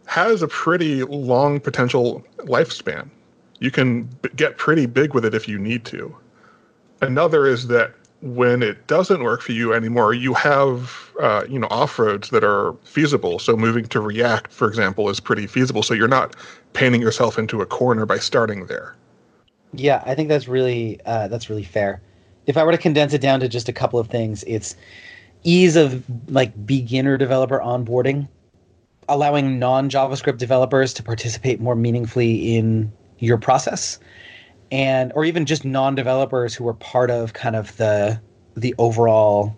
has 0.07 0.43
a 0.43 0.49
pretty 0.49 1.03
long 1.03 1.61
potential 1.61 2.25
lifespan. 2.39 3.11
You 3.59 3.71
can 3.71 4.05
b- 4.23 4.31
get 4.37 4.59
pretty 4.59 4.87
big 4.87 5.15
with 5.15 5.25
it 5.25 5.35
if 5.35 5.49
you 5.49 5.59
need 5.59 5.85
to. 5.87 6.15
Another 7.01 7.47
is 7.47 7.69
that 7.69 7.95
when 8.23 8.63
it 8.63 8.87
doesn't 8.87 9.23
work 9.23 9.43
for 9.43 9.53
you 9.53 9.73
anymore, 9.73 10.15
you 10.15 10.35
have 10.35 11.11
uh, 11.21 11.45
you 11.49 11.59
know 11.59 11.69
off 11.71 11.99
roads 11.99 12.31
that 12.31 12.45
are 12.45 12.75
feasible. 12.85 13.39
So 13.39 13.57
moving 13.57 13.87
to 13.87 14.01
React, 14.01 14.53
for 14.53 14.69
example, 14.69 15.09
is 15.09 15.21
pretty 15.21 15.47
feasible. 15.47 15.83
So 15.83 15.95
you're 15.95 16.09
not 16.09 16.37
painting 16.73 17.01
yourself 17.01 17.39
into 17.39 17.61
a 17.61 17.67
corner 17.67 18.07
by 18.07 18.19
starting 18.19 18.67
there. 18.67 18.95
Yeah, 19.73 20.03
I 20.07 20.15
think 20.15 20.29
that's 20.29 20.49
really 20.49 21.01
uh, 21.07 21.29
that's 21.29 21.51
really 21.51 21.65
fair. 21.65 22.01
If 22.47 22.57
I 22.57 22.65
were 22.65 22.73
to 22.73 22.79
condense 22.79 23.13
it 23.13 23.21
down 23.21 23.41
to 23.41 23.49
just 23.49 23.69
a 23.69 23.73
couple 23.73 23.99
of 23.99 24.09
things, 24.09 24.45
it's 24.47 24.77
ease 25.43 25.77
of 25.77 26.03
like 26.31 26.67
beginner 26.67 27.17
developer 27.17 27.61
onboarding, 27.61 28.29
allowing 29.09 29.59
non 29.59 29.91
JavaScript 29.91 30.39
developers 30.39 30.95
to 30.95 31.03
participate 31.03 31.61
more 31.61 31.77
meaningfully 31.77 32.57
in 32.57 32.93
your 33.19 33.39
process, 33.39 33.99
and 34.71 35.13
or 35.15 35.25
even 35.25 35.47
just 35.47 35.65
non 35.65 35.95
developers 35.95 36.55
who 36.55 36.67
are 36.69 36.75
part 36.75 37.11
of 37.11 37.33
kind 37.33 37.57
of 37.57 37.77
the 37.77 38.21
the 38.57 38.75
overall 38.79 39.57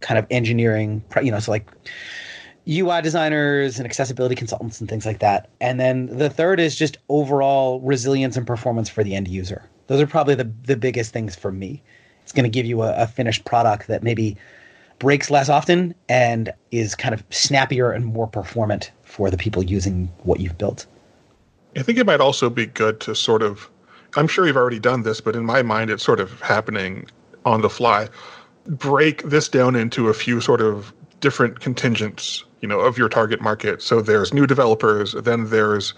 kind 0.00 0.18
of 0.18 0.26
engineering, 0.30 1.02
you 1.22 1.30
know, 1.30 1.40
so 1.40 1.50
like 1.50 1.70
UI 2.68 3.00
designers 3.00 3.78
and 3.78 3.86
accessibility 3.86 4.34
consultants 4.34 4.80
and 4.80 4.88
things 4.88 5.06
like 5.06 5.20
that. 5.20 5.48
And 5.60 5.78
then 5.78 6.06
the 6.06 6.28
third 6.28 6.58
is 6.58 6.76
just 6.76 6.98
overall 7.08 7.80
resilience 7.80 8.36
and 8.36 8.46
performance 8.46 8.88
for 8.88 9.04
the 9.04 9.14
end 9.14 9.28
user. 9.28 9.64
Those 9.86 10.00
are 10.00 10.06
probably 10.06 10.34
the, 10.34 10.50
the 10.64 10.76
biggest 10.76 11.12
things 11.12 11.36
for 11.36 11.52
me. 11.52 11.82
It's 12.22 12.32
going 12.32 12.44
to 12.44 12.50
give 12.50 12.66
you 12.66 12.82
a, 12.82 12.92
a 12.94 13.06
finished 13.06 13.44
product 13.44 13.86
that 13.86 14.02
maybe 14.02 14.36
breaks 14.98 15.30
less 15.30 15.48
often 15.48 15.94
and 16.08 16.52
is 16.72 16.94
kind 16.94 17.14
of 17.14 17.22
snappier 17.30 17.92
and 17.92 18.04
more 18.04 18.26
performant 18.26 18.90
for 19.02 19.30
the 19.30 19.36
people 19.36 19.62
using 19.62 20.10
what 20.24 20.40
you've 20.40 20.58
built. 20.58 20.86
I 21.76 21.82
think 21.82 21.98
it 21.98 22.06
might 22.06 22.20
also 22.20 22.48
be 22.48 22.66
good 22.66 23.00
to 23.00 23.14
sort 23.14 23.42
of, 23.42 23.68
I'm 24.16 24.28
sure 24.28 24.46
you've 24.46 24.56
already 24.56 24.78
done 24.78 25.02
this, 25.02 25.20
but 25.20 25.36
in 25.36 25.44
my 25.44 25.62
mind, 25.62 25.90
it's 25.90 26.02
sort 26.02 26.20
of 26.20 26.40
happening 26.40 27.06
on 27.44 27.60
the 27.60 27.70
fly. 27.70 28.08
Break 28.66 29.22
this 29.22 29.48
down 29.48 29.76
into 29.76 30.08
a 30.08 30.14
few 30.14 30.40
sort 30.40 30.60
of 30.60 30.92
different 31.20 31.60
contingents 31.60 32.44
you 32.60 32.68
know 32.68 32.80
of 32.80 32.98
your 32.98 33.08
target 33.08 33.40
market. 33.40 33.82
So 33.82 34.00
there's 34.00 34.32
new 34.32 34.46
developers 34.46 35.12
then 35.12 35.50
there's 35.50 35.94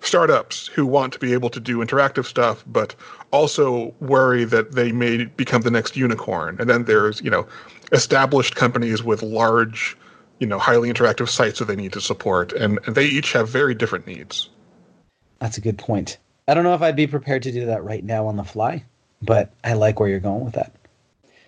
startups 0.00 0.66
who 0.66 0.84
want 0.84 1.12
to 1.14 1.18
be 1.18 1.32
able 1.32 1.48
to 1.50 1.60
do 1.60 1.78
interactive 1.78 2.26
stuff 2.26 2.62
but 2.66 2.94
also 3.30 3.94
worry 4.00 4.44
that 4.44 4.72
they 4.72 4.92
may 4.92 5.24
become 5.24 5.62
the 5.62 5.70
next 5.70 5.96
unicorn. 5.96 6.56
And 6.60 6.68
then 6.68 6.84
there's 6.84 7.20
you 7.20 7.30
know 7.30 7.46
established 7.92 8.54
companies 8.54 9.02
with 9.02 9.22
large 9.22 9.96
you 10.38 10.46
know 10.46 10.58
highly 10.58 10.92
interactive 10.92 11.28
sites 11.28 11.58
that 11.58 11.66
they 11.66 11.76
need 11.76 11.92
to 11.94 12.00
support. 12.00 12.52
And, 12.52 12.78
and 12.86 12.94
they 12.94 13.06
each 13.06 13.32
have 13.32 13.48
very 13.48 13.74
different 13.74 14.06
needs 14.06 14.50
that's 15.38 15.58
a 15.58 15.62
good 15.62 15.78
point 15.78 16.18
i 16.48 16.54
don't 16.54 16.64
know 16.64 16.74
if 16.74 16.82
i'd 16.82 16.96
be 16.96 17.06
prepared 17.06 17.42
to 17.42 17.52
do 17.52 17.66
that 17.66 17.84
right 17.84 18.04
now 18.04 18.26
on 18.26 18.36
the 18.36 18.44
fly 18.44 18.82
but 19.22 19.52
i 19.64 19.72
like 19.72 20.00
where 20.00 20.08
you're 20.08 20.20
going 20.20 20.44
with 20.44 20.54
that 20.54 20.74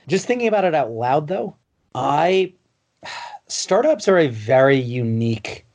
just 0.08 0.26
thinking 0.26 0.48
about 0.48 0.64
it 0.64 0.74
out 0.74 0.90
loud 0.90 1.28
though 1.28 1.54
i 1.94 2.52
startups 3.48 4.08
are 4.08 4.18
a 4.18 4.28
very 4.28 4.76
unique 4.76 5.66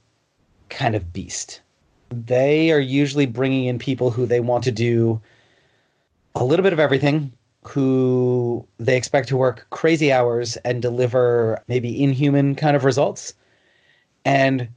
kind 0.72 0.96
of 0.96 1.14
beast. 1.14 1.62
They 2.10 2.72
are 2.72 2.80
usually 2.80 3.28
bringing 3.28 3.66
in 3.66 3.78
people 3.78 4.10
who 4.10 4.26
they 4.26 4.40
want 4.40 4.64
to 4.64 4.72
do 4.72 5.22
a 6.36 6.44
little 6.44 6.64
bit 6.64 6.74
of 6.74 6.80
everything, 6.80 7.32
who 7.64 8.66
they 8.80 8.98
expect 8.98 9.28
to 9.28 9.38
work 9.38 9.68
crazy 9.70 10.12
hours 10.12 10.58
and 10.58 10.82
deliver 10.82 11.62
maybe 11.68 12.04
inhuman 12.04 12.56
kind 12.56 12.76
of 12.76 12.84
results. 12.84 13.34
And 14.26 14.68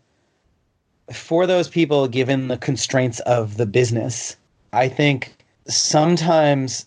for 1.13 1.47
those 1.47 1.69
people, 1.69 2.09
given 2.09 2.49
the 2.49 2.57
constraints 2.57 3.21
of 3.21 3.57
the 3.57 3.67
business, 3.67 4.37
I 4.73 4.89
think 4.89 5.35
sometimes 5.67 6.87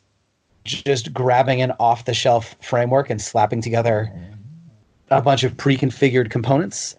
just 0.64 1.14
grabbing 1.14 1.62
an 1.62 1.72
off 1.80 2.06
the 2.06 2.14
shelf 2.14 2.56
framework 2.62 3.10
and 3.10 3.22
slapping 3.22 3.62
together 3.62 4.12
a 5.10 5.22
bunch 5.22 5.44
of 5.44 5.56
pre-configured 5.56 6.30
components 6.30 6.96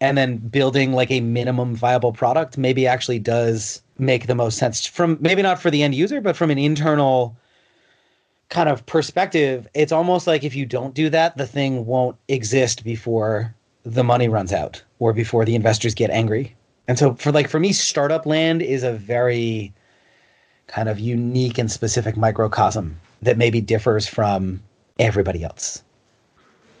and 0.00 0.18
then 0.18 0.36
building 0.38 0.92
like 0.92 1.10
a 1.10 1.20
minimum 1.20 1.74
viable 1.74 2.12
product 2.12 2.58
maybe 2.58 2.86
actually 2.86 3.18
does 3.18 3.80
make 3.98 4.26
the 4.26 4.34
most 4.34 4.58
sense. 4.58 4.84
From 4.84 5.16
maybe 5.20 5.40
not 5.42 5.62
for 5.62 5.70
the 5.70 5.82
end 5.82 5.94
user 5.94 6.20
but 6.20 6.36
from 6.36 6.50
an 6.50 6.58
internal 6.58 7.36
kind 8.48 8.68
of 8.68 8.84
perspective 8.86 9.68
it's 9.74 9.92
almost 9.92 10.26
like 10.26 10.44
if 10.44 10.54
you 10.54 10.66
don't 10.66 10.94
do 10.94 11.08
that 11.10 11.36
the 11.36 11.46
thing 11.46 11.86
won't 11.86 12.16
exist 12.28 12.84
before 12.84 13.54
the 13.86 14.02
money 14.02 14.28
runs 14.28 14.52
out 14.52 14.82
or 14.98 15.12
before 15.12 15.44
the 15.44 15.54
investors 15.54 15.94
get 15.94 16.10
angry. 16.10 16.54
And 16.88 16.98
so 16.98 17.14
for 17.14 17.30
like 17.30 17.48
for 17.48 17.60
me 17.60 17.72
startup 17.72 18.26
land 18.26 18.60
is 18.60 18.82
a 18.82 18.92
very 18.92 19.72
kind 20.66 20.88
of 20.88 20.98
unique 20.98 21.56
and 21.56 21.70
specific 21.70 22.16
microcosm 22.16 22.98
that 23.22 23.38
maybe 23.38 23.60
differs 23.60 24.06
from 24.06 24.60
everybody 24.98 25.44
else. 25.44 25.82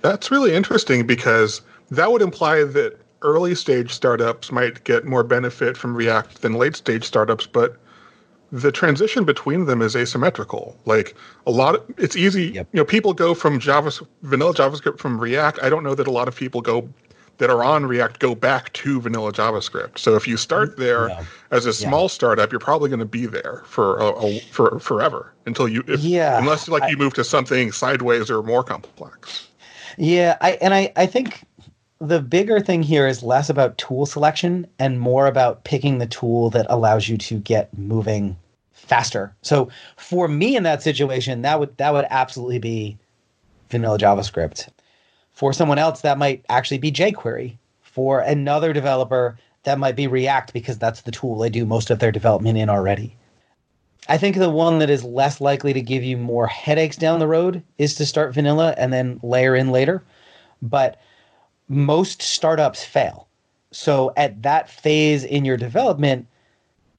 That's 0.02 0.32
really 0.32 0.52
interesting 0.54 1.06
because 1.06 1.60
that 1.90 2.10
would 2.10 2.22
imply 2.22 2.64
that 2.64 2.98
early 3.22 3.54
stage 3.54 3.92
startups 3.92 4.50
might 4.50 4.82
get 4.82 5.04
more 5.04 5.22
benefit 5.22 5.76
from 5.76 5.96
React 5.96 6.42
than 6.42 6.54
late 6.54 6.74
stage 6.74 7.04
startups, 7.04 7.46
but 7.46 7.76
the 8.52 8.72
transition 8.72 9.24
between 9.24 9.66
them 9.66 9.82
is 9.82 9.96
asymmetrical. 9.96 10.76
Like 10.84 11.14
a 11.46 11.50
lot 11.50 11.76
of 11.76 11.84
it's 11.98 12.16
easy, 12.16 12.48
yep. 12.48 12.68
you 12.72 12.78
know, 12.78 12.84
people 12.84 13.12
go 13.12 13.34
from 13.34 13.58
Java 13.58 13.90
vanilla 14.22 14.54
JavaScript 14.54 14.98
from 14.98 15.18
React. 15.18 15.60
I 15.62 15.68
don't 15.68 15.82
know 15.82 15.94
that 15.94 16.06
a 16.06 16.10
lot 16.10 16.28
of 16.28 16.36
people 16.36 16.60
go 16.60 16.88
that 17.38 17.50
are 17.50 17.62
on 17.62 17.84
React 17.86 18.18
go 18.18 18.34
back 18.34 18.72
to 18.74 19.00
vanilla 19.00 19.32
JavaScript. 19.32 19.98
So 19.98 20.14
if 20.14 20.26
you 20.26 20.36
start 20.36 20.72
mm, 20.72 20.76
there 20.78 21.08
yeah. 21.08 21.24
as 21.50 21.66
a 21.66 21.72
small 21.72 22.02
yeah. 22.02 22.08
startup, 22.08 22.52
you're 22.52 22.60
probably 22.60 22.88
going 22.88 23.00
to 23.00 23.04
be 23.04 23.26
there 23.26 23.62
for 23.66 23.98
a, 23.98 24.24
a, 24.24 24.40
for 24.40 24.78
forever 24.78 25.32
until 25.44 25.68
you 25.68 25.82
if, 25.86 26.00
yeah 26.00 26.38
unless 26.38 26.68
like 26.68 26.84
I, 26.84 26.88
you 26.88 26.96
move 26.96 27.14
to 27.14 27.24
something 27.24 27.72
sideways 27.72 28.30
or 28.30 28.42
more 28.42 28.62
complex. 28.62 29.48
Yeah, 29.98 30.36
I 30.40 30.52
and 30.52 30.74
I 30.74 30.92
I 30.96 31.06
think 31.06 31.42
the 32.00 32.20
bigger 32.20 32.60
thing 32.60 32.82
here 32.82 33.06
is 33.06 33.22
less 33.22 33.48
about 33.48 33.78
tool 33.78 34.06
selection 34.06 34.66
and 34.78 35.00
more 35.00 35.26
about 35.26 35.64
picking 35.64 35.98
the 35.98 36.06
tool 36.06 36.50
that 36.50 36.66
allows 36.68 37.08
you 37.08 37.16
to 37.16 37.38
get 37.38 37.76
moving 37.76 38.36
faster. 38.72 39.34
So 39.42 39.70
for 39.96 40.28
me 40.28 40.56
in 40.56 40.62
that 40.64 40.82
situation, 40.82 41.42
that 41.42 41.58
would 41.58 41.76
that 41.78 41.92
would 41.92 42.06
absolutely 42.10 42.58
be 42.58 42.98
vanilla 43.70 43.98
JavaScript. 43.98 44.68
For 45.32 45.52
someone 45.52 45.78
else, 45.78 46.00
that 46.02 46.18
might 46.18 46.44
actually 46.48 46.78
be 46.78 46.92
jQuery. 46.92 47.56
For 47.82 48.20
another 48.20 48.72
developer, 48.72 49.38
that 49.64 49.78
might 49.78 49.96
be 49.96 50.06
React 50.06 50.52
because 50.52 50.78
that's 50.78 51.02
the 51.02 51.10
tool 51.10 51.38
they 51.38 51.50
do 51.50 51.66
most 51.66 51.90
of 51.90 51.98
their 51.98 52.12
development 52.12 52.58
in 52.58 52.68
already. 52.68 53.16
I 54.08 54.18
think 54.18 54.36
the 54.36 54.50
one 54.50 54.78
that 54.78 54.90
is 54.90 55.02
less 55.02 55.40
likely 55.40 55.72
to 55.72 55.80
give 55.80 56.04
you 56.04 56.16
more 56.16 56.46
headaches 56.46 56.96
down 56.96 57.18
the 57.18 57.26
road 57.26 57.62
is 57.78 57.94
to 57.96 58.06
start 58.06 58.34
vanilla 58.34 58.74
and 58.78 58.92
then 58.92 59.18
layer 59.22 59.56
in 59.56 59.72
later. 59.72 60.04
But 60.62 61.00
most 61.68 62.22
startups 62.22 62.84
fail. 62.84 63.26
So 63.72 64.12
at 64.16 64.42
that 64.42 64.70
phase 64.70 65.24
in 65.24 65.44
your 65.44 65.56
development, 65.56 66.26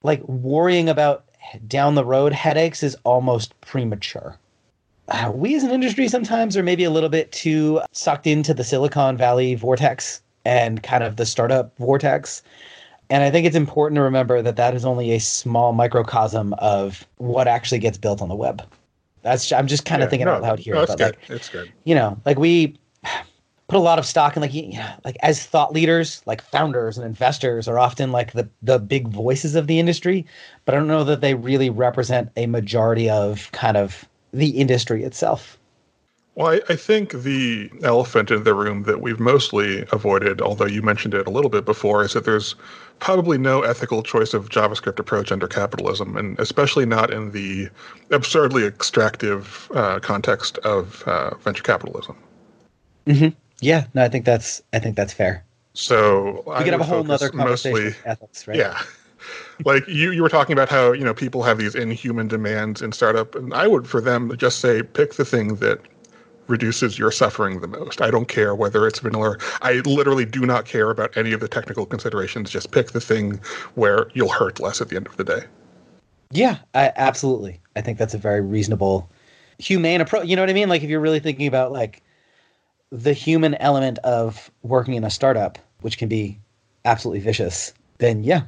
like 0.02 0.22
worrying 0.28 0.88
about 0.88 1.24
down 1.66 1.94
the 1.94 2.04
road 2.04 2.32
headaches 2.32 2.82
is 2.82 2.96
almost 3.04 3.58
premature. 3.62 4.36
Uh, 5.08 5.32
we 5.34 5.54
as 5.56 5.62
an 5.62 5.70
industry 5.70 6.06
sometimes 6.06 6.56
are 6.56 6.62
maybe 6.62 6.84
a 6.84 6.90
little 6.90 7.08
bit 7.08 7.32
too 7.32 7.80
sucked 7.92 8.26
into 8.26 8.52
the 8.52 8.62
Silicon 8.62 9.16
Valley 9.16 9.54
vortex 9.54 10.20
and 10.44 10.82
kind 10.82 11.02
of 11.02 11.16
the 11.16 11.24
startup 11.24 11.76
vortex. 11.78 12.42
And 13.10 13.22
I 13.22 13.30
think 13.30 13.46
it's 13.46 13.56
important 13.56 13.96
to 13.96 14.02
remember 14.02 14.42
that 14.42 14.56
that 14.56 14.74
is 14.74 14.84
only 14.84 15.12
a 15.12 15.18
small 15.18 15.72
microcosm 15.72 16.52
of 16.54 17.06
what 17.16 17.48
actually 17.48 17.78
gets 17.78 17.96
built 17.96 18.20
on 18.20 18.28
the 18.28 18.34
web. 18.34 18.62
That's 19.22 19.50
I'm 19.50 19.66
just 19.66 19.86
kind 19.86 20.02
of 20.02 20.06
yeah, 20.06 20.10
thinking 20.10 20.26
no, 20.26 20.34
out 20.34 20.42
loud 20.42 20.58
here. 20.58 20.74
No, 20.74 20.82
it's 20.82 20.92
but 20.92 20.98
good. 20.98 21.16
Like, 21.22 21.30
it's 21.30 21.48
good. 21.48 21.72
You 21.84 21.94
know, 21.94 22.20
like 22.26 22.38
we 22.38 22.78
put 23.68 23.76
a 23.76 23.80
lot 23.80 23.98
of 23.98 24.06
stock 24.06 24.34
in 24.34 24.42
like 24.42 24.54
you 24.54 24.72
know, 24.72 24.92
like 25.04 25.16
as 25.22 25.44
thought 25.44 25.72
leaders 25.72 26.22
like 26.26 26.42
founders 26.42 26.96
and 26.96 27.06
investors 27.06 27.68
are 27.68 27.78
often 27.78 28.10
like 28.10 28.32
the 28.32 28.48
the 28.62 28.78
big 28.78 29.08
voices 29.08 29.54
of 29.54 29.66
the 29.66 29.78
industry 29.78 30.26
but 30.64 30.74
i 30.74 30.78
don't 30.78 30.88
know 30.88 31.04
that 31.04 31.20
they 31.20 31.34
really 31.34 31.70
represent 31.70 32.30
a 32.36 32.46
majority 32.46 33.08
of 33.08 33.52
kind 33.52 33.76
of 33.76 34.08
the 34.32 34.48
industry 34.50 35.04
itself 35.04 35.58
well 36.34 36.48
I, 36.48 36.60
I 36.70 36.76
think 36.76 37.12
the 37.12 37.70
elephant 37.82 38.30
in 38.30 38.44
the 38.44 38.54
room 38.54 38.84
that 38.84 39.02
we've 39.02 39.20
mostly 39.20 39.84
avoided 39.92 40.40
although 40.40 40.66
you 40.66 40.80
mentioned 40.80 41.12
it 41.12 41.26
a 41.26 41.30
little 41.30 41.50
bit 41.50 41.66
before 41.66 42.02
is 42.02 42.14
that 42.14 42.24
there's 42.24 42.54
probably 43.00 43.36
no 43.36 43.60
ethical 43.62 44.02
choice 44.02 44.32
of 44.32 44.48
javascript 44.48 44.98
approach 44.98 45.30
under 45.30 45.46
capitalism 45.46 46.16
and 46.16 46.40
especially 46.40 46.86
not 46.86 47.12
in 47.12 47.32
the 47.32 47.68
absurdly 48.12 48.64
extractive 48.64 49.70
uh, 49.74 50.00
context 50.00 50.56
of 50.58 51.02
uh, 51.06 51.34
venture 51.36 51.62
capitalism 51.62 52.16
mm-hmm. 53.06 53.28
Yeah, 53.60 53.86
no, 53.94 54.04
I 54.04 54.08
think 54.08 54.24
that's 54.24 54.62
I 54.72 54.78
think 54.78 54.96
that's 54.96 55.12
fair. 55.12 55.44
So 55.74 56.42
we 56.46 56.64
could 56.64 56.72
have 56.72 56.80
a 56.80 56.84
whole 56.84 57.10
other 57.10 57.28
conversation 57.28 57.84
mostly, 57.84 58.00
ethics, 58.04 58.48
right? 58.48 58.56
Yeah. 58.56 58.80
like 59.64 59.86
you, 59.88 60.12
you 60.12 60.22
were 60.22 60.28
talking 60.28 60.52
about 60.52 60.68
how 60.68 60.92
you 60.92 61.04
know 61.04 61.14
people 61.14 61.42
have 61.42 61.58
these 61.58 61.74
inhuman 61.74 62.28
demands 62.28 62.82
in 62.82 62.92
startup, 62.92 63.34
and 63.34 63.52
I 63.54 63.66
would 63.66 63.86
for 63.86 64.00
them 64.00 64.36
just 64.36 64.60
say 64.60 64.82
pick 64.82 65.14
the 65.14 65.24
thing 65.24 65.56
that 65.56 65.80
reduces 66.46 66.98
your 66.98 67.10
suffering 67.10 67.60
the 67.60 67.68
most. 67.68 68.00
I 68.00 68.10
don't 68.10 68.26
care 68.26 68.54
whether 68.54 68.86
it's 68.86 68.98
vanilla. 69.00 69.36
I 69.62 69.74
literally 69.84 70.24
do 70.24 70.46
not 70.46 70.64
care 70.64 70.90
about 70.90 71.14
any 71.16 71.32
of 71.32 71.40
the 71.40 71.48
technical 71.48 71.86
considerations. 71.86 72.50
Just 72.50 72.70
pick 72.70 72.92
the 72.92 73.00
thing 73.00 73.38
where 73.74 74.08
you'll 74.14 74.30
hurt 74.30 74.58
less 74.58 74.80
at 74.80 74.88
the 74.88 74.96
end 74.96 75.06
of 75.06 75.16
the 75.16 75.24
day. 75.24 75.42
Yeah, 76.30 76.58
I, 76.74 76.92
absolutely. 76.96 77.60
I 77.76 77.82
think 77.82 77.98
that's 77.98 78.14
a 78.14 78.18
very 78.18 78.40
reasonable, 78.40 79.10
humane 79.58 80.00
approach. 80.00 80.26
You 80.26 80.36
know 80.36 80.42
what 80.42 80.50
I 80.50 80.54
mean? 80.54 80.68
Like 80.68 80.82
if 80.82 80.90
you're 80.90 81.00
really 81.00 81.20
thinking 81.20 81.46
about 81.46 81.70
like 81.72 82.02
the 82.90 83.12
human 83.12 83.54
element 83.56 83.98
of 83.98 84.50
working 84.62 84.94
in 84.94 85.04
a 85.04 85.10
startup, 85.10 85.58
which 85.80 85.98
can 85.98 86.08
be 86.08 86.38
absolutely 86.84 87.20
vicious, 87.20 87.72
then 87.98 88.24
yeah. 88.24 88.42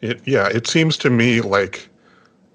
It, 0.00 0.20
yeah, 0.26 0.48
it 0.48 0.66
seems 0.66 0.96
to 0.98 1.10
me 1.10 1.40
like 1.40 1.88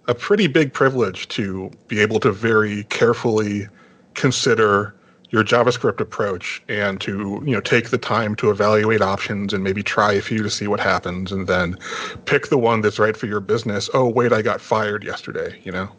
a 0.08 0.16
pretty 0.16 0.48
big 0.48 0.74
privilege 0.74 1.28
to 1.30 1.72
be 1.88 2.00
able 2.00 2.20
to 2.22 2.32
very 2.32 2.84
carefully 2.86 3.68
consider 4.16 4.94
your 5.30 5.44
JavaScript 5.44 6.00
approach 6.00 6.64
and 6.70 7.02
to 7.02 7.42
you 7.46 7.52
know 7.52 7.60
take 7.60 7.90
the 7.90 7.98
time 7.98 8.34
to 8.36 8.50
evaluate 8.50 9.02
options 9.02 9.54
and 9.54 9.64
maybe 9.64 9.84
try 9.84 10.14
a 10.14 10.22
few 10.22 10.42
to 10.42 10.50
see 10.50 10.68
what 10.68 10.80
happens 10.80 11.34
and 11.34 11.48
then 11.48 11.78
pick 12.26 12.48
the 12.48 12.58
one 12.58 12.80
that's 12.82 12.98
right 12.98 13.18
for 13.18 13.26
your 13.26 13.42
business. 13.42 13.90
Oh 13.94 14.08
wait, 14.08 14.32
I 14.32 14.42
got 14.42 14.62
fired 14.62 15.04
yesterday. 15.04 15.60
You 15.64 15.74
know. 15.74 15.90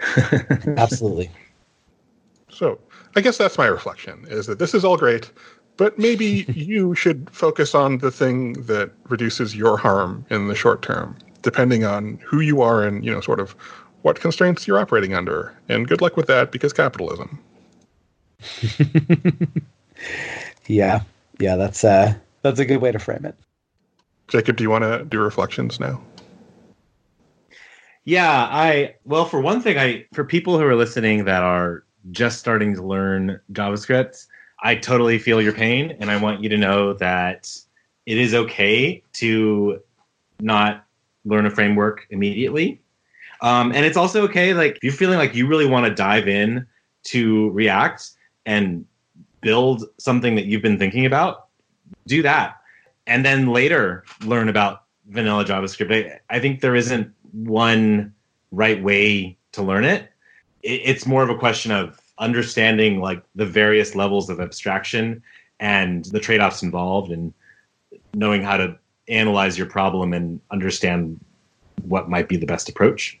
Absolutely. 0.76 1.30
So 2.58 2.80
I 3.14 3.20
guess 3.20 3.38
that's 3.38 3.56
my 3.56 3.66
reflection 3.66 4.26
is 4.28 4.46
that 4.46 4.58
this 4.58 4.74
is 4.74 4.84
all 4.84 4.96
great, 4.96 5.30
but 5.76 5.96
maybe 5.96 6.44
you 6.48 6.92
should 6.96 7.30
focus 7.30 7.72
on 7.72 7.98
the 7.98 8.10
thing 8.10 8.54
that 8.64 8.90
reduces 9.08 9.54
your 9.54 9.76
harm 9.76 10.26
in 10.28 10.48
the 10.48 10.56
short 10.56 10.82
term, 10.82 11.16
depending 11.42 11.84
on 11.84 12.18
who 12.24 12.40
you 12.40 12.60
are 12.60 12.82
and, 12.82 13.04
you 13.04 13.12
know, 13.12 13.20
sort 13.20 13.38
of 13.38 13.52
what 14.02 14.18
constraints 14.18 14.66
you're 14.66 14.80
operating 14.80 15.14
under. 15.14 15.56
And 15.68 15.86
good 15.86 16.00
luck 16.00 16.16
with 16.16 16.26
that 16.26 16.50
because 16.50 16.72
capitalism. 16.72 17.38
yeah. 20.66 21.02
Yeah, 21.38 21.54
that's 21.54 21.84
uh 21.84 22.14
that's 22.42 22.58
a 22.58 22.64
good 22.64 22.78
way 22.78 22.90
to 22.90 22.98
frame 22.98 23.24
it. 23.24 23.36
Jacob, 24.26 24.56
do 24.56 24.64
you 24.64 24.70
want 24.70 24.82
to 24.82 25.04
do 25.04 25.20
reflections 25.20 25.78
now? 25.78 26.02
Yeah, 28.04 28.48
I 28.50 28.96
well, 29.04 29.26
for 29.26 29.40
one 29.40 29.60
thing, 29.60 29.78
I 29.78 30.06
for 30.12 30.24
people 30.24 30.58
who 30.58 30.64
are 30.64 30.74
listening 30.74 31.26
that 31.26 31.44
are 31.44 31.84
just 32.10 32.38
starting 32.38 32.74
to 32.74 32.82
learn 32.82 33.40
JavaScript, 33.52 34.26
I 34.62 34.74
totally 34.74 35.18
feel 35.18 35.40
your 35.40 35.52
pain, 35.52 35.96
and 36.00 36.10
I 36.10 36.16
want 36.16 36.42
you 36.42 36.48
to 36.48 36.56
know 36.56 36.92
that 36.94 37.50
it 38.06 38.18
is 38.18 38.34
okay 38.34 39.02
to 39.14 39.80
not 40.40 40.84
learn 41.24 41.46
a 41.46 41.50
framework 41.50 42.06
immediately. 42.10 42.80
Um, 43.40 43.72
and 43.72 43.84
it's 43.84 43.96
also 43.96 44.22
okay, 44.24 44.54
like 44.54 44.76
if 44.76 44.84
you're 44.84 44.92
feeling 44.92 45.18
like 45.18 45.34
you 45.34 45.46
really 45.46 45.66
want 45.66 45.86
to 45.86 45.94
dive 45.94 46.26
in 46.26 46.66
to 47.04 47.50
React 47.50 48.10
and 48.46 48.84
build 49.40 49.84
something 49.98 50.34
that 50.34 50.46
you've 50.46 50.62
been 50.62 50.78
thinking 50.78 51.06
about, 51.06 51.46
do 52.06 52.22
that. 52.22 52.56
And 53.06 53.24
then 53.24 53.52
later 53.52 54.04
learn 54.24 54.48
about 54.48 54.84
vanilla 55.06 55.44
JavaScript. 55.44 55.92
I, 55.92 56.20
I 56.34 56.40
think 56.40 56.60
there 56.60 56.74
isn't 56.74 57.12
one 57.32 58.12
right 58.50 58.82
way 58.82 59.36
to 59.52 59.62
learn 59.62 59.84
it 59.84 59.88
it, 59.98 60.12
it's 60.68 61.06
more 61.06 61.22
of 61.22 61.30
a 61.30 61.36
question 61.36 61.72
of 61.72 62.00
understanding 62.18 63.00
like 63.00 63.22
the 63.34 63.46
various 63.46 63.94
levels 63.94 64.28
of 64.28 64.40
abstraction 64.40 65.22
and 65.60 66.04
the 66.06 66.20
trade-offs 66.20 66.62
involved 66.62 67.10
and 67.10 67.32
knowing 68.14 68.42
how 68.42 68.56
to 68.56 68.76
analyze 69.08 69.56
your 69.56 69.66
problem 69.66 70.12
and 70.12 70.40
understand 70.50 71.18
what 71.82 72.10
might 72.10 72.28
be 72.28 72.36
the 72.36 72.46
best 72.46 72.68
approach 72.68 73.18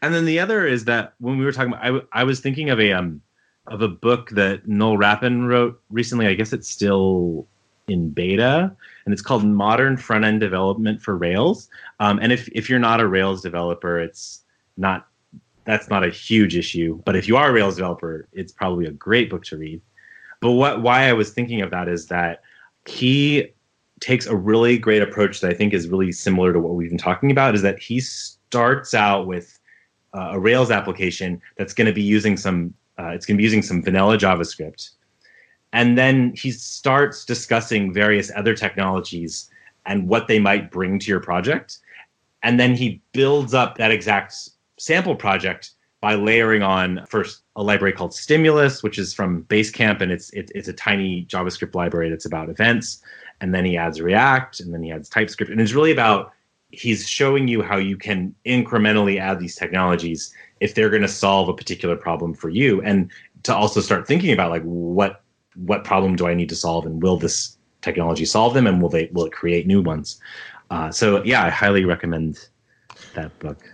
and 0.00 0.14
then 0.14 0.24
the 0.24 0.38
other 0.38 0.66
is 0.66 0.84
that 0.86 1.14
when 1.18 1.38
we 1.38 1.44
were 1.44 1.52
talking 1.52 1.72
about, 1.72 2.06
I, 2.12 2.20
I 2.20 2.24
was 2.24 2.40
thinking 2.40 2.70
of 2.70 2.80
a 2.80 2.92
um 2.92 3.20
of 3.68 3.82
a 3.82 3.88
book 3.88 4.30
that 4.30 4.66
Noel 4.66 4.96
Rappin 4.96 5.46
wrote 5.46 5.80
recently. 5.90 6.26
I 6.26 6.34
guess 6.34 6.52
it's 6.52 6.68
still 6.68 7.46
in 7.88 8.10
beta, 8.10 8.74
and 9.04 9.12
it's 9.12 9.22
called 9.22 9.44
Modern 9.44 9.96
Front 9.96 10.24
End 10.24 10.40
Development 10.40 11.00
for 11.02 11.16
Rails. 11.16 11.68
Um, 12.00 12.18
and 12.20 12.32
if 12.32 12.48
if 12.48 12.68
you're 12.68 12.78
not 12.78 13.00
a 13.00 13.06
Rails 13.06 13.42
developer, 13.42 13.98
it's 13.98 14.42
not 14.76 15.08
that's 15.64 15.88
not 15.88 16.04
a 16.04 16.10
huge 16.10 16.56
issue. 16.56 17.00
But 17.04 17.16
if 17.16 17.28
you 17.28 17.36
are 17.36 17.50
a 17.50 17.52
Rails 17.52 17.76
developer, 17.76 18.28
it's 18.32 18.52
probably 18.52 18.86
a 18.86 18.92
great 18.92 19.30
book 19.30 19.44
to 19.46 19.56
read. 19.56 19.80
But 20.40 20.52
what 20.52 20.82
why 20.82 21.08
I 21.08 21.12
was 21.12 21.30
thinking 21.30 21.62
of 21.62 21.70
that 21.70 21.88
is 21.88 22.06
that 22.06 22.42
he 22.86 23.52
takes 24.00 24.26
a 24.26 24.34
really 24.34 24.76
great 24.76 25.00
approach 25.00 25.40
that 25.40 25.50
I 25.50 25.54
think 25.54 25.72
is 25.72 25.88
really 25.88 26.10
similar 26.10 26.52
to 26.52 26.58
what 26.58 26.74
we've 26.74 26.88
been 26.88 26.98
talking 26.98 27.30
about. 27.30 27.54
Is 27.54 27.62
that 27.62 27.78
he 27.78 28.00
starts 28.00 28.92
out 28.92 29.26
with 29.26 29.58
uh, 30.14 30.30
a 30.32 30.40
Rails 30.40 30.70
application 30.70 31.40
that's 31.56 31.72
going 31.72 31.86
to 31.86 31.92
be 31.92 32.02
using 32.02 32.36
some 32.36 32.74
uh, 32.98 33.08
it's 33.08 33.24
going 33.24 33.36
to 33.36 33.38
be 33.38 33.44
using 33.44 33.62
some 33.62 33.82
vanilla 33.82 34.18
JavaScript, 34.18 34.90
and 35.72 35.96
then 35.96 36.34
he 36.34 36.50
starts 36.50 37.24
discussing 37.24 37.92
various 37.92 38.30
other 38.34 38.54
technologies 38.54 39.48
and 39.86 40.08
what 40.08 40.28
they 40.28 40.38
might 40.38 40.70
bring 40.70 40.98
to 40.98 41.08
your 41.08 41.20
project, 41.20 41.78
and 42.42 42.58
then 42.58 42.74
he 42.74 43.00
builds 43.12 43.54
up 43.54 43.78
that 43.78 43.92
exact 43.92 44.34
sample 44.82 45.14
project 45.14 45.70
by 46.00 46.16
layering 46.16 46.62
on 46.62 47.06
first 47.08 47.42
a 47.54 47.62
library 47.62 47.92
called 47.92 48.12
Stimulus, 48.12 48.82
which 48.82 48.98
is 48.98 49.14
from 49.14 49.44
Basecamp, 49.44 50.00
and 50.00 50.10
it's 50.10 50.30
it, 50.30 50.50
it's 50.54 50.68
a 50.68 50.72
tiny 50.72 51.24
JavaScript 51.26 51.74
library 51.74 52.10
that's 52.10 52.26
about 52.26 52.48
events. 52.48 53.00
And 53.40 53.54
then 53.54 53.64
he 53.64 53.76
adds 53.76 54.00
React, 54.00 54.60
and 54.60 54.74
then 54.74 54.82
he 54.82 54.92
adds 54.92 55.08
TypeScript, 55.08 55.50
and 55.50 55.60
it's 55.60 55.72
really 55.72 55.92
about 55.92 56.32
he's 56.70 57.08
showing 57.08 57.48
you 57.48 57.62
how 57.62 57.76
you 57.76 57.96
can 57.96 58.34
incrementally 58.46 59.20
add 59.20 59.38
these 59.38 59.54
technologies 59.54 60.34
if 60.60 60.74
they're 60.74 60.90
going 60.90 61.02
to 61.02 61.08
solve 61.08 61.48
a 61.48 61.54
particular 61.54 61.96
problem 61.96 62.34
for 62.34 62.48
you, 62.48 62.82
and 62.82 63.10
to 63.44 63.54
also 63.54 63.80
start 63.80 64.06
thinking 64.06 64.32
about 64.32 64.50
like 64.50 64.62
what 64.64 65.22
what 65.54 65.84
problem 65.84 66.16
do 66.16 66.26
I 66.26 66.34
need 66.34 66.48
to 66.48 66.56
solve, 66.56 66.86
and 66.86 67.00
will 67.02 67.16
this 67.16 67.56
technology 67.82 68.24
solve 68.24 68.54
them, 68.54 68.66
and 68.66 68.82
will 68.82 68.88
they 68.88 69.08
will 69.12 69.26
it 69.26 69.32
create 69.32 69.66
new 69.66 69.80
ones? 69.80 70.20
Uh, 70.70 70.90
so 70.90 71.22
yeah, 71.22 71.44
I 71.44 71.50
highly 71.50 71.84
recommend 71.84 72.48
that 73.14 73.38
book. 73.38 73.71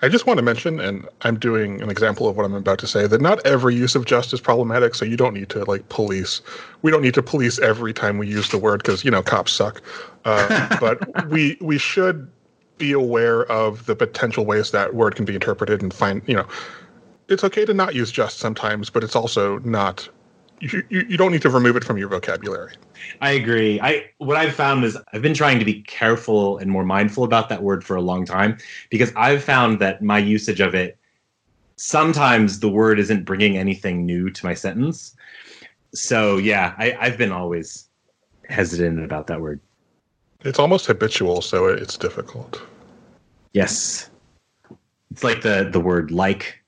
I 0.00 0.08
just 0.08 0.26
want 0.26 0.38
to 0.38 0.44
mention, 0.44 0.78
and 0.78 1.08
I'm 1.22 1.38
doing 1.38 1.82
an 1.82 1.90
example 1.90 2.28
of 2.28 2.36
what 2.36 2.46
I'm 2.46 2.54
about 2.54 2.78
to 2.80 2.86
say, 2.86 3.08
that 3.08 3.20
not 3.20 3.44
every 3.44 3.74
use 3.74 3.96
of 3.96 4.04
just 4.04 4.32
is 4.32 4.40
problematic. 4.40 4.94
So 4.94 5.04
you 5.04 5.16
don't 5.16 5.34
need 5.34 5.48
to 5.50 5.64
like 5.64 5.88
police. 5.88 6.40
We 6.82 6.92
don't 6.92 7.02
need 7.02 7.14
to 7.14 7.22
police 7.22 7.58
every 7.58 7.92
time 7.92 8.18
we 8.18 8.28
use 8.28 8.48
the 8.50 8.58
word 8.58 8.82
because 8.82 9.04
you 9.04 9.10
know 9.10 9.22
cops 9.22 9.52
suck. 9.52 9.82
Uh, 10.24 10.76
but 10.80 11.28
we 11.28 11.58
we 11.60 11.78
should 11.78 12.30
be 12.78 12.92
aware 12.92 13.44
of 13.46 13.86
the 13.86 13.96
potential 13.96 14.46
ways 14.46 14.70
that 14.70 14.94
word 14.94 15.16
can 15.16 15.24
be 15.24 15.34
interpreted 15.34 15.82
and 15.82 15.92
find 15.92 16.22
you 16.26 16.36
know 16.36 16.46
it's 17.28 17.42
okay 17.44 17.64
to 17.64 17.74
not 17.74 17.94
use 17.94 18.10
just 18.12 18.38
sometimes, 18.38 18.90
but 18.90 19.02
it's 19.04 19.16
also 19.16 19.58
not 19.58 20.08
you, 20.60 20.82
you, 20.88 21.06
you 21.08 21.16
don't 21.16 21.32
need 21.32 21.42
to 21.42 21.50
remove 21.50 21.76
it 21.76 21.84
from 21.84 21.98
your 21.98 22.08
vocabulary. 22.08 22.72
I 23.20 23.32
agree. 23.32 23.80
I 23.80 24.10
what 24.18 24.36
I've 24.36 24.54
found 24.54 24.84
is 24.84 24.96
I've 25.12 25.22
been 25.22 25.34
trying 25.34 25.58
to 25.58 25.64
be 25.64 25.82
careful 25.82 26.58
and 26.58 26.70
more 26.70 26.84
mindful 26.84 27.24
about 27.24 27.48
that 27.48 27.62
word 27.62 27.84
for 27.84 27.96
a 27.96 28.02
long 28.02 28.24
time 28.24 28.58
because 28.90 29.12
I've 29.16 29.42
found 29.42 29.80
that 29.80 30.02
my 30.02 30.18
usage 30.18 30.60
of 30.60 30.74
it 30.74 30.98
sometimes 31.76 32.60
the 32.60 32.68
word 32.68 32.98
isn't 32.98 33.24
bringing 33.24 33.56
anything 33.56 34.04
new 34.04 34.30
to 34.30 34.44
my 34.44 34.54
sentence. 34.54 35.14
So 35.94 36.36
yeah, 36.36 36.74
I, 36.76 36.96
I've 37.00 37.16
been 37.16 37.32
always 37.32 37.88
hesitant 38.48 39.02
about 39.02 39.26
that 39.28 39.40
word. 39.40 39.60
It's 40.44 40.58
almost 40.58 40.86
habitual, 40.86 41.40
so 41.40 41.66
it's 41.66 41.96
difficult. 41.96 42.62
Yes, 43.52 44.10
it's 45.10 45.24
like 45.24 45.42
the 45.42 45.68
the 45.70 45.80
word 45.80 46.10
like 46.10 46.62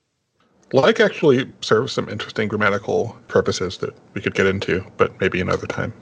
like 0.73 0.99
actually 0.99 1.51
serves 1.61 1.93
some 1.93 2.07
interesting 2.09 2.47
grammatical 2.47 3.17
purposes 3.27 3.77
that 3.79 3.95
we 4.13 4.21
could 4.21 4.33
get 4.33 4.45
into, 4.45 4.85
but 4.97 5.19
maybe 5.19 5.41
another 5.41 5.67
time. 5.67 5.93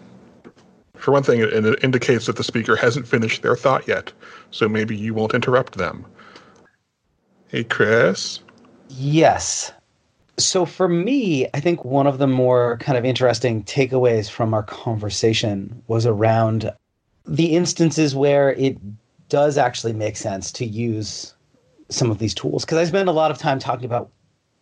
For 0.95 1.11
one 1.11 1.23
thing, 1.23 1.39
it, 1.39 1.53
it 1.53 1.83
indicates 1.83 2.25
that 2.25 2.35
the 2.35 2.43
speaker 2.43 2.75
hasn't 2.75 3.07
finished 3.07 3.41
their 3.41 3.55
thought 3.55 3.87
yet, 3.87 4.11
so 4.51 4.67
maybe 4.67 4.95
you 4.95 5.13
won't 5.13 5.33
interrupt 5.33 5.77
them. 5.77 6.05
Hey, 7.47 7.63
Chris? 7.63 8.39
Yes. 8.89 9.71
So 10.37 10.65
for 10.65 10.87
me, 10.87 11.47
I 11.53 11.59
think 11.59 11.83
one 11.83 12.05
of 12.05 12.17
the 12.17 12.27
more 12.27 12.77
kind 12.77 12.97
of 12.97 13.05
interesting 13.05 13.63
takeaways 13.63 14.29
from 14.29 14.53
our 14.53 14.63
conversation 14.63 15.81
was 15.87 16.05
around 16.05 16.71
the 17.25 17.55
instances 17.55 18.15
where 18.15 18.53
it 18.53 18.77
does 19.29 19.57
actually 19.57 19.93
make 19.93 20.17
sense 20.17 20.51
to 20.53 20.65
use 20.65 21.33
some 21.89 22.11
of 22.11 22.19
these 22.19 22.33
tools. 22.33 22.65
Because 22.65 22.77
I 22.77 22.85
spend 22.85 23.09
a 23.09 23.13
lot 23.13 23.31
of 23.31 23.37
time 23.37 23.59
talking 23.59 23.85
about 23.85 24.11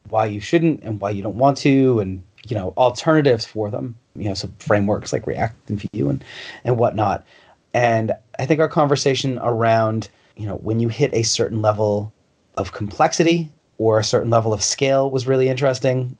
why 0.10 0.26
you 0.26 0.40
shouldn't 0.40 0.84
and 0.84 1.00
why 1.00 1.10
you 1.10 1.22
don't 1.22 1.38
want 1.38 1.58
to, 1.60 2.00
and 2.00 2.24
you 2.48 2.56
know 2.56 2.74
alternatives 2.78 3.46
for 3.46 3.70
them. 3.70 3.96
You 4.16 4.30
know, 4.30 4.34
some 4.34 4.54
frameworks 4.60 5.14
like 5.14 5.28
React 5.28 5.70
and 5.70 5.86
Vue 5.94 6.10
and 6.10 6.24
and 6.64 6.78
whatnot. 6.78 7.26
And 7.74 8.14
I 8.40 8.46
think 8.46 8.60
our 8.60 8.68
conversation 8.68 9.40
around 9.42 10.10
you 10.36 10.48
know 10.48 10.56
when 10.56 10.80
you 10.80 10.88
hit 10.90 11.14
a 11.14 11.24
certain 11.24 11.62
level 11.62 12.14
of 12.56 12.74
complexity 12.74 13.52
or 13.78 14.00
a 14.00 14.04
certain 14.04 14.30
level 14.30 14.54
of 14.54 14.64
scale 14.64 15.12
was 15.12 15.28
really 15.28 15.50
interesting. 15.50 16.18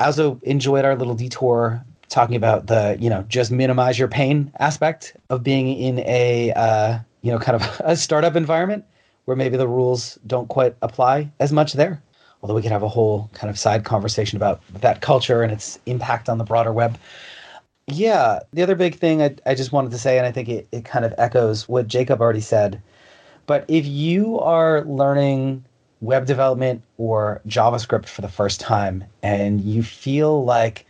I 0.00 0.06
also 0.06 0.40
enjoyed 0.42 0.84
our 0.84 0.96
little 0.96 1.14
detour 1.14 1.84
talking 2.08 2.36
about 2.36 2.66
the 2.66 2.96
you 3.00 3.10
know 3.10 3.24
just 3.28 3.50
minimize 3.50 3.98
your 3.98 4.08
pain 4.08 4.52
aspect 4.58 5.16
of 5.30 5.42
being 5.42 5.68
in 5.76 6.00
a 6.00 6.52
uh, 6.52 6.98
you 7.22 7.32
know 7.32 7.38
kind 7.38 7.60
of 7.60 7.80
a 7.84 7.96
startup 7.96 8.36
environment 8.36 8.84
where 9.24 9.36
maybe 9.36 9.56
the 9.56 9.68
rules 9.68 10.18
don't 10.26 10.48
quite 10.48 10.76
apply 10.82 11.30
as 11.40 11.52
much 11.52 11.72
there 11.72 12.02
although 12.44 12.54
we 12.54 12.60
could 12.60 12.72
have 12.72 12.82
a 12.82 12.88
whole 12.88 13.30
kind 13.32 13.48
of 13.48 13.58
side 13.58 13.84
conversation 13.84 14.36
about 14.36 14.60
that 14.82 15.00
culture 15.00 15.42
and 15.42 15.50
its 15.50 15.78
impact 15.86 16.28
on 16.28 16.36
the 16.36 16.44
broader 16.44 16.74
web. 16.74 16.98
Yeah, 17.86 18.40
the 18.52 18.62
other 18.62 18.74
big 18.74 18.96
thing 18.96 19.22
I, 19.22 19.34
I 19.46 19.54
just 19.54 19.72
wanted 19.72 19.92
to 19.92 19.98
say, 19.98 20.18
and 20.18 20.26
I 20.26 20.30
think 20.30 20.50
it, 20.50 20.68
it 20.70 20.84
kind 20.84 21.06
of 21.06 21.14
echoes 21.16 21.70
what 21.70 21.88
Jacob 21.88 22.20
already 22.20 22.42
said, 22.42 22.82
but 23.46 23.64
if 23.68 23.86
you 23.86 24.38
are 24.40 24.84
learning 24.84 25.64
web 26.02 26.26
development 26.26 26.82
or 26.98 27.40
JavaScript 27.48 28.08
for 28.08 28.20
the 28.20 28.28
first 28.28 28.60
time 28.60 29.04
and 29.22 29.62
you 29.62 29.82
feel 29.82 30.44
like 30.44 30.84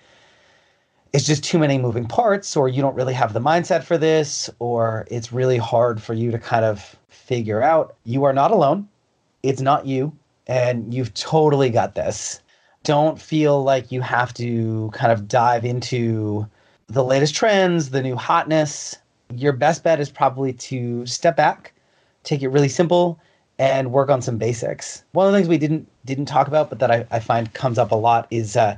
it's 1.13 1.25
just 1.25 1.45
too 1.45 1.61
many 1.61 1.79
moving 1.79 2.05
parts, 2.05 2.57
or 2.57 2.69
you 2.69 2.83
don't 2.83 2.97
really 2.97 3.15
have 3.15 3.33
the 3.33 3.41
mindset 3.41 3.85
for 3.85 3.97
this, 3.97 4.51
or 4.59 5.07
it's 5.09 5.33
really 5.33 5.59
hard 5.59 6.03
for 6.03 6.15
you 6.15 6.33
to 6.33 6.39
kind 6.41 6.65
of 6.65 6.97
figure 7.09 7.63
out, 7.63 7.95
you 8.03 8.25
are 8.25 8.33
not 8.33 8.51
alone. 8.51 8.89
It's 9.45 9.61
not 9.61 9.87
you 9.87 10.13
and 10.47 10.92
you've 10.92 11.14
totally 11.14 11.70
got 11.70 11.95
this. 11.95 12.40
Don't 12.82 13.20
feel 13.20 13.62
like 13.62 13.90
you 13.90 14.01
have 14.03 14.34
to 14.34 14.90
kind 14.92 15.12
of 15.12 15.26
dive 15.26 15.64
into 15.64 16.47
the 16.88 17.05
latest 17.05 17.34
trends, 17.34 17.90
the 17.90 18.03
new 18.03 18.16
hotness. 18.16 18.97
Your 19.34 19.53
best 19.53 19.82
bet 19.82 20.01
is 20.01 20.11
probably 20.11 20.53
to 20.53 21.07
step 21.07 21.36
back, 21.36 21.72
take 22.24 22.42
it 22.42 22.49
really 22.49 22.68
simple, 22.68 23.18
and 23.59 23.92
work 23.92 24.11
on 24.11 24.21
some 24.21 24.37
basics. 24.37 25.03
One 25.12 25.26
of 25.26 25.33
the 25.33 25.38
things 25.38 25.49
we 25.49 25.58
didn't 25.58 25.88
didn't 26.04 26.26
talk 26.26 26.49
about, 26.49 26.68
but 26.68 26.79
that 26.80 26.91
I, 26.91 27.07
I 27.11 27.21
find 27.21 27.53
comes 27.54 27.79
up 27.79 27.92
a 27.92 27.96
lot 27.96 28.26
is 28.30 28.57
uh, 28.57 28.76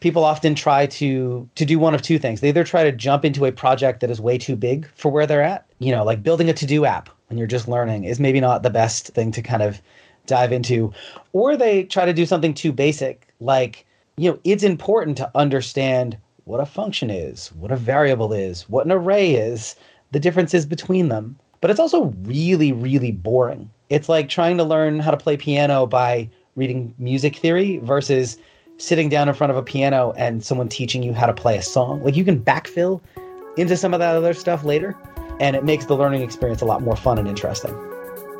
people 0.00 0.24
often 0.24 0.54
try 0.54 0.86
to 0.86 1.48
to 1.54 1.64
do 1.64 1.78
one 1.78 1.94
of 1.94 2.02
two 2.02 2.18
things. 2.18 2.40
They 2.40 2.50
either 2.50 2.64
try 2.64 2.84
to 2.84 2.92
jump 2.92 3.24
into 3.24 3.46
a 3.46 3.52
project 3.52 4.00
that 4.00 4.10
is 4.10 4.20
way 4.20 4.38
too 4.38 4.54
big 4.54 4.88
for 4.94 5.10
where 5.10 5.26
they're 5.26 5.42
at. 5.42 5.66
You 5.78 5.92
know, 5.92 6.04
like 6.04 6.22
building 6.22 6.48
a 6.48 6.52
to 6.52 6.66
do 6.66 6.84
app 6.84 7.08
when 7.28 7.38
you're 7.38 7.46
just 7.46 7.66
learning 7.66 8.04
is 8.04 8.20
maybe 8.20 8.40
not 8.40 8.62
the 8.62 8.70
best 8.70 9.08
thing 9.08 9.32
to 9.32 9.42
kind 9.42 9.62
of 9.62 9.80
dive 10.26 10.52
into, 10.52 10.92
or 11.32 11.56
they 11.56 11.84
try 11.84 12.04
to 12.04 12.12
do 12.12 12.26
something 12.26 12.54
too 12.54 12.72
basic, 12.72 13.28
like, 13.40 13.86
you 14.16 14.30
know, 14.30 14.38
it's 14.44 14.62
important 14.62 15.16
to 15.18 15.30
understand 15.34 16.16
what 16.44 16.60
a 16.60 16.66
function 16.66 17.10
is, 17.10 17.48
what 17.52 17.72
a 17.72 17.76
variable 17.76 18.32
is, 18.32 18.68
what 18.68 18.86
an 18.86 18.92
array 18.92 19.34
is, 19.34 19.76
the 20.12 20.20
differences 20.20 20.66
between 20.66 21.08
them. 21.08 21.36
But 21.60 21.70
it's 21.70 21.80
also 21.80 22.14
really, 22.22 22.72
really 22.72 23.12
boring. 23.12 23.70
It's 23.88 24.08
like 24.08 24.28
trying 24.28 24.58
to 24.58 24.64
learn 24.64 25.00
how 25.00 25.10
to 25.10 25.16
play 25.16 25.36
piano 25.36 25.86
by 25.86 26.28
reading 26.56 26.94
music 26.98 27.36
theory 27.36 27.78
versus 27.78 28.36
sitting 28.76 29.08
down 29.08 29.28
in 29.28 29.34
front 29.34 29.50
of 29.50 29.56
a 29.56 29.62
piano 29.62 30.12
and 30.16 30.44
someone 30.44 30.68
teaching 30.68 31.02
you 31.02 31.14
how 31.14 31.26
to 31.26 31.32
play 31.32 31.56
a 31.56 31.62
song. 31.62 32.02
Like 32.02 32.16
you 32.16 32.24
can 32.24 32.40
backfill 32.40 33.00
into 33.56 33.76
some 33.76 33.94
of 33.94 34.00
that 34.00 34.14
other 34.14 34.34
stuff 34.34 34.64
later, 34.64 34.96
and 35.40 35.56
it 35.56 35.64
makes 35.64 35.86
the 35.86 35.96
learning 35.96 36.22
experience 36.22 36.60
a 36.60 36.66
lot 36.66 36.82
more 36.82 36.96
fun 36.96 37.18
and 37.18 37.28
interesting 37.28 37.93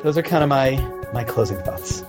those 0.05 0.19
are 0.19 0.21
kind 0.21 0.43
of 0.43 0.49
my 0.49 0.77
my 1.13 1.23
closing 1.23 1.57
thoughts. 1.63 2.03